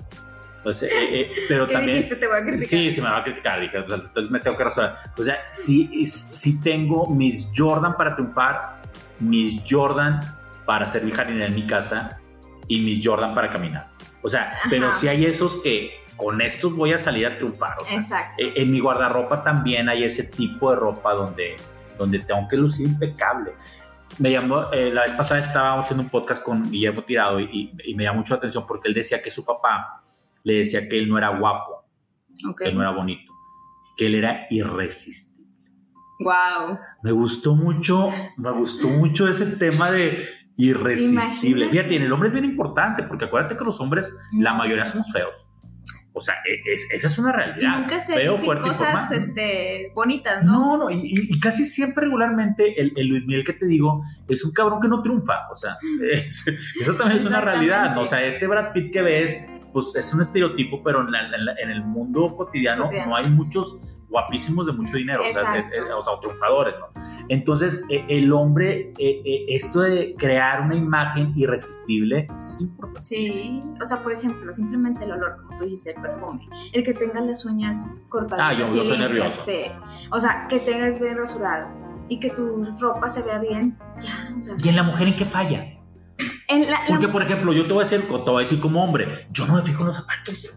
pues, 0.63 0.83
eh, 0.83 0.89
eh, 0.91 1.33
pero 1.49 1.67
¿Qué 1.69 1.73
también... 1.73 1.97
dijiste? 1.97 2.17
Te 2.17 2.27
voy 2.27 2.37
a 2.37 2.43
criticar. 2.43 2.69
Sí, 2.69 2.93
sí 2.93 3.01
me 3.01 3.09
va 3.09 3.19
a 3.19 3.25
criticar, 3.25 3.61
dije, 3.61 3.79
o 3.79 3.89
sea, 3.89 3.97
entonces 3.97 4.31
me 4.31 4.41
tengo 4.41 4.57
que 4.57 4.65
rasurar. 4.65 5.13
O 5.17 5.25
sea, 5.25 5.39
sí, 5.53 6.07
sí 6.07 6.61
tengo 6.61 7.07
mis 7.07 7.53
Jordan 7.57 7.97
para 7.97 8.15
triunfar, 8.15 8.83
mis 9.19 9.63
Jordan 9.69 10.21
para 10.67 10.87
servir 10.87 11.15
jardinera 11.15 11.47
en 11.47 11.55
mi 11.55 11.67
casa 11.67 12.21
y 12.67 12.81
mis 12.81 13.05
Jordan 13.05 13.35
para 13.35 13.51
caminar. 13.51 13.89
O 14.23 14.29
sea, 14.29 14.59
pero 14.69 14.89
Ajá. 14.89 14.99
sí 14.99 15.09
hay 15.09 15.25
esos 15.25 15.63
que 15.63 15.93
con 16.19 16.43
estos 16.43 16.75
voy 16.75 16.93
a 16.93 16.99
salir 16.99 17.27
a 17.27 17.37
triunfar. 17.37 17.79
O 17.81 17.87
sea, 17.87 17.99
Exacto. 17.99 18.35
eh, 18.43 18.53
en 18.57 18.71
mi 18.71 18.81
guardarropa 18.81 19.43
también 19.43 19.89
hay 19.89 20.03
ese 20.05 20.25
tipo 20.25 20.69
de 20.71 20.77
ropa 20.77 21.15
donde, 21.15 21.57
donde 21.97 22.19
tengo 22.19 22.47
que 22.47 22.57
lucir 22.59 22.89
impecable. 22.89 23.53
Me 24.19 24.33
llamó, 24.33 24.71
eh, 24.73 24.91
la 24.93 25.03
vez 25.03 25.13
pasada 25.13 25.41
estábamos 25.41 25.85
haciendo 25.87 26.03
un 26.03 26.11
podcast 26.11 26.43
con 26.43 26.71
Guillermo 26.71 27.03
Tirado 27.03 27.39
y, 27.41 27.73
y 27.85 27.95
me 27.95 28.03
llamó 28.03 28.19
mucho 28.19 28.35
la 28.35 28.39
atención 28.39 28.67
porque 28.67 28.89
él 28.89 28.95
decía 28.95 29.23
que 29.23 29.31
su 29.31 29.45
papá 29.47 30.03
le 30.43 30.55
decía 30.59 30.89
que 30.89 30.99
él 30.99 31.09
no 31.09 31.17
era 31.17 31.39
guapo, 31.39 31.85
que 32.59 32.65
él 32.69 32.75
no 32.75 32.83
era 32.83 32.91
bonito, 32.91 33.33
que 33.97 34.07
él 34.07 34.17
era 34.17 34.47
irresistible. 34.51 35.39
Wow. 36.21 36.79
Me 37.05 37.13
gustó 37.13 37.55
mucho, 37.55 38.11
me 38.37 38.51
gustó 38.51 38.89
mucho 38.89 39.29
ese 39.29 39.57
tema 39.57 39.91
de 39.93 40.27
irresistible. 40.57 41.67
Imagínate. 41.67 41.71
Fíjate, 41.71 41.97
en 41.97 42.03
el 42.03 42.13
hombre 42.13 42.29
es 42.29 42.33
bien 42.33 42.45
importante 42.45 43.05
porque 43.05 43.27
acuérdate 43.27 43.57
que 43.57 43.65
los 43.65 43.81
hombres, 43.81 44.19
la 44.33 44.53
mayoría 44.55 44.85
somos 44.85 45.13
feos. 45.13 45.48
O 46.19 46.21
sea, 46.21 46.35
e- 46.45 46.73
es- 46.75 46.89
esa 46.93 47.07
es 47.07 47.19
una 47.19 47.31
Y 47.31 47.33
realidad. 47.33 47.79
nunca 47.81 47.99
se 48.01 48.15
Feo, 48.15 48.33
dicen 48.33 48.45
fuerte 48.47 48.69
cosas 48.69 49.11
este, 49.13 49.93
bonitas, 49.95 50.45
¿no? 50.45 50.77
No, 50.77 50.77
no, 50.85 50.91
y, 50.91 51.01
y- 51.31 51.41
casi 51.41 51.65
siempre 51.65 52.05
regularmente 52.05 52.81
el, 52.81 52.93
el 52.97 53.07
Luis 53.09 53.25
Miguel 53.27 53.45
que 53.45 53.53
te 53.55 53.67
digo 53.67 54.03
es 54.29 54.45
un 54.45 54.53
cabrón 54.53 54.81
que 54.81 54.89
no 54.89 55.01
triunfa. 55.03 55.49
O 55.51 55.57
sea, 55.57 55.77
es- 56.13 56.47
eso 56.81 56.95
también 56.95 57.21
es 57.21 57.27
una 57.27 57.41
realidad. 57.41 57.95
¿no? 57.95 58.03
O 58.03 58.07
sea, 58.07 58.23
este 58.25 58.47
Brad 58.47 58.73
Pitt 58.73 58.93
que 58.93 59.03
ves, 59.03 59.51
pues 59.73 59.95
es 59.97 60.13
un 60.15 60.23
estereotipo, 60.23 60.83
pero 60.83 61.01
en, 61.01 61.11
la- 61.13 61.25
en 61.35 61.45
la- 61.45 61.55
en 61.63 61.71
el 61.71 61.83
mundo 61.85 62.35
cotidiano, 62.35 62.85
Cotidiano. 62.85 63.11
no 63.11 63.17
hay 63.17 63.25
muchos 63.31 63.95
guapísimos 64.09 64.65
de 64.67 64.73
mucho 64.73 64.97
dinero, 64.97 65.21
o 65.21 65.33
sea, 65.33 65.57
es- 65.59 65.67
es- 65.67 65.83
o 65.95 66.03
sea, 66.03 66.15
triunfadores, 66.21 66.75
¿no? 66.81 67.03
Entonces, 67.29 67.85
eh, 67.91 68.05
el 68.09 68.33
hombre, 68.33 68.93
eh, 68.99 69.23
eh, 69.25 69.45
esto 69.49 69.81
de 69.81 70.15
crear 70.17 70.63
una 70.63 70.77
imagen 70.77 71.33
irresistible 71.37 72.29
es 72.35 72.61
importante. 72.63 73.05
Sí, 73.09 73.63
o 73.81 73.85
sea, 73.85 74.03
por 74.03 74.13
ejemplo, 74.13 74.53
simplemente 74.53 75.05
el 75.05 75.13
olor, 75.13 75.37
como 75.43 75.59
tú 75.59 75.65
dijiste, 75.65 75.91
el 75.95 76.01
perfume, 76.03 76.49
el 76.73 76.83
que 76.85 76.95
tengas 76.95 77.25
las 77.27 77.45
uñas 77.45 77.91
cortadas. 78.09 78.45
Ah, 78.47 78.53
yo- 78.55 78.75
yo 78.75 78.83
estoy 78.83 78.99
nervioso. 78.99 79.43
Sí. 79.45 79.61
O 80.11 80.19
sea, 80.19 80.47
que 80.49 80.59
tengas 80.61 80.99
bien 80.99 81.17
rasurado 81.19 81.69
y 82.09 82.19
que 82.19 82.31
tu 82.31 82.65
ropa 82.81 83.09
se 83.09 83.23
vea 83.23 83.39
bien, 83.39 83.77
ya, 84.01 84.35
o 84.39 84.43
sea. 84.43 84.55
¿Y 84.65 84.69
en 84.69 84.77
la 84.77 84.83
mujer 84.83 85.09
en 85.09 85.17
qué 85.17 85.25
falla? 85.27 85.75
En 86.49 86.63
la- 86.63 86.71
la- 86.71 86.79
Porque, 86.89 87.09
por 87.09 87.23
ejemplo, 87.23 87.53
yo 87.53 87.67
te 87.67 87.73
voy 87.75 87.83
a 87.83 87.85
decir, 87.85 88.07
te 88.09 88.13
voy 88.31 88.43
a 88.43 88.45
decir 88.45 88.59
como 88.61 88.83
hombre, 88.83 89.27
yo 89.31 89.47
no 89.47 89.57
me 89.57 89.63
fijo 89.63 89.83
en 89.83 89.89
los 89.89 89.97
zapatos. 89.97 90.51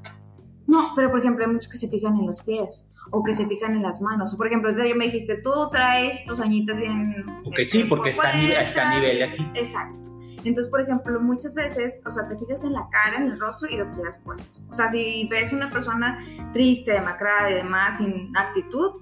No, 0.68 0.94
pero 0.96 1.12
por 1.12 1.20
ejemplo, 1.20 1.44
hay 1.46 1.52
muchos 1.52 1.70
que 1.70 1.78
se 1.78 1.90
fijan 1.90 2.18
en 2.18 2.26
los 2.28 2.42
pies 2.44 2.91
o 3.10 3.24
que 3.24 3.34
se 3.34 3.48
fijan 3.48 3.74
en 3.76 3.82
las 3.82 4.02
manos. 4.02 4.36
Por 4.36 4.48
ejemplo, 4.48 4.72
yo 4.72 4.96
me 4.96 5.06
dijiste, 5.06 5.38
tú 5.38 5.52
traes 5.72 6.26
tus 6.26 6.40
añitas 6.40 6.78
bien. 6.78 7.26
Ok, 7.46 7.60
este, 7.60 7.66
sí, 7.66 7.84
porque 7.86 8.12
está 8.12 8.30
a 8.30 8.34
nivel- 8.34 8.52
está 8.62 8.92
a 8.92 8.96
nivel 9.00 9.18
de 9.18 9.24
aquí. 9.24 9.48
Exacto. 9.56 9.98
Entonces, 10.44 10.70
por 10.72 10.82
ejemplo, 10.82 11.20
muchas 11.20 11.54
veces, 11.54 12.02
o 12.06 12.10
sea, 12.12 12.28
te 12.28 12.36
fijas 12.38 12.64
en 12.64 12.74
la 12.74 12.88
cara, 12.90 13.18
en 13.18 13.28
el 13.32 13.40
rostro 13.40 13.70
y 13.70 13.78
lo 13.78 13.88
que 13.90 13.96
quieras 13.96 14.20
puesto. 14.24 14.60
O 14.70 14.74
sea, 14.74 14.90
si 14.90 15.28
ves 15.30 15.54
una 15.54 15.70
persona 15.70 16.20
triste, 16.52 16.94
demacrada 16.94 17.52
y 17.52 17.56
demás, 17.56 17.98
sin 17.98 18.36
actitud, 18.36 19.02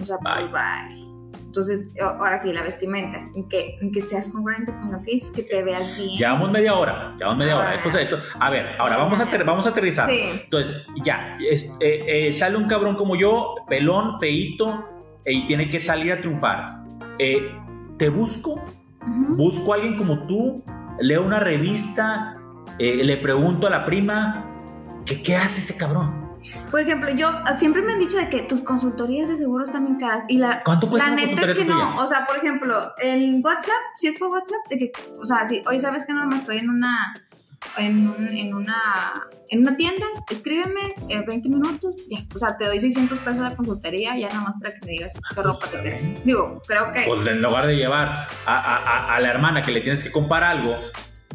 o 0.00 0.06
sea, 0.06 0.16
Bye. 0.18 0.48
pues 0.48 0.52
bye. 0.52 1.09
Entonces, 1.46 1.94
ahora 2.00 2.38
sí, 2.38 2.52
la 2.52 2.62
vestimenta, 2.62 3.28
en 3.34 3.48
que, 3.48 3.76
en 3.80 3.90
que 3.90 4.02
seas 4.02 4.28
congruente 4.28 4.72
con 4.80 4.92
lo 4.92 5.02
que 5.02 5.12
dices, 5.12 5.32
que 5.32 5.42
te 5.42 5.62
veas 5.62 5.96
bien. 5.96 6.16
Llevamos 6.18 6.50
media 6.50 6.74
hora, 6.74 7.14
llevamos 7.18 7.38
media 7.38 7.56
hora. 7.58 7.74
Esto, 7.74 7.88
esto- 7.98 8.18
a 8.38 8.50
ver, 8.50 8.76
ahora 8.78 8.96
vamos 8.98 9.18
a, 9.20 9.24
vamos 9.44 9.66
a 9.66 9.70
aterrizar. 9.70 10.08
Sí. 10.08 10.20
Entonces, 10.44 10.86
ya, 11.04 11.36
es- 11.50 11.74
eh, 11.80 12.28
eh, 12.28 12.32
sale 12.32 12.56
un 12.56 12.66
cabrón 12.66 12.94
como 12.94 13.16
yo, 13.16 13.54
pelón, 13.68 14.18
feíto, 14.20 14.84
eh, 15.24 15.32
y 15.32 15.46
tiene 15.46 15.68
que 15.68 15.80
salir 15.80 16.12
a 16.12 16.18
triunfar. 16.20 16.82
Eh, 17.18 17.50
te 17.98 18.08
busco, 18.08 18.52
Ujú. 19.02 19.36
busco 19.36 19.72
a 19.72 19.76
alguien 19.76 19.96
como 19.96 20.26
tú, 20.26 20.62
leo 21.00 21.22
una 21.24 21.40
revista, 21.40 22.36
eh, 22.78 23.02
le 23.04 23.16
pregunto 23.16 23.66
a 23.66 23.70
la 23.70 23.84
prima, 23.86 24.46
¿qué, 25.04 25.20
qué 25.22 25.36
hace 25.36 25.60
ese 25.60 25.76
cabrón? 25.76 26.19
Por 26.70 26.80
ejemplo, 26.80 27.10
yo 27.10 27.28
siempre 27.58 27.82
me 27.82 27.92
han 27.92 27.98
dicho 27.98 28.16
de 28.16 28.28
que 28.28 28.40
tus 28.42 28.62
consultorías 28.62 29.28
de 29.28 29.36
seguro 29.36 29.64
están 29.64 29.84
bien 29.84 29.98
caras 29.98 30.24
y 30.28 30.38
la, 30.38 30.62
¿Cuánto 30.64 30.88
cuesta 30.88 31.10
la 31.10 31.16
neta 31.16 31.42
es 31.42 31.52
que 31.52 31.64
no, 31.64 31.96
o 32.02 32.06
sea, 32.06 32.26
por 32.26 32.36
ejemplo, 32.38 32.92
el 32.98 33.40
WhatsApp, 33.44 33.74
si 33.96 34.08
es 34.08 34.18
por 34.18 34.28
WhatsApp, 34.28 34.60
de 34.70 34.78
que, 34.78 34.92
o 35.20 35.26
sea, 35.26 35.44
si 35.46 35.62
hoy 35.66 35.78
sabes 35.78 36.06
que 36.06 36.12
no 36.14 36.26
me 36.26 36.36
estoy 36.36 36.58
en 36.58 36.70
una, 36.70 37.14
en, 37.76 38.08
un- 38.08 38.28
en 38.28 38.54
una, 38.54 38.76
en 39.50 39.60
una 39.60 39.76
tienda, 39.76 40.06
escríbeme 40.30 40.80
en 41.08 41.26
20 41.26 41.48
minutos, 41.48 41.94
ya, 42.10 42.20
o 42.34 42.38
sea, 42.38 42.56
te 42.56 42.64
doy 42.66 42.80
600 42.80 43.18
pesos 43.18 43.50
de 43.50 43.56
consultoría, 43.56 44.16
ya 44.16 44.28
nada 44.28 44.40
más 44.42 44.54
para 44.62 44.74
que 44.74 44.86
me 44.86 44.92
digas 44.92 45.12
qué 45.34 45.42
ropa 45.42 45.66
te 45.66 45.82
queda. 45.82 45.96
Digo, 46.24 46.62
creo 46.66 46.90
que, 46.92 47.02
Pues 47.06 47.26
en 47.26 47.42
lugar 47.42 47.66
de 47.66 47.76
llevar 47.76 48.26
a- 48.46 48.58
a- 48.60 49.14
a 49.14 49.20
la 49.20 49.28
hermana 49.28 49.62
que 49.62 49.72
le 49.72 49.80
tienes 49.82 50.02
que 50.02 50.10
comprar 50.10 50.42
algo, 50.44 50.74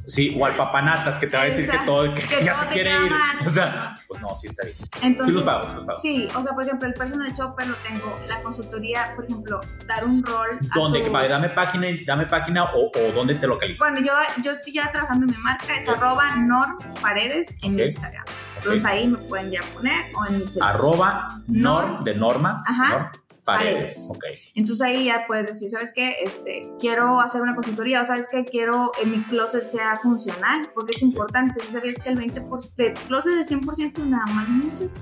sí, 0.07 0.35
o 0.39 0.45
al 0.45 0.55
papanatas 0.55 1.17
que 1.19 1.27
te 1.27 1.35
va 1.37 1.43
a 1.43 1.45
decir 1.45 1.69
que 1.69 1.77
todo, 1.79 2.13
que, 2.13 2.21
que 2.23 2.43
ya 2.43 2.53
todo 2.53 2.61
se 2.63 2.67
te 2.67 2.73
quiere 2.73 2.91
ir. 3.05 3.11
mal. 3.11 3.47
O 3.47 3.49
sea, 3.49 3.95
pues 4.07 4.21
no, 4.21 4.29
sí 4.37 4.47
está 4.47 4.63
bien. 4.65 4.77
entonces, 5.01 5.33
sí 5.33 5.39
los 5.39 5.43
pago, 5.49 5.73
los 5.73 5.85
pago. 5.85 5.99
sí, 6.01 6.27
o 6.35 6.43
sea, 6.43 6.53
por 6.53 6.63
ejemplo, 6.63 6.87
el 6.87 6.93
personal 6.93 7.31
shopper 7.33 7.67
lo 7.67 7.75
tengo, 7.77 8.19
la 8.27 8.41
consultoría, 8.41 9.11
por 9.15 9.25
ejemplo, 9.25 9.59
dar 9.87 10.05
un 10.05 10.23
rol 10.23 10.59
¿Dónde? 10.75 10.99
tu- 10.99 11.05
Que 11.05 11.11
para- 11.11 11.27
dame 11.27 11.49
página, 11.49 11.87
dame 12.05 12.25
página 12.25 12.63
o, 12.65 12.91
o 12.93 13.11
dónde 13.13 13.35
te 13.35 13.47
localizas. 13.47 13.79
Bueno, 13.79 14.05
yo, 14.05 14.13
yo 14.43 14.51
estoy 14.51 14.73
ya 14.73 14.91
trabajando 14.91 15.25
en 15.25 15.31
mi 15.35 15.41
marca, 15.41 15.75
es 15.75 15.87
arroba 15.89 16.35
norm 16.35 16.77
paredes 17.01 17.57
en 17.63 17.75
Ok. 17.75 17.81
Instagram. 17.85 18.25
Entonces 18.57 18.85
ahí 18.85 19.07
me 19.07 19.17
pueden 19.19 19.51
ya 19.51 19.61
poner 19.73 20.05
o 20.15 20.25
en 20.25 20.39
mi 20.39 20.45
celular. 20.45 20.75
Arroba 20.75 21.27
norm 21.47 22.03
de 22.03 22.15
norma. 22.15 22.63
Ajá. 22.65 23.11
Paredes. 23.45 23.73
Paredes. 23.75 24.07
Ok. 24.09 24.23
Entonces 24.55 24.85
ahí 24.85 25.05
ya 25.05 25.25
puedes 25.27 25.47
decir, 25.47 25.69
¿sabes 25.69 25.93
qué? 25.95 26.15
Este, 26.23 26.71
quiero 26.79 27.21
hacer 27.21 27.41
una 27.41 27.55
consultoría 27.55 28.01
o 28.01 28.05
¿sabes 28.05 28.27
qué? 28.31 28.43
Quiero 28.45 28.91
que 28.99 29.05
mi 29.05 29.23
closet 29.23 29.69
sea 29.69 29.95
funcional, 29.95 30.69
porque 30.73 30.93
es 30.95 31.01
importante. 31.03 31.63
¿Sí 31.63 31.71
¿Sabías 31.71 31.97
que 31.99 32.09
el 32.09 32.17
20% 32.19 32.73
de 32.75 32.93
closet 33.07 33.35
del 33.35 33.45
100% 33.61 33.97
nada 34.05 34.25
más 34.27 34.47
muchas 34.49 34.97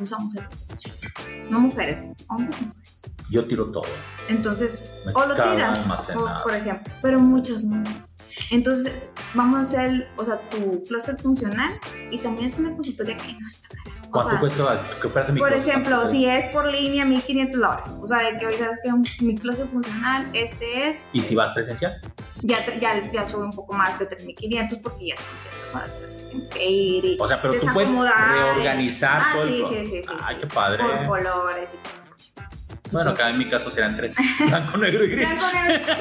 usamos 0.00 0.34
el 0.36 0.42
20%? 0.48 1.50
No 1.50 1.60
mujeres, 1.60 2.00
hombres 2.28 2.60
y 2.60 2.64
mujeres. 2.64 3.02
Yo 3.30 3.46
tiro 3.46 3.66
todo. 3.70 3.84
Entonces, 4.28 4.90
Me 5.04 5.12
o 5.12 5.26
lo 5.26 5.34
tiras, 5.34 5.80
o- 6.16 6.42
por 6.42 6.54
ejemplo, 6.54 6.92
pero 7.02 7.18
muchos 7.20 7.64
no. 7.64 7.82
Entonces, 8.50 9.12
vamos 9.34 9.56
a 9.56 9.60
hacer, 9.60 10.08
o 10.16 10.24
sea, 10.24 10.38
tu 10.50 10.82
closet 10.84 11.20
funcional 11.20 11.78
y 12.10 12.18
también 12.18 12.46
es 12.46 12.56
una 12.58 12.74
consultoría 12.74 13.16
que 13.16 13.32
no 13.34 13.46
está 13.46 13.68
cara. 13.68 13.96
¿Cuánto 14.10 14.30
sea, 14.30 14.40
cuesta? 14.40 14.82
¿Qué 15.02 15.08
cuesta 15.10 15.32
mi 15.32 15.40
Por 15.40 15.50
closet? 15.50 15.68
ejemplo, 15.68 16.06
si 16.06 16.24
es 16.26 16.46
por 16.46 16.66
línea, 16.66 17.04
1500 17.04 17.60
la 17.60 17.68
hora. 17.68 17.84
O 18.00 18.08
sea, 18.08 18.18
de 18.32 18.38
que 18.38 18.46
hoy 18.46 18.54
sabes 18.54 18.78
que 18.82 18.90
mi 19.24 19.36
closet 19.36 19.68
funcional, 19.70 20.30
este 20.32 20.88
es, 20.88 21.08
¿Y 21.12 21.20
si 21.22 21.34
vas 21.34 21.52
presencial? 21.52 22.00
ya, 22.42 22.56
ya, 22.80 23.12
ya 23.12 23.26
sube 23.26 23.44
un 23.44 23.50
poco 23.52 23.74
más 23.74 23.98
de 23.98 24.06
3500 24.06 24.78
porque 24.78 25.08
ya 25.08 25.16
son 25.16 25.26
ciertas 25.42 25.74
horas 25.74 25.94
que 25.94 26.02
las 26.06 26.16
tienen 26.16 26.48
que 26.48 26.70
ir 26.70 27.04
y 27.04 27.16
O 27.20 27.28
sea, 27.28 27.42
pero 27.42 27.54
tú 27.58 27.66
puedes 27.74 27.90
reorganizar 27.90 29.20
Ah, 29.22 29.32
todo 29.34 29.46
sí, 29.46 29.64
sí, 29.68 29.84
sí, 29.84 30.02
sí, 30.02 30.08
Ay, 30.22 30.36
sí. 30.36 30.40
qué 30.40 30.46
padre. 30.46 30.84
por 30.84 31.06
colores 31.22 31.74
y 31.74 31.76
todo. 31.76 32.07
Bueno, 32.90 33.10
acá 33.10 33.28
en 33.30 33.38
mi 33.38 33.48
caso 33.48 33.70
serán 33.70 33.96
tres. 33.96 34.16
Blanco, 34.46 34.76
negro 34.78 35.04
y 35.04 35.08
gris. 35.08 35.26
Blanco, 35.28 35.46
negro, 35.52 35.92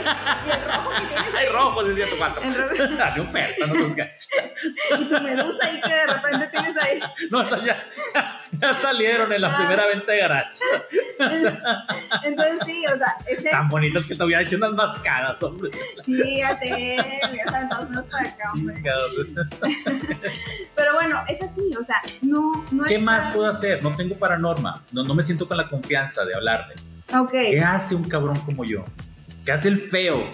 y 0.46 0.50
el 0.50 0.66
rojo 0.66 0.90
que 0.92 1.06
tienes 1.08 1.36
ahí. 1.36 1.48
rojo, 1.52 1.82
es 1.88 1.96
cierto, 1.96 2.16
cuatro. 2.18 2.42
Dale 2.98 3.22
oferta, 3.22 3.68
no 3.68 3.96
gacho. 3.96 4.28
Y 5.00 5.06
tu 5.06 5.22
medusa 5.22 5.66
ahí 5.68 5.80
que 5.82 5.94
de 5.94 6.08
repente 6.08 6.48
tienes 6.48 6.78
ahí. 6.78 7.00
No, 7.30 7.40
o 7.42 7.46
sea, 7.46 7.64
ya, 7.64 7.84
ya 8.60 8.74
salieron 8.82 9.32
en 9.32 9.42
la 9.42 9.48
Ah. 9.54 9.58
primera 9.58 9.86
venta 9.88 10.12
de 10.12 10.18
garage. 10.20 10.50
Entonces 12.24 12.60
sí, 12.66 12.86
o 12.94 12.98
sea, 12.98 13.16
ese 13.28 13.50
Tan 13.50 13.70
bonitos 13.70 14.06
que 14.06 14.16
te 14.16 14.24
hubiera 14.24 14.42
hecho 14.42 14.58
unas 14.58 14.72
mascadas, 14.72 15.42
hombre. 15.44 15.70
sí, 16.02 16.38
ya 16.40 16.58
sé, 16.58 16.98
los 17.92 18.06
para 18.06 18.30
acá, 18.30 18.52
hombre. 18.54 18.82
Pero 20.76 20.94
bueno, 20.94 21.24
es 21.28 21.42
así, 21.44 21.62
o 21.80 21.84
sea, 21.84 22.02
no, 22.22 22.66
no 22.72 22.84
¿Qué 22.84 22.96
es 22.96 23.02
más 23.04 23.34
puedo 23.34 23.48
hacer? 23.50 23.84
No 23.84 23.96
tengo 23.96 24.16
para 24.18 24.38
norma. 24.38 24.84
No, 24.92 25.04
no 25.04 25.14
me 25.14 25.24
siento 25.24 25.48
con 25.48 25.58
la 25.58 25.68
confianza 25.68 26.26
de 26.26 26.36
hablarle. 26.36 26.76
¿Qué 27.32 27.62
hace 27.62 27.96
un 27.96 28.04
cabrón 28.04 28.40
como 28.42 28.64
yo? 28.66 28.84
¿Qué 29.46 29.52
hace 29.52 29.70
el 29.70 29.80
feo? 29.80 30.24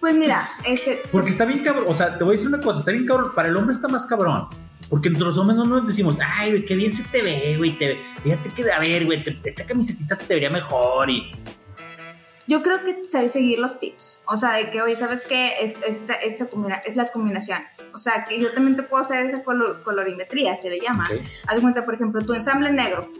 Pues 0.00 0.16
mira, 0.16 0.50
este, 0.64 1.00
Porque 1.12 1.30
está 1.30 1.44
bien 1.44 1.60
cabrón. 1.62 1.84
O 1.86 1.96
sea, 1.96 2.18
te 2.18 2.24
voy 2.24 2.32
a 2.32 2.36
decir 2.36 2.48
una 2.48 2.60
cosa. 2.60 2.80
Está 2.80 2.90
bien 2.90 3.06
cabrón. 3.06 3.30
Para 3.36 3.48
el 3.48 3.56
hombre 3.56 3.72
está 3.72 3.86
más 3.86 4.04
cabrón. 4.06 4.48
Porque 4.90 5.06
entre 5.08 5.22
los 5.22 5.38
hombres 5.38 5.56
no 5.56 5.64
nos 5.64 5.86
decimos, 5.86 6.18
ay, 6.20 6.50
güey, 6.50 6.64
qué 6.64 6.74
bien 6.74 6.92
se 6.92 7.04
te 7.04 7.22
ve, 7.22 7.54
güey. 7.56 7.70
Te, 7.78 7.96
fíjate 8.24 8.48
que, 8.50 8.68
a 8.72 8.80
ver, 8.80 9.04
güey, 9.06 9.22
te- 9.22 9.38
esta 9.44 9.64
camisetita 9.64 10.16
se 10.16 10.24
te 10.26 10.34
vería 10.34 10.50
mejor. 10.50 11.08
Y 11.08 11.30
yo 12.46 12.62
creo 12.62 12.82
que 12.84 13.02
sabes 13.08 13.32
seguir 13.32 13.58
los 13.58 13.78
tips, 13.78 14.22
o 14.26 14.36
sea, 14.36 14.54
de 14.54 14.70
que, 14.70 14.82
oye, 14.82 14.96
¿sabes 14.96 15.24
qué? 15.26 15.54
Es, 15.60 15.78
esta, 15.86 16.14
esta 16.14 16.46
combina- 16.46 16.80
es 16.84 16.96
las 16.96 17.10
combinaciones, 17.10 17.84
o 17.94 17.98
sea, 17.98 18.24
que 18.24 18.40
yo 18.40 18.52
también 18.52 18.76
te 18.76 18.82
puedo 18.82 19.02
hacer 19.02 19.24
esa 19.26 19.42
color- 19.44 19.82
colorimetría, 19.82 20.56
se 20.56 20.70
le 20.70 20.80
llama. 20.80 21.08
Ok. 21.12 21.20
Haz 21.46 21.54
de 21.56 21.60
cuenta, 21.62 21.84
por 21.84 21.94
ejemplo, 21.94 22.20
tu 22.24 22.34
ensamble 22.34 22.72
negro, 22.72 23.10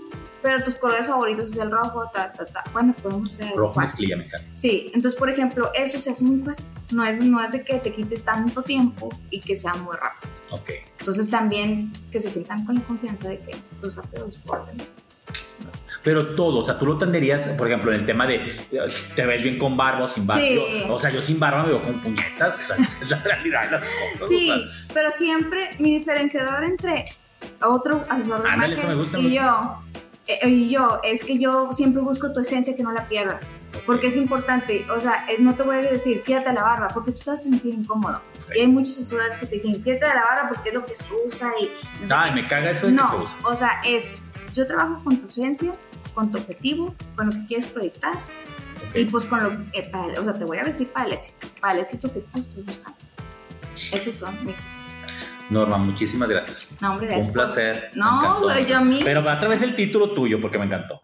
pero 0.43 0.63
tus 0.65 0.75
colores 0.75 1.07
favoritos 1.07 1.53
es 1.53 1.59
el 1.59 1.71
rojo, 1.71 2.11
ta, 2.13 2.33
ta, 2.33 2.45
ta. 2.45 2.65
Bueno, 2.73 2.95
podemos 3.01 3.33
hacer 3.33 3.55
rojo 3.55 3.79
mezclilla 3.81 4.17
me 4.17 4.25
encanta. 4.25 4.49
Sí, 4.57 4.91
entonces, 4.93 5.17
por 5.19 5.31
ejemplo, 5.31 5.71
eso 5.75 5.99
se 5.99 6.11
hace 6.11 6.25
muy 6.25 6.41
fácil. 6.43 6.67
No 6.91 7.05
es, 7.05 7.21
no 7.25 7.41
es 7.41 7.53
de 7.53 7.63
que 7.65 7.79
te 7.79 7.95
quite 7.95 8.17
tanto 8.19 8.63
tiempo 8.63 9.09
y 9.31 9.39
que 9.39 9.55
sea 9.55 9.75
muy 9.75 9.95
rápido. 9.97 10.33
Ok. 10.51 10.71
Entonces, 10.99 11.31
también 11.31 11.93
que 12.11 12.19
se 12.19 12.29
sientan 12.29 12.67
con 12.67 12.75
la 12.75 12.83
confianza 12.83 13.29
de 13.29 13.39
que, 13.39 13.57
pues, 13.81 13.95
los 13.95 14.39
puedo 14.39 14.65
tener. 14.65 14.87
Pero 16.03 16.35
todo, 16.35 16.61
o 16.61 16.65
sea, 16.65 16.79
tú 16.79 16.87
lo 16.87 16.99
tenderías, 16.99 17.47
por 17.51 17.69
ejemplo, 17.69 17.93
en 17.93 18.01
el 18.01 18.07
tema 18.07 18.27
de 18.27 18.57
te 19.15 19.25
ves 19.27 19.43
bien 19.43 19.59
con 19.59 19.77
barba 19.77 20.07
o 20.07 20.09
sin 20.09 20.27
barba. 20.27 20.43
Sí. 20.43 20.55
Yo- 20.87 20.93
o 20.95 21.01
sea, 21.01 21.11
yo 21.11 21.23
sin 21.23 21.39
barba 21.39 21.63
me 21.63 21.69
veo 21.71 21.83
con 21.83 22.01
puñetas. 22.01 22.57
O 22.57 22.61
sea, 22.61 22.77
es 23.03 23.09
la 23.11 23.19
realidad 23.19 23.65
de 23.67 23.71
las 23.73 23.81
cosas. 23.83 24.29
Sí, 24.29 24.51
o 24.51 24.55
sea, 24.57 24.67
pero 24.93 25.11
siempre 25.13 25.71
mi 25.79 25.99
diferenciador 25.99 26.65
entre 26.65 27.05
otro 27.61 28.03
asesor 28.09 28.43
de 28.43 28.49
Ándale, 28.49 28.77
me 28.85 28.95
gusta 28.95 29.19
y 29.19 29.23
mucho. 29.23 29.35
yo, 29.35 29.79
eh, 30.27 30.49
y 30.49 30.71
yo, 30.71 31.01
es 31.05 31.25
que 31.25 31.39
yo 31.39 31.69
siempre 31.73 32.03
busco 32.03 32.33
tu 32.33 32.41
esencia 32.41 32.75
que 32.77 32.83
no 32.83 32.93
la 32.93 33.07
pierdas. 33.09 33.57
Porque 33.87 34.09
es 34.09 34.17
importante, 34.17 34.85
o 34.97 35.01
sea, 35.01 35.25
eh, 35.29 35.37
no 35.41 35.55
te 35.55 35.63
voy 35.65 35.77
a 35.77 35.83
decir, 35.83 36.23
quédate 36.23 36.53
la 36.53 36.63
barba, 36.63 36.89
porque 36.89 37.13
tú 37.13 37.23
te 37.25 37.31
vas 37.31 37.41
a 37.41 37.43
sentir 37.45 37.75
incómodo. 37.75 38.21
Y 38.55 38.61
hay 38.61 38.67
muchos 38.69 38.91
asesores 38.99 39.39
que 39.39 39.47
te 39.47 39.55
dicen, 39.55 39.83
quédate 39.83 40.07
la 40.15 40.23
barba 40.23 40.49
porque 40.49 40.69
es 40.69 40.75
lo 40.75 40.85
que 40.87 40.95
se 40.95 41.07
usa 41.27 41.51
y... 41.61 41.69
no 42.09 42.17
Ay, 42.17 42.33
me 42.35 42.47
caga 42.47 42.71
eso 42.73 42.87
de 42.87 42.93
que 42.93 42.99
se 42.99 43.05
no, 43.09 43.17
usa. 43.23 43.37
o 43.45 43.57
sea, 43.57 43.81
es, 43.85 44.17
yo 44.55 44.67
trabajo 44.67 45.03
con 45.03 45.17
tu 45.17 45.29
esencia, 45.29 45.73
con 46.15 46.31
tu 46.31 46.39
objetivo, 46.39 46.95
con 47.17 47.27
lo 47.27 47.33
que 47.33 47.47
quieres 47.47 47.67
proyectar 47.67 48.15
y 48.95 49.05
pues 49.07 49.25
con 49.27 49.43
lo 49.43 49.71
que, 49.73 49.83
para- 49.85 50.21
o 50.21 50.25
sea, 50.25 50.35
te 50.35 50.45
voy 50.45 50.59
a 50.59 50.65
vestir 50.65 50.89
para 50.89 51.07
el 51.07 51.13
éxito, 51.15 51.47
para 51.61 51.75
el 51.75 51.81
éxito 51.81 52.13
que 52.13 52.21
tú 52.21 52.39
estás 52.39 52.65
buscando. 52.65 52.99
Esos 53.93 54.15
son 54.17 54.47
mis, 54.47 54.67
Norma, 55.51 55.77
muchísimas 55.79 56.29
gracias. 56.29 56.71
no, 56.81 56.93
hombre, 56.93 57.07
Un 57.07 57.13
gracias 57.15 57.27
por- 57.27 57.35
placer. 57.35 57.91
No, 57.95 58.41
güey, 58.41 58.67
yo 58.67 58.79
a 58.79 58.81
mí, 58.81 59.01
Pero 59.05 59.21
a 59.29 59.39
través 59.41 59.61
del 59.61 59.75
título 59.77 60.13
tuyo, 60.15 60.41
porque 60.41 60.59
me 60.59 60.65
encantó. 60.67 61.03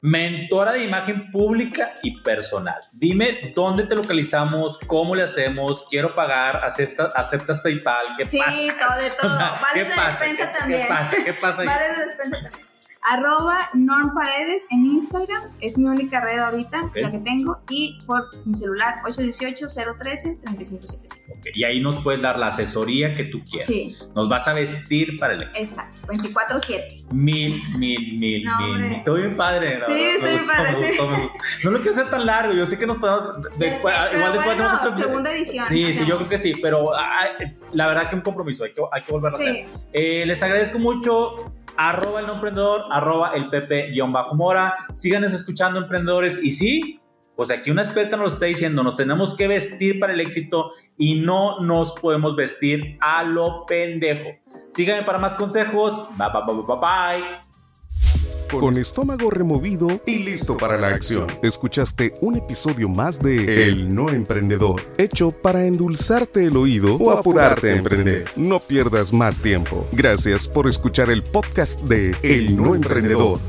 Mentora 0.00 0.72
de 0.72 0.84
imagen 0.84 1.30
pública 1.30 1.92
y 2.02 2.20
personal. 2.20 2.76
Dime 2.92 3.52
dónde 3.56 3.84
te 3.84 3.94
localizamos, 3.96 4.78
cómo 4.86 5.14
le 5.16 5.22
hacemos, 5.22 5.86
quiero 5.88 6.14
pagar, 6.14 6.56
aceptas, 6.62 7.10
aceptas 7.16 7.60
PayPal, 7.62 8.08
¿qué 8.18 8.28
sí, 8.28 8.38
pasa? 8.38 8.52
todo 8.86 9.02
de 9.02 9.10
todo, 9.12 9.38
¿Qué 9.38 9.62
vales 9.62 9.88
de 9.88 9.94
pasa? 9.94 10.08
despensa 10.10 10.52
¿Qué- 10.52 10.58
también. 10.58 10.82
¿Qué 10.82 10.88
pasa? 10.88 11.16
¿Qué 11.24 11.32
pasa? 11.32 11.64
Vales 11.64 11.96
de 11.98 12.04
despensa 12.04 12.36
también. 12.42 12.66
Arroba 13.04 13.68
Norm 13.74 14.14
Paredes 14.14 14.66
en 14.70 14.86
Instagram, 14.86 15.42
es 15.60 15.76
mi 15.76 15.84
única 15.84 16.22
red 16.22 16.38
ahorita, 16.38 16.90
la 16.94 17.10
que 17.10 17.18
tengo, 17.18 17.58
y 17.68 18.00
por 18.06 18.22
mi 18.46 18.54
celular 18.54 19.02
818-013-3575. 19.04 21.24
Ok, 21.28 21.46
Y 21.54 21.64
ahí 21.64 21.80
nos 21.80 22.02
puedes 22.02 22.22
dar 22.22 22.38
la 22.38 22.46
asesoría 22.46 23.14
que 23.14 23.26
tú 23.26 23.42
quieras. 23.44 23.66
Sí, 23.66 23.94
Nos 24.14 24.30
vas 24.30 24.48
a 24.48 24.54
vestir 24.54 25.18
para 25.18 25.34
el 25.34 25.42
exacto, 25.54 25.93
24-7. 26.06 27.06
Mil, 27.12 27.62
mil, 27.78 28.18
mil, 28.18 28.44
No, 28.44 28.58
mil, 28.58 28.70
hombre. 28.70 28.96
Estoy 28.98 29.20
bien 29.22 29.36
padre. 29.36 29.78
¿no? 29.78 29.86
Sí, 29.86 29.92
estoy 29.92 30.32
gustó, 30.32 30.46
padre, 30.52 30.70
me 30.72 30.76
sí. 30.76 30.88
gustó, 30.88 31.06
me 31.08 31.22
gustó. 31.22 31.38
No 31.64 31.70
lo 31.70 31.78
quiero 31.78 31.92
hacer 31.92 32.10
tan 32.10 32.26
largo. 32.26 32.52
Yo 32.54 32.66
sé 32.66 32.78
que 32.78 32.86
nos 32.86 32.98
podemos. 32.98 33.42
Después, 33.58 33.94
Ya 33.94 34.10
sé, 34.10 34.16
igual 34.16 34.32
después 34.32 34.56
bueno, 34.56 34.70
hacemos 34.70 34.96
segunda 34.96 35.32
edición. 35.32 35.66
Sí, 35.68 35.92
sí, 35.94 36.06
yo 36.06 36.16
creo 36.18 36.28
que 36.28 36.38
sí, 36.38 36.52
pero 36.62 36.94
ah, 36.96 37.28
la 37.72 37.86
verdad 37.86 38.08
que 38.10 38.16
un 38.16 38.22
compromiso, 38.22 38.64
hay 38.64 38.72
que, 38.72 38.82
hay 38.92 39.02
que 39.02 39.12
volverlo 39.12 39.36
a 39.36 39.40
hacer. 39.40 39.54
Sí, 39.54 39.66
Eh, 39.92 40.24
les 40.26 40.42
agradezco 40.42 40.78
mucho. 40.78 41.52
Arroba 41.76 42.20
el 42.20 42.28
no 42.28 42.34
emprendedor, 42.34 42.84
arroba 42.92 43.32
el 43.34 43.50
Pepe-Mora. 43.50 44.74
Síganos 44.94 45.32
escuchando, 45.32 45.80
emprendedores. 45.80 46.40
Y 46.42 46.52
sí, 46.52 47.00
pues 47.34 47.50
aquí 47.50 47.72
una 47.72 47.82
experta 47.82 48.16
nos 48.16 48.34
está 48.34 48.46
diciendo: 48.46 48.84
nos 48.84 48.96
tenemos 48.96 49.36
que 49.36 49.48
vestir 49.48 49.98
para 49.98 50.12
el 50.12 50.20
éxito 50.20 50.70
y 50.96 51.16
no 51.20 51.60
nos 51.60 51.98
podemos 51.98 52.36
vestir 52.36 52.96
a 53.00 53.24
lo 53.24 53.66
pendejo. 53.66 54.30
Síganme 54.74 55.04
para 55.04 55.18
más 55.18 55.34
consejos. 55.34 56.08
Bye, 56.16 56.28
bye, 56.32 56.42
bye, 56.46 56.64
bye, 56.66 56.76
bye. 56.80 58.58
Con 58.58 58.76
estómago 58.76 59.30
removido 59.30 59.88
y 60.06 60.18
listo 60.18 60.56
para 60.56 60.76
la 60.78 60.88
acción. 60.88 61.26
Escuchaste 61.42 62.14
un 62.20 62.36
episodio 62.36 62.88
más 62.88 63.20
de 63.20 63.64
El 63.64 63.94
No 63.94 64.08
Emprendedor, 64.10 64.80
hecho 64.96 65.30
para 65.30 65.64
endulzarte 65.64 66.44
el 66.44 66.56
oído 66.56 66.96
o 66.96 67.10
apurarte 67.10 67.72
a 67.72 67.76
emprender. 67.76 68.24
No 68.36 68.60
pierdas 68.60 69.12
más 69.12 69.40
tiempo. 69.40 69.86
Gracias 69.92 70.46
por 70.46 70.68
escuchar 70.68 71.10
el 71.10 71.22
podcast 71.22 71.82
de 71.82 72.14
El 72.22 72.56
No 72.56 72.74
Emprendedor. 72.74 73.40